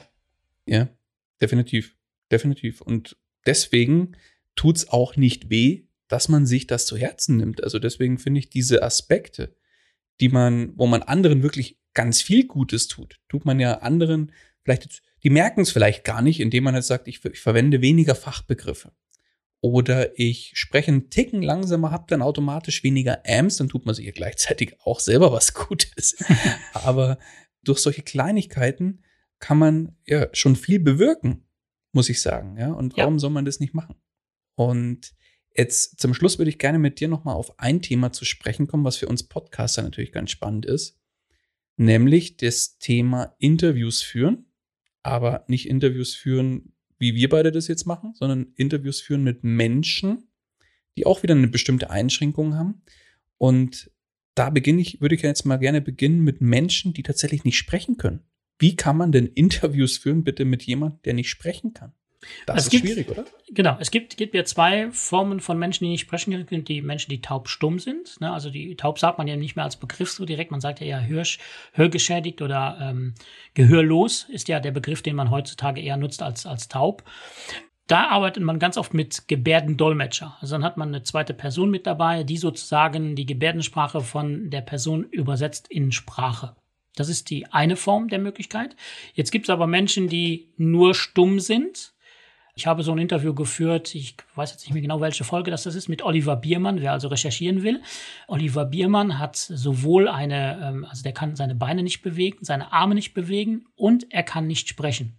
Ja, 0.66 0.88
definitiv. 1.40 1.96
Definitiv. 2.30 2.82
Und 2.82 3.16
deswegen 3.46 4.16
tut's 4.60 4.90
auch 4.90 5.16
nicht 5.16 5.48
weh, 5.48 5.84
dass 6.06 6.28
man 6.28 6.44
sich 6.44 6.66
das 6.66 6.84
zu 6.84 6.98
Herzen 6.98 7.38
nimmt. 7.38 7.64
Also 7.64 7.78
deswegen 7.78 8.18
finde 8.18 8.40
ich 8.40 8.50
diese 8.50 8.82
Aspekte, 8.82 9.56
die 10.20 10.28
man, 10.28 10.74
wo 10.76 10.86
man 10.86 11.02
anderen 11.02 11.42
wirklich 11.42 11.78
ganz 11.94 12.20
viel 12.20 12.46
Gutes 12.46 12.86
tut, 12.86 13.20
tut 13.30 13.46
man 13.46 13.58
ja 13.58 13.78
anderen 13.78 14.32
vielleicht, 14.62 15.00
die 15.22 15.30
merken 15.30 15.62
es 15.62 15.70
vielleicht 15.70 16.04
gar 16.04 16.20
nicht, 16.20 16.40
indem 16.40 16.64
man 16.64 16.74
jetzt 16.74 16.88
sagt, 16.88 17.08
ich, 17.08 17.24
ich 17.24 17.40
verwende 17.40 17.80
weniger 17.80 18.14
Fachbegriffe. 18.14 18.92
Oder 19.62 20.18
ich 20.18 20.52
spreche 20.56 20.88
einen 20.88 21.08
Ticken 21.08 21.40
langsamer, 21.40 21.90
habe 21.90 22.04
dann 22.08 22.20
automatisch 22.20 22.84
weniger 22.84 23.22
Amps, 23.26 23.56
dann 23.56 23.70
tut 23.70 23.86
man 23.86 23.94
sich 23.94 24.04
ja 24.04 24.12
gleichzeitig 24.12 24.76
auch 24.84 25.00
selber 25.00 25.32
was 25.32 25.54
Gutes. 25.68 26.16
Aber 26.74 27.18
durch 27.62 27.78
solche 27.78 28.02
Kleinigkeiten 28.02 29.04
kann 29.38 29.56
man 29.56 29.96
ja 30.04 30.28
schon 30.34 30.54
viel 30.54 30.80
bewirken, 30.80 31.46
muss 31.92 32.10
ich 32.10 32.20
sagen. 32.20 32.58
Ja, 32.58 32.72
und 32.72 32.98
warum 32.98 33.14
ja. 33.14 33.20
soll 33.20 33.30
man 33.30 33.46
das 33.46 33.58
nicht 33.58 33.72
machen? 33.72 33.94
Und 34.60 35.14
jetzt 35.56 36.00
zum 36.00 36.12
Schluss 36.12 36.36
würde 36.36 36.50
ich 36.50 36.58
gerne 36.58 36.78
mit 36.78 37.00
dir 37.00 37.08
nochmal 37.08 37.34
auf 37.34 37.58
ein 37.58 37.80
Thema 37.80 38.12
zu 38.12 38.26
sprechen 38.26 38.66
kommen, 38.66 38.84
was 38.84 38.98
für 38.98 39.08
uns 39.08 39.22
Podcaster 39.22 39.80
natürlich 39.80 40.12
ganz 40.12 40.32
spannend 40.32 40.66
ist, 40.66 41.00
nämlich 41.78 42.36
das 42.36 42.76
Thema 42.76 43.34
Interviews 43.38 44.02
führen, 44.02 44.52
aber 45.02 45.46
nicht 45.48 45.66
Interviews 45.66 46.14
führen, 46.14 46.74
wie 46.98 47.14
wir 47.14 47.30
beide 47.30 47.52
das 47.52 47.68
jetzt 47.68 47.86
machen, 47.86 48.12
sondern 48.12 48.52
Interviews 48.56 49.00
führen 49.00 49.24
mit 49.24 49.44
Menschen, 49.44 50.28
die 50.98 51.06
auch 51.06 51.22
wieder 51.22 51.34
eine 51.34 51.48
bestimmte 51.48 51.88
Einschränkung 51.88 52.54
haben. 52.54 52.82
Und 53.38 53.90
da 54.34 54.50
beginne 54.50 54.82
ich, 54.82 55.00
würde 55.00 55.14
ich 55.14 55.22
jetzt 55.22 55.46
mal 55.46 55.56
gerne 55.56 55.80
beginnen 55.80 56.22
mit 56.22 56.42
Menschen, 56.42 56.92
die 56.92 57.02
tatsächlich 57.02 57.44
nicht 57.44 57.56
sprechen 57.56 57.96
können. 57.96 58.24
Wie 58.58 58.76
kann 58.76 58.98
man 58.98 59.10
denn 59.10 59.26
Interviews 59.26 59.96
führen, 59.96 60.22
bitte 60.22 60.44
mit 60.44 60.64
jemandem, 60.64 61.00
der 61.04 61.14
nicht 61.14 61.30
sprechen 61.30 61.72
kann? 61.72 61.94
Das 62.46 62.56
es 62.56 62.64
ist 62.64 62.70
gibt, 62.70 62.86
schwierig, 62.86 63.08
oder? 63.08 63.24
Genau, 63.50 63.76
es 63.80 63.90
gibt, 63.90 64.16
gibt 64.16 64.34
ja 64.34 64.44
zwei 64.44 64.90
Formen 64.90 65.40
von 65.40 65.58
Menschen, 65.58 65.84
die 65.84 65.90
nicht 65.90 66.02
sprechen 66.02 66.46
können. 66.46 66.64
Die 66.64 66.82
Menschen, 66.82 67.10
die 67.10 67.22
taubstumm 67.22 67.78
sind. 67.78 68.20
Ne? 68.20 68.30
Also 68.30 68.50
die 68.50 68.76
taub 68.76 68.98
sagt 68.98 69.18
man 69.18 69.26
ja 69.26 69.36
nicht 69.36 69.56
mehr 69.56 69.64
als 69.64 69.76
Begriff 69.76 70.10
so 70.10 70.24
direkt. 70.24 70.50
Man 70.50 70.60
sagt 70.60 70.80
ja 70.80 70.86
eher 70.86 71.06
hör, 71.06 71.24
hörgeschädigt 71.72 72.42
oder 72.42 72.78
ähm, 72.80 73.14
gehörlos 73.54 74.26
ist 74.28 74.48
ja 74.48 74.60
der 74.60 74.72
Begriff, 74.72 75.02
den 75.02 75.16
man 75.16 75.30
heutzutage 75.30 75.80
eher 75.80 75.96
nutzt 75.96 76.22
als, 76.22 76.46
als 76.46 76.68
taub. 76.68 77.04
Da 77.86 78.08
arbeitet 78.08 78.44
man 78.44 78.60
ganz 78.60 78.76
oft 78.76 78.94
mit 78.94 79.26
Gebärdendolmetscher. 79.26 80.36
Also 80.40 80.54
dann 80.54 80.64
hat 80.64 80.76
man 80.76 80.88
eine 80.88 81.02
zweite 81.02 81.34
Person 81.34 81.70
mit 81.70 81.86
dabei, 81.86 82.22
die 82.22 82.36
sozusagen 82.36 83.16
die 83.16 83.26
Gebärdensprache 83.26 84.00
von 84.00 84.50
der 84.50 84.60
Person 84.60 85.04
übersetzt 85.04 85.68
in 85.68 85.90
Sprache. 85.90 86.54
Das 86.94 87.08
ist 87.08 87.30
die 87.30 87.46
eine 87.46 87.76
Form 87.76 88.08
der 88.08 88.18
Möglichkeit. 88.18 88.76
Jetzt 89.14 89.32
gibt 89.32 89.46
es 89.46 89.50
aber 89.50 89.66
Menschen, 89.66 90.08
die 90.08 90.52
nur 90.56 90.94
stumm 90.94 91.40
sind 91.40 91.94
ich 92.60 92.66
habe 92.66 92.82
so 92.82 92.92
ein 92.92 92.98
Interview 92.98 93.32
geführt, 93.32 93.94
ich 93.94 94.16
weiß 94.34 94.50
jetzt 94.50 94.64
nicht 94.64 94.74
mehr 94.74 94.82
genau, 94.82 95.00
welche 95.00 95.24
Folge 95.24 95.50
das 95.50 95.64
ist, 95.64 95.88
mit 95.88 96.02
Oliver 96.02 96.36
Biermann, 96.36 96.82
wer 96.82 96.92
also 96.92 97.08
recherchieren 97.08 97.62
will. 97.62 97.80
Oliver 98.28 98.66
Biermann 98.66 99.18
hat 99.18 99.36
sowohl 99.36 100.08
eine, 100.08 100.60
ähm, 100.62 100.84
also 100.84 101.02
der 101.02 101.12
kann 101.12 101.36
seine 101.36 101.54
Beine 101.54 101.82
nicht 101.82 102.02
bewegen, 102.02 102.36
seine 102.42 102.70
Arme 102.70 102.94
nicht 102.94 103.14
bewegen 103.14 103.64
und 103.76 104.12
er 104.12 104.24
kann 104.24 104.46
nicht 104.46 104.68
sprechen. 104.68 105.16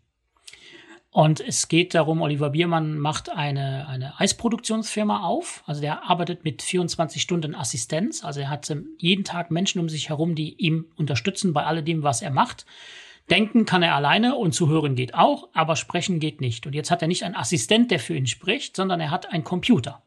Und 1.09 1.39
es 1.39 1.67
geht 1.67 1.95
darum, 1.95 2.21
Oliver 2.21 2.51
Biermann 2.51 2.99
macht 2.99 3.31
eine, 3.31 3.87
eine 3.87 4.19
Eisproduktionsfirma 4.19 5.23
auf. 5.23 5.63
Also 5.65 5.81
der 5.81 6.07
arbeitet 6.07 6.43
mit 6.43 6.61
24 6.61 7.23
Stunden 7.23 7.55
Assistenz. 7.55 8.23
Also 8.23 8.41
er 8.41 8.51
hat 8.51 8.69
ähm, 8.69 8.89
jeden 8.99 9.23
Tag 9.23 9.49
Menschen 9.49 9.81
um 9.81 9.89
sich 9.89 10.09
herum, 10.09 10.35
die 10.35 10.53
ihm 10.53 10.85
unterstützen 10.95 11.53
bei 11.53 11.65
alledem, 11.65 12.03
was 12.03 12.21
er 12.21 12.29
macht. 12.29 12.67
Denken 13.29 13.65
kann 13.65 13.83
er 13.83 13.95
alleine 13.95 14.35
und 14.35 14.53
zuhören 14.53 14.95
geht 14.95 15.13
auch, 15.13 15.49
aber 15.53 15.75
sprechen 15.75 16.19
geht 16.19 16.41
nicht. 16.41 16.65
Und 16.67 16.73
jetzt 16.73 16.91
hat 16.91 17.01
er 17.01 17.07
nicht 17.07 17.23
einen 17.23 17.35
Assistent, 17.35 17.91
der 17.91 17.99
für 17.99 18.15
ihn 18.15 18.27
spricht, 18.27 18.75
sondern 18.75 18.99
er 18.99 19.11
hat 19.11 19.31
einen 19.31 19.43
Computer. 19.43 20.01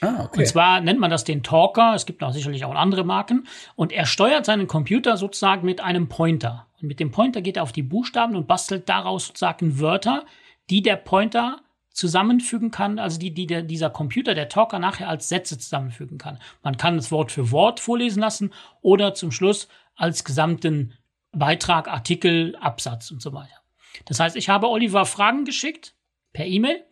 Ah, 0.00 0.24
okay. 0.24 0.40
Und 0.40 0.46
zwar 0.46 0.80
nennt 0.80 1.00
man 1.00 1.10
das 1.10 1.24
den 1.24 1.42
Talker. 1.42 1.94
Es 1.94 2.06
gibt 2.06 2.22
auch 2.22 2.32
sicherlich 2.32 2.64
auch 2.64 2.74
andere 2.74 3.04
Marken. 3.04 3.46
Und 3.76 3.92
er 3.92 4.06
steuert 4.06 4.44
seinen 4.44 4.66
Computer 4.66 5.16
sozusagen 5.16 5.64
mit 5.64 5.80
einem 5.80 6.08
Pointer. 6.08 6.66
Und 6.80 6.88
mit 6.88 7.00
dem 7.00 7.10
Pointer 7.10 7.40
geht 7.40 7.56
er 7.56 7.62
auf 7.62 7.72
die 7.72 7.82
Buchstaben 7.82 8.36
und 8.36 8.48
bastelt 8.48 8.88
daraus 8.88 9.28
sozusagen 9.28 9.78
Wörter, 9.78 10.24
die 10.70 10.82
der 10.82 10.96
Pointer 10.96 11.60
zusammenfügen 11.90 12.70
kann, 12.70 12.98
also 12.98 13.18
die, 13.18 13.32
die 13.32 13.46
der, 13.46 13.62
dieser 13.62 13.90
Computer, 13.90 14.34
der 14.34 14.48
Talker 14.48 14.78
nachher 14.78 15.08
als 15.08 15.28
Sätze 15.28 15.58
zusammenfügen 15.58 16.18
kann. 16.18 16.38
Man 16.62 16.76
kann 16.76 16.96
es 16.96 17.12
Wort 17.12 17.30
für 17.30 17.50
Wort 17.50 17.80
vorlesen 17.80 18.20
lassen 18.20 18.52
oder 18.80 19.14
zum 19.14 19.30
Schluss 19.30 19.68
als 19.94 20.24
gesamten 20.24 20.94
Beitrag, 21.32 21.88
Artikel, 21.88 22.56
Absatz 22.56 23.10
und 23.10 23.22
so 23.22 23.32
weiter. 23.32 23.62
Das 24.06 24.20
heißt, 24.20 24.36
ich 24.36 24.48
habe 24.48 24.68
Oliver 24.68 25.04
Fragen 25.06 25.44
geschickt 25.44 25.94
per 26.32 26.46
E-Mail 26.46 26.84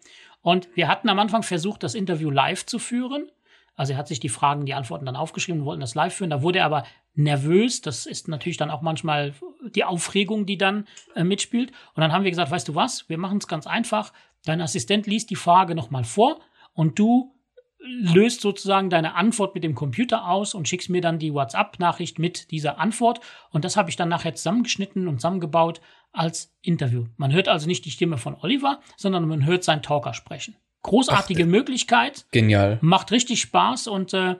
und 0.42 0.68
wir 0.74 0.88
hatten 0.88 1.08
am 1.08 1.18
Anfang 1.18 1.42
versucht, 1.42 1.82
das 1.82 1.94
Interview 1.94 2.30
live 2.30 2.66
zu 2.66 2.78
führen. 2.78 3.30
Also 3.76 3.92
er 3.94 3.98
hat 3.98 4.08
sich 4.08 4.20
die 4.20 4.28
Fragen, 4.28 4.66
die 4.66 4.74
Antworten 4.74 5.06
dann 5.06 5.16
aufgeschrieben 5.16 5.62
und 5.62 5.66
wollten 5.66 5.80
das 5.80 5.94
live 5.94 6.14
führen. 6.14 6.30
Da 6.30 6.42
wurde 6.42 6.58
er 6.58 6.66
aber 6.66 6.84
nervös. 7.14 7.80
Das 7.80 8.06
ist 8.06 8.28
natürlich 8.28 8.58
dann 8.58 8.70
auch 8.70 8.82
manchmal 8.82 9.34
die 9.74 9.84
Aufregung, 9.84 10.44
die 10.44 10.58
dann 10.58 10.86
äh, 11.14 11.24
mitspielt. 11.24 11.70
Und 11.94 12.00
dann 12.02 12.12
haben 12.12 12.24
wir 12.24 12.30
gesagt, 12.30 12.50
weißt 12.50 12.68
du 12.68 12.74
was, 12.74 13.08
wir 13.08 13.18
machen 13.18 13.38
es 13.38 13.46
ganz 13.46 13.66
einfach. 13.66 14.12
Dein 14.44 14.60
Assistent 14.60 15.06
liest 15.06 15.30
die 15.30 15.36
Frage 15.36 15.74
nochmal 15.74 16.04
vor 16.04 16.40
und 16.74 16.98
du 16.98 17.34
löst 17.82 18.40
sozusagen 18.40 18.90
deine 18.90 19.14
Antwort 19.14 19.54
mit 19.54 19.64
dem 19.64 19.74
Computer 19.74 20.28
aus 20.28 20.54
und 20.54 20.68
schickst 20.68 20.90
mir 20.90 21.00
dann 21.00 21.18
die 21.18 21.32
WhatsApp-Nachricht 21.32 22.18
mit 22.18 22.50
dieser 22.50 22.78
Antwort. 22.78 23.20
Und 23.50 23.64
das 23.64 23.76
habe 23.76 23.90
ich 23.90 23.96
dann 23.96 24.08
nachher 24.08 24.34
zusammengeschnitten 24.34 25.08
und 25.08 25.18
zusammengebaut 25.18 25.80
als 26.12 26.52
Interview. 26.62 27.06
Man 27.16 27.32
hört 27.32 27.48
also 27.48 27.66
nicht 27.66 27.84
die 27.84 27.90
Stimme 27.90 28.18
von 28.18 28.36
Oliver, 28.40 28.80
sondern 28.96 29.26
man 29.26 29.46
hört 29.46 29.64
seinen 29.64 29.82
Talker 29.82 30.14
sprechen. 30.14 30.56
Großartige 30.82 31.44
Ach, 31.44 31.48
Möglichkeit. 31.48 32.26
Genial. 32.32 32.78
Macht 32.80 33.12
richtig 33.12 33.40
Spaß 33.40 33.86
und 33.86 34.14
äh, 34.14 34.36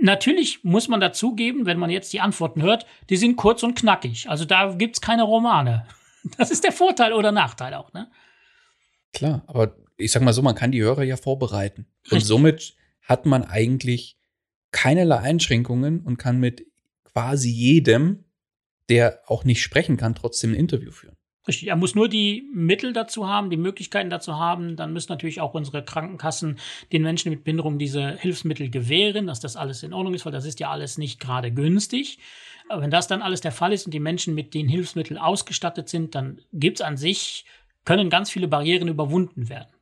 natürlich 0.00 0.64
muss 0.64 0.88
man 0.88 1.00
dazugeben, 1.00 1.66
wenn 1.66 1.78
man 1.78 1.90
jetzt 1.90 2.12
die 2.12 2.20
Antworten 2.20 2.62
hört, 2.62 2.86
die 3.10 3.16
sind 3.16 3.36
kurz 3.36 3.62
und 3.62 3.78
knackig. 3.78 4.28
Also 4.28 4.44
da 4.44 4.74
gibt's 4.74 5.00
keine 5.00 5.24
Romane. 5.24 5.86
Das 6.38 6.52
ist 6.52 6.62
der 6.62 6.70
Vorteil 6.70 7.14
oder 7.14 7.32
Nachteil 7.32 7.74
auch, 7.74 7.92
ne? 7.94 8.08
Klar, 9.12 9.42
aber 9.48 9.74
ich 9.96 10.12
sag 10.12 10.22
mal 10.22 10.32
so, 10.32 10.40
man 10.40 10.54
kann 10.54 10.70
die 10.70 10.80
Hörer 10.80 11.02
ja 11.02 11.16
vorbereiten. 11.16 11.86
Richtig. 12.04 12.12
Und 12.12 12.20
somit 12.24 12.76
hat 13.02 13.26
man 13.26 13.44
eigentlich 13.44 14.16
keinerlei 14.70 15.18
Einschränkungen 15.18 16.00
und 16.00 16.16
kann 16.16 16.38
mit 16.38 16.66
quasi 17.04 17.50
jedem, 17.50 18.24
der 18.88 19.20
auch 19.26 19.44
nicht 19.44 19.62
sprechen 19.62 19.96
kann, 19.96 20.14
trotzdem 20.14 20.52
ein 20.52 20.56
Interview 20.56 20.90
führen. 20.90 21.16
Richtig, 21.46 21.68
er 21.68 21.76
muss 21.76 21.96
nur 21.96 22.08
die 22.08 22.48
Mittel 22.54 22.92
dazu 22.92 23.28
haben, 23.28 23.50
die 23.50 23.56
Möglichkeiten 23.56 24.10
dazu 24.10 24.36
haben. 24.36 24.76
Dann 24.76 24.92
müssen 24.92 25.10
natürlich 25.10 25.40
auch 25.40 25.54
unsere 25.54 25.84
Krankenkassen 25.84 26.60
den 26.92 27.02
Menschen 27.02 27.30
mit 27.30 27.42
Behinderung 27.42 27.80
diese 27.80 28.16
Hilfsmittel 28.16 28.70
gewähren, 28.70 29.26
dass 29.26 29.40
das 29.40 29.56
alles 29.56 29.82
in 29.82 29.92
Ordnung 29.92 30.14
ist, 30.14 30.24
weil 30.24 30.32
das 30.32 30.44
ist 30.44 30.60
ja 30.60 30.70
alles 30.70 30.98
nicht 30.98 31.18
gerade 31.18 31.50
günstig. 31.50 32.20
Aber 32.68 32.80
wenn 32.80 32.92
das 32.92 33.08
dann 33.08 33.22
alles 33.22 33.40
der 33.40 33.50
Fall 33.50 33.72
ist 33.72 33.86
und 33.86 33.92
die 33.92 33.98
Menschen 33.98 34.36
mit 34.36 34.54
den 34.54 34.68
Hilfsmitteln 34.68 35.18
ausgestattet 35.18 35.88
sind, 35.88 36.14
dann 36.14 36.40
gibt 36.52 36.78
es 36.78 36.86
an 36.86 36.96
sich, 36.96 37.44
können 37.84 38.08
ganz 38.08 38.30
viele 38.30 38.46
Barrieren 38.46 38.86
überwunden 38.86 39.48
werden. 39.48 39.74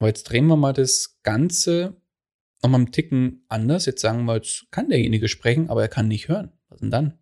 Aber 0.00 0.08
jetzt 0.08 0.24
drehen 0.24 0.46
wir 0.48 0.56
mal 0.56 0.72
das 0.72 1.20
Ganze 1.22 1.96
nochmal 2.64 2.80
einen 2.80 2.92
Ticken 2.92 3.44
anders. 3.48 3.86
Jetzt 3.86 4.00
sagen 4.00 4.24
wir, 4.24 4.34
jetzt 4.34 4.70
kann 4.72 4.88
derjenige 4.88 5.28
sprechen, 5.28 5.70
aber 5.70 5.82
er 5.82 5.88
kann 5.88 6.08
nicht 6.08 6.28
hören. 6.28 6.50
Was 6.68 6.80
denn 6.80 6.90
dann? 6.90 7.18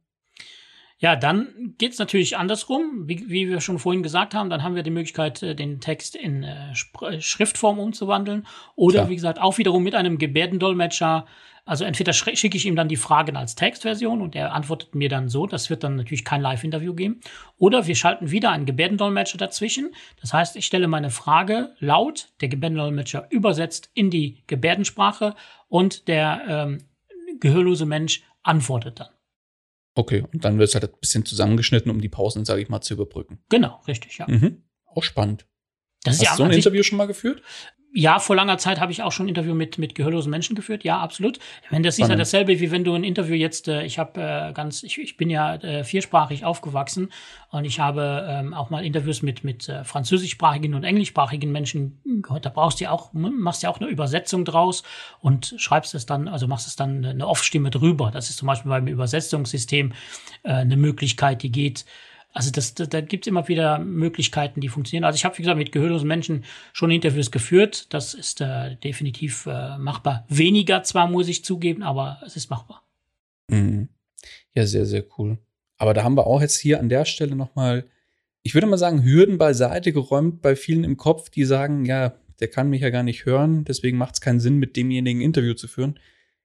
Ja, 1.02 1.16
dann 1.16 1.74
geht's 1.78 1.98
natürlich 1.98 2.36
andersrum, 2.36 3.08
wie, 3.08 3.28
wie, 3.28 3.48
wir 3.48 3.60
schon 3.60 3.80
vorhin 3.80 4.04
gesagt 4.04 4.34
haben. 4.34 4.50
Dann 4.50 4.62
haben 4.62 4.76
wir 4.76 4.84
die 4.84 4.92
Möglichkeit, 4.92 5.42
äh, 5.42 5.56
den 5.56 5.80
Text 5.80 6.14
in 6.14 6.44
äh, 6.44 7.20
Schriftform 7.20 7.80
umzuwandeln. 7.80 8.46
Oder 8.76 9.00
Klar. 9.00 9.08
wie 9.08 9.16
gesagt, 9.16 9.40
auch 9.40 9.58
wiederum 9.58 9.82
mit 9.82 9.96
einem 9.96 10.16
Gebärdendolmetscher. 10.16 11.26
Also 11.64 11.84
entweder 11.84 12.12
schicke 12.12 12.56
ich 12.56 12.66
ihm 12.66 12.76
dann 12.76 12.86
die 12.86 12.96
Fragen 12.96 13.36
als 13.36 13.56
Textversion 13.56 14.22
und 14.22 14.36
er 14.36 14.52
antwortet 14.52 14.94
mir 14.94 15.08
dann 15.08 15.28
so. 15.28 15.48
Das 15.48 15.70
wird 15.70 15.82
dann 15.82 15.96
natürlich 15.96 16.24
kein 16.24 16.40
Live-Interview 16.40 16.94
geben. 16.94 17.20
Oder 17.58 17.88
wir 17.88 17.96
schalten 17.96 18.30
wieder 18.30 18.52
einen 18.52 18.66
Gebärdendolmetscher 18.66 19.38
dazwischen. 19.38 19.92
Das 20.20 20.32
heißt, 20.32 20.54
ich 20.54 20.66
stelle 20.66 20.86
meine 20.86 21.10
Frage 21.10 21.74
laut, 21.80 22.28
der 22.40 22.48
Gebärdendolmetscher 22.48 23.26
übersetzt 23.30 23.90
in 23.94 24.10
die 24.10 24.44
Gebärdensprache 24.46 25.34
und 25.68 26.06
der 26.06 26.42
ähm, 26.46 26.78
gehörlose 27.40 27.86
Mensch 27.86 28.22
antwortet 28.44 29.00
dann. 29.00 29.11
Okay, 29.94 30.24
und 30.32 30.44
dann 30.44 30.58
wird 30.58 30.68
es 30.68 30.74
halt 30.74 30.84
ein 30.84 31.00
bisschen 31.00 31.24
zusammengeschnitten, 31.26 31.90
um 31.90 32.00
die 32.00 32.08
Pausen, 32.08 32.44
sage 32.44 32.62
ich 32.62 32.68
mal, 32.68 32.80
zu 32.80 32.94
überbrücken. 32.94 33.42
Genau, 33.50 33.80
richtig, 33.86 34.18
ja. 34.18 34.26
Mhm. 34.26 34.62
Auch 34.86 35.02
spannend. 35.02 35.46
Das 36.02 36.14
Hast 36.14 36.22
ja, 36.22 36.30
du 36.32 36.36
so 36.38 36.44
ein 36.44 36.50
Interview 36.52 36.82
schon 36.82 36.98
mal 36.98 37.06
geführt? 37.06 37.42
Ja, 37.94 38.20
vor 38.20 38.34
langer 38.36 38.56
Zeit 38.56 38.80
habe 38.80 38.90
ich 38.90 39.02
auch 39.02 39.12
schon 39.12 39.26
ein 39.26 39.28
Interview 39.28 39.54
mit, 39.54 39.76
mit 39.76 39.94
gehörlosen 39.94 40.30
Menschen 40.30 40.56
geführt. 40.56 40.82
Ja, 40.82 41.00
absolut. 41.00 41.38
Wenn 41.68 41.82
das 41.82 41.98
ist 41.98 42.08
ja 42.08 42.16
dasselbe, 42.16 42.58
wie 42.58 42.70
wenn 42.70 42.84
du 42.84 42.94
ein 42.94 43.04
Interview 43.04 43.34
jetzt, 43.34 43.68
äh, 43.68 43.84
ich 43.84 43.98
habe 43.98 44.18
äh, 44.18 44.52
ganz, 44.54 44.82
ich, 44.82 44.98
ich 44.98 45.18
bin 45.18 45.28
ja 45.28 45.56
äh, 45.56 45.84
viersprachig 45.84 46.46
aufgewachsen 46.46 47.12
und 47.50 47.66
ich 47.66 47.80
habe 47.80 48.26
ähm, 48.26 48.54
auch 48.54 48.70
mal 48.70 48.82
Interviews 48.82 49.20
mit, 49.20 49.44
mit 49.44 49.68
äh, 49.68 49.84
französischsprachigen 49.84 50.72
und 50.72 50.84
englischsprachigen 50.84 51.52
Menschen 51.52 52.00
gehört. 52.22 52.46
Da 52.46 52.50
brauchst 52.50 52.80
du 52.80 52.84
ja 52.84 52.92
auch, 52.92 53.12
machst 53.12 53.62
ja 53.62 53.68
auch 53.68 53.78
eine 53.78 53.90
Übersetzung 53.90 54.46
draus 54.46 54.84
und 55.20 55.54
schreibst 55.58 55.94
es 55.94 56.06
dann, 56.06 56.28
also 56.28 56.48
machst 56.48 56.66
es 56.66 56.76
dann 56.76 57.04
eine 57.04 57.28
Off-Stimme 57.28 57.68
drüber. 57.68 58.10
Das 58.10 58.30
ist 58.30 58.38
zum 58.38 58.46
Beispiel 58.46 58.70
beim 58.70 58.86
Übersetzungssystem 58.86 59.92
äh, 60.44 60.52
eine 60.52 60.78
Möglichkeit, 60.78 61.42
die 61.42 61.52
geht 61.52 61.84
also 62.32 62.50
das, 62.50 62.74
da, 62.74 62.86
da 62.86 63.00
gibt 63.00 63.26
es 63.26 63.28
immer 63.28 63.48
wieder 63.48 63.78
Möglichkeiten, 63.78 64.60
die 64.60 64.68
funktionieren. 64.68 65.04
Also 65.04 65.16
ich 65.16 65.24
habe, 65.24 65.36
wie 65.36 65.42
gesagt, 65.42 65.58
mit 65.58 65.72
gehörlosen 65.72 66.08
Menschen 66.08 66.44
schon 66.72 66.90
Interviews 66.90 67.30
geführt. 67.30 67.92
Das 67.92 68.14
ist 68.14 68.40
äh, 68.40 68.76
definitiv 68.76 69.46
äh, 69.46 69.76
machbar. 69.78 70.24
Weniger 70.28 70.82
zwar, 70.82 71.08
muss 71.08 71.28
ich 71.28 71.44
zugeben, 71.44 71.82
aber 71.82 72.20
es 72.24 72.36
ist 72.36 72.50
machbar. 72.50 72.82
Mhm. 73.48 73.88
Ja, 74.54 74.66
sehr, 74.66 74.86
sehr 74.86 75.04
cool. 75.18 75.38
Aber 75.76 75.94
da 75.94 76.04
haben 76.04 76.16
wir 76.16 76.26
auch 76.26 76.40
jetzt 76.40 76.58
hier 76.58 76.80
an 76.80 76.88
der 76.88 77.04
Stelle 77.04 77.36
nochmal, 77.36 77.86
ich 78.42 78.54
würde 78.54 78.66
mal 78.66 78.78
sagen, 78.78 79.04
Hürden 79.04 79.36
beiseite 79.36 79.92
geräumt 79.92 80.40
bei 80.40 80.56
vielen 80.56 80.84
im 80.84 80.96
Kopf, 80.96 81.28
die 81.28 81.44
sagen, 81.44 81.84
ja, 81.84 82.14
der 82.40 82.48
kann 82.48 82.70
mich 82.70 82.80
ja 82.80 82.90
gar 82.90 83.02
nicht 83.02 83.24
hören, 83.24 83.64
deswegen 83.64 83.98
macht 83.98 84.14
es 84.14 84.20
keinen 84.20 84.40
Sinn, 84.40 84.56
mit 84.56 84.76
demjenigen 84.76 85.20
ein 85.20 85.24
Interview 85.24 85.54
zu 85.54 85.68
führen. 85.68 85.98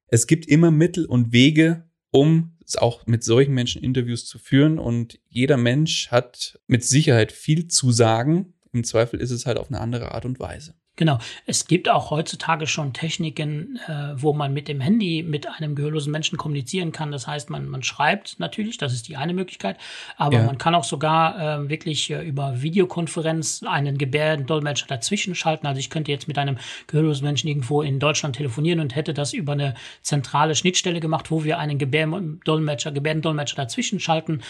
Es 0.08 0.28
gibt 0.28 0.48
immer 0.48 0.72
Mittel 0.72 1.06
und 1.06 1.32
Wege, 1.34 1.87
um 2.12 2.58
auch 2.78 3.06
mit 3.08 3.24
solchen 3.24 3.54
Menschen 3.54 3.82
Interviews 3.82 4.26
zu 4.26 4.40
führen. 4.40 4.80
Und 4.80 5.20
jeder 5.30 5.58
Mensch 5.58 6.10
hat 6.10 6.60
mit 6.68 6.84
Sicherheit 6.84 7.32
viel 7.32 7.68
zu 7.68 7.92
sagen. 7.92 8.54
Im 8.74 8.84
Zweifel 8.84 9.20
ist 9.22 9.32
es 9.32 9.46
halt 9.46 9.58
auf 9.58 9.70
eine 9.70 9.80
andere 9.80 10.12
Art 10.14 10.26
und 10.26 10.40
Weise. 10.40 10.76
Genau. 10.98 11.20
Es 11.46 11.68
gibt 11.68 11.90
auch 11.90 12.10
heutzutage 12.10 12.66
schon 12.66 12.92
Techniken, 12.92 13.80
äh, 13.88 14.14
wo 14.16 14.34
man 14.34 14.52
mit 14.52 14.68
dem 14.68 14.82
Handy 14.82 15.24
mit 15.24 15.48
einem 15.48 15.76
gehörlosen 15.76 16.12
Menschen 16.12 16.40
kommunizieren 16.40 16.92
kann. 16.92 17.12
Das 17.12 17.28
heißt, 17.28 17.52
man, 17.52 17.70
man 17.70 17.84
schreibt 17.84 18.40
natürlich, 18.40 18.78
das 18.80 18.94
ist 18.94 19.08
die 19.08 19.16
eine 19.16 19.36
Möglichkeit, 19.36 19.78
aber 20.18 20.38
ja. 20.38 20.44
man 20.44 20.58
kann 20.58 20.74
auch 20.74 20.84
sogar 20.84 21.62
äh, 21.66 21.70
wirklich 21.70 22.10
äh, 22.10 22.24
über 22.24 22.64
Videokonferenz 22.64 23.62
einen 23.64 24.00
Gebärdendolmetscher 24.00 24.88
dazwischen 24.88 25.36
schalten. 25.36 25.68
Also 25.68 25.80
ich 25.80 25.92
könnte 25.92 26.12
jetzt 26.12 26.28
mit 26.28 26.40
einem 26.40 26.58
gehörlosen 26.88 27.26
Menschen 27.26 27.48
irgendwo 27.48 27.84
in 27.84 28.00
Deutschland 28.00 28.36
telefonieren 28.36 28.80
und 28.80 28.96
hätte 28.96 29.14
das 29.14 29.34
über 29.34 29.52
eine 29.52 29.76
zentrale 30.02 30.56
Schnittstelle 30.56 31.00
gemacht, 31.00 31.30
wo 31.30 31.44
wir 31.44 31.60
einen 31.60 31.78
Gebärdendolmetscher, 31.78 32.92
Gebärdendolmetscher 32.92 33.56
dazwischen 33.56 34.00
schalten. 34.00 34.42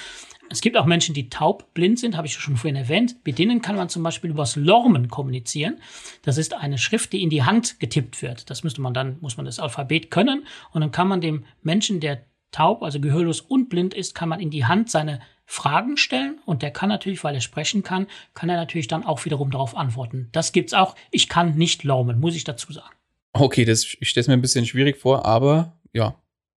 Es 0.49 0.61
gibt 0.61 0.77
auch 0.77 0.85
Menschen, 0.85 1.13
die 1.13 1.29
taubblind 1.29 1.99
sind, 1.99 2.15
habe 2.15 2.27
ich 2.27 2.33
schon 2.33 2.57
vorhin 2.57 2.75
erwähnt. 2.75 3.15
Mit 3.25 3.37
denen 3.39 3.61
kann 3.61 3.75
man 3.75 3.89
zum 3.89 4.03
Beispiel 4.03 4.29
übers 4.29 4.55
Lormen 4.55 5.09
kommunizieren. 5.09 5.79
Das 6.23 6.37
ist 6.37 6.53
eine 6.53 6.77
Schrift, 6.77 7.13
die 7.13 7.23
in 7.23 7.29
die 7.29 7.43
Hand 7.43 7.79
getippt 7.79 8.21
wird. 8.21 8.49
Das 8.49 8.63
müsste 8.63 8.81
man 8.81 8.93
dann, 8.93 9.17
muss 9.19 9.37
man 9.37 9.45
das 9.45 9.59
Alphabet 9.59 10.11
können. 10.11 10.45
Und 10.71 10.81
dann 10.81 10.91
kann 10.91 11.07
man 11.07 11.21
dem 11.21 11.45
Menschen, 11.61 11.99
der 11.99 12.25
taub, 12.51 12.81
also 12.81 12.99
gehörlos 12.99 13.41
und 13.41 13.69
blind 13.69 13.93
ist, 13.93 14.15
kann 14.15 14.29
man 14.29 14.39
in 14.39 14.49
die 14.49 14.65
Hand 14.65 14.89
seine 14.89 15.19
Fragen 15.45 15.97
stellen. 15.97 16.39
Und 16.45 16.61
der 16.61 16.71
kann 16.71 16.89
natürlich, 16.89 17.23
weil 17.23 17.35
er 17.35 17.41
sprechen 17.41 17.83
kann, 17.83 18.07
kann 18.33 18.49
er 18.49 18.57
natürlich 18.57 18.87
dann 18.87 19.03
auch 19.03 19.25
wiederum 19.25 19.51
darauf 19.51 19.75
antworten. 19.75 20.29
Das 20.31 20.51
gibt's 20.51 20.73
auch. 20.73 20.95
Ich 21.11 21.29
kann 21.29 21.55
nicht 21.55 21.83
lormen, 21.83 22.19
muss 22.19 22.35
ich 22.35 22.43
dazu 22.43 22.71
sagen. 22.71 22.95
Okay, 23.33 23.65
das, 23.65 23.83
ich 23.99 24.09
stelle 24.09 24.21
es 24.21 24.27
mir 24.27 24.33
ein 24.33 24.41
bisschen 24.41 24.65
schwierig 24.65 24.97
vor, 24.97 25.25
aber 25.25 25.77
ja, 25.93 26.15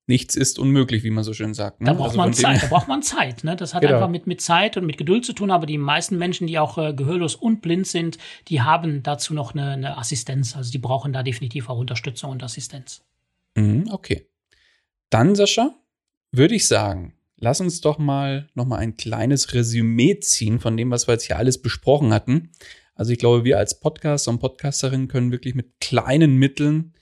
nichts 0.09 0.35
ist 0.35 0.59
unmöglich, 0.59 1.03
wie 1.03 1.11
man 1.11 1.23
so 1.23 1.33
schön 1.33 1.53
sagt. 1.53 1.79
Ne? 1.79 1.85
Da 1.85 1.93
braucht 1.93 2.09
also 2.09 2.17
man 2.17 2.33
Zeit, 2.33 2.63
da 2.63 2.67
braucht 2.69 2.89
man 2.89 3.01
Zeit. 3.01 3.45
Ne? 3.45 3.55
Das 3.55 3.73
hat 3.73 3.81
genau. 3.81 3.93
einfach 3.93 4.09
mit, 4.09 4.27
mit 4.27 4.41
Zeit 4.41 4.75
und 4.75 4.85
mit 4.85 4.97
Geduld 4.97 5.23
zu 5.23 5.31
tun, 5.31 5.51
aber 5.51 5.65
die 5.65 5.77
meisten 5.77 6.17
Menschen, 6.17 6.47
die 6.47 6.59
auch 6.59 6.77
äh, 6.77 6.93
gehörlos 6.93 7.35
und 7.35 7.61
blind 7.61 7.87
sind, 7.87 8.17
die 8.49 8.61
haben 8.61 9.03
dazu 9.03 9.33
noch 9.33 9.53
eine, 9.53 9.71
eine, 9.71 9.97
Assistenz. 9.97 10.57
Also 10.57 10.71
die 10.71 10.79
brauchen 10.79 11.13
da 11.13 11.23
definitiv 11.23 11.69
auch 11.69 11.77
Unterstützung 11.77 12.31
und 12.31 12.43
Assistenz. 12.43 13.05
Mhm, 13.55 13.87
okay. 13.91 14.27
Dann, 15.09 15.35
Sascha, 15.35 15.75
würde 16.31 16.55
ich 16.55 16.67
sagen, 16.67 17.13
lass 17.37 17.61
uns 17.61 17.79
doch 17.79 17.99
mal 17.99 18.49
noch 18.55 18.65
mal 18.65 18.77
ein 18.77 18.97
kleines 18.97 19.53
Resümee 19.53 20.19
ziehen 20.19 20.59
von 20.59 20.75
dem, 20.75 20.91
was 20.91 21.07
wir 21.07 21.13
jetzt 21.13 21.27
hier 21.27 21.37
alles 21.37 21.61
besprochen 21.61 22.13
hatten. 22.13 22.51
Also 22.95 23.13
ich 23.13 23.19
glaube, 23.19 23.45
wir 23.45 23.57
als 23.57 23.79
Podcaster 23.79 24.31
und 24.31 24.39
Podcasterinnen 24.39 25.07
können 25.07 25.31
wirklich 25.31 25.55
mit 25.55 25.79
kleinen 25.79 26.35
Mitteln 26.35 26.93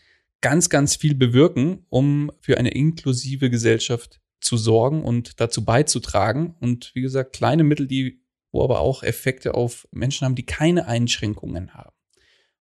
ganz, 0.42 0.70
ganz 0.70 0.96
viel 0.96 1.16
bewirken, 1.16 1.86
um 1.90 2.32
für 2.40 2.58
eine 2.58 2.72
inklusive 2.72 3.50
Gesellschaft 3.50 4.20
zu 4.40 4.58
sorgen 4.58 5.04
und 5.04 5.40
dazu 5.40 5.66
beizutragen. 5.66 6.56
Und 6.60 6.92
wie 6.94 7.02
gesagt, 7.02 7.34
kleine 7.34 7.64
Mittel, 7.64 7.88
die, 7.88 8.22
wo 8.52 8.64
aber 8.64 8.80
auch 8.80 9.04
Effekte 9.04 9.56
auf 9.56 9.88
Menschen 9.92 10.26
haben, 10.26 10.36
die 10.36 10.46
keine 10.46 10.88
Einschränkungen 10.88 11.74
haben. 11.74 11.96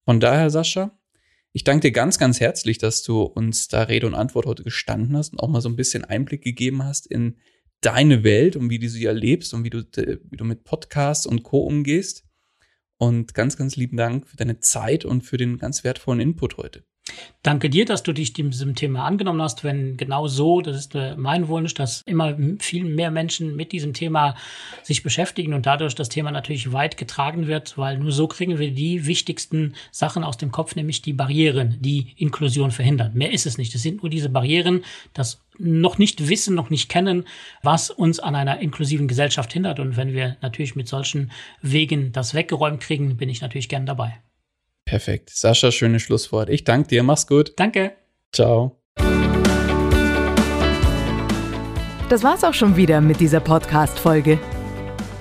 Von 0.04 0.20
daher, 0.20 0.50
Sascha, 0.50 0.98
ich 1.52 1.64
danke 1.64 1.88
dir 1.88 1.92
ganz, 1.92 2.18
ganz 2.18 2.40
herzlich, 2.40 2.78
dass 2.78 3.02
du 3.02 3.22
uns 3.22 3.68
da 3.68 3.84
Rede 3.84 4.06
und 4.06 4.14
Antwort 4.14 4.46
heute 4.46 4.62
gestanden 4.62 5.16
hast 5.16 5.32
und 5.32 5.40
auch 5.40 5.48
mal 5.48 5.60
so 5.60 5.68
ein 5.68 5.76
bisschen 5.76 6.04
Einblick 6.04 6.42
gegeben 6.42 6.84
hast 6.84 7.06
in 7.06 7.36
deine 7.80 8.24
Welt 8.24 8.56
und 8.56 8.70
wie 8.70 8.78
du 8.78 8.88
sie 8.88 9.04
erlebst 9.04 9.54
und 9.54 9.64
wie 9.64 9.70
du, 9.70 9.84
wie 9.84 10.36
du 10.36 10.44
mit 10.44 10.64
Podcasts 10.64 11.26
und 11.26 11.42
Co. 11.42 11.60
umgehst. 11.60 12.24
Und 12.98 13.34
ganz, 13.34 13.56
ganz 13.56 13.76
lieben 13.76 13.96
Dank 13.96 14.26
für 14.26 14.36
deine 14.36 14.60
Zeit 14.60 15.04
und 15.04 15.22
für 15.22 15.36
den 15.36 15.58
ganz 15.58 15.84
wertvollen 15.84 16.20
Input 16.20 16.56
heute. 16.56 16.84
Danke 17.46 17.70
dir, 17.70 17.84
dass 17.84 18.02
du 18.02 18.12
dich 18.12 18.32
diesem 18.32 18.74
Thema 18.74 19.04
angenommen 19.04 19.40
hast. 19.40 19.62
Wenn 19.62 19.96
genau 19.96 20.26
so, 20.26 20.62
das 20.62 20.76
ist 20.76 20.96
äh, 20.96 21.14
mein 21.16 21.46
Wunsch, 21.46 21.74
dass 21.74 22.02
immer 22.02 22.36
viel 22.58 22.82
mehr 22.82 23.12
Menschen 23.12 23.54
mit 23.54 23.70
diesem 23.70 23.94
Thema 23.94 24.34
sich 24.82 25.04
beschäftigen 25.04 25.54
und 25.54 25.64
dadurch 25.64 25.94
das 25.94 26.08
Thema 26.08 26.32
natürlich 26.32 26.72
weit 26.72 26.96
getragen 26.96 27.46
wird, 27.46 27.78
weil 27.78 27.98
nur 27.98 28.10
so 28.10 28.26
kriegen 28.26 28.58
wir 28.58 28.72
die 28.72 29.06
wichtigsten 29.06 29.74
Sachen 29.92 30.24
aus 30.24 30.38
dem 30.38 30.50
Kopf, 30.50 30.74
nämlich 30.74 31.02
die 31.02 31.12
Barrieren, 31.12 31.76
die 31.78 32.14
Inklusion 32.16 32.72
verhindern. 32.72 33.12
Mehr 33.14 33.32
ist 33.32 33.46
es 33.46 33.58
nicht. 33.58 33.72
Es 33.76 33.82
sind 33.82 34.02
nur 34.02 34.10
diese 34.10 34.28
Barrieren, 34.28 34.82
das 35.14 35.40
noch 35.56 35.98
nicht 35.98 36.28
wissen, 36.28 36.56
noch 36.56 36.68
nicht 36.68 36.88
kennen, 36.88 37.26
was 37.62 37.90
uns 37.90 38.18
an 38.18 38.34
einer 38.34 38.58
inklusiven 38.58 39.06
Gesellschaft 39.06 39.52
hindert. 39.52 39.78
Und 39.78 39.96
wenn 39.96 40.12
wir 40.14 40.36
natürlich 40.42 40.74
mit 40.74 40.88
solchen 40.88 41.30
Wegen 41.62 42.10
das 42.10 42.34
weggeräumt 42.34 42.80
kriegen, 42.80 43.16
bin 43.16 43.28
ich 43.28 43.40
natürlich 43.40 43.68
gern 43.68 43.86
dabei. 43.86 44.18
Perfekt. 44.86 45.30
Sascha, 45.30 45.72
schönes 45.72 46.02
Schlusswort. 46.02 46.48
Ich 46.48 46.64
danke 46.64 46.88
dir. 46.88 47.02
Mach's 47.02 47.26
gut. 47.26 47.52
Danke. 47.56 47.92
Ciao. 48.32 48.80
Das 52.08 52.22
war's 52.22 52.44
auch 52.44 52.54
schon 52.54 52.76
wieder 52.76 53.00
mit 53.00 53.18
dieser 53.18 53.40
Podcast-Folge. 53.40 54.38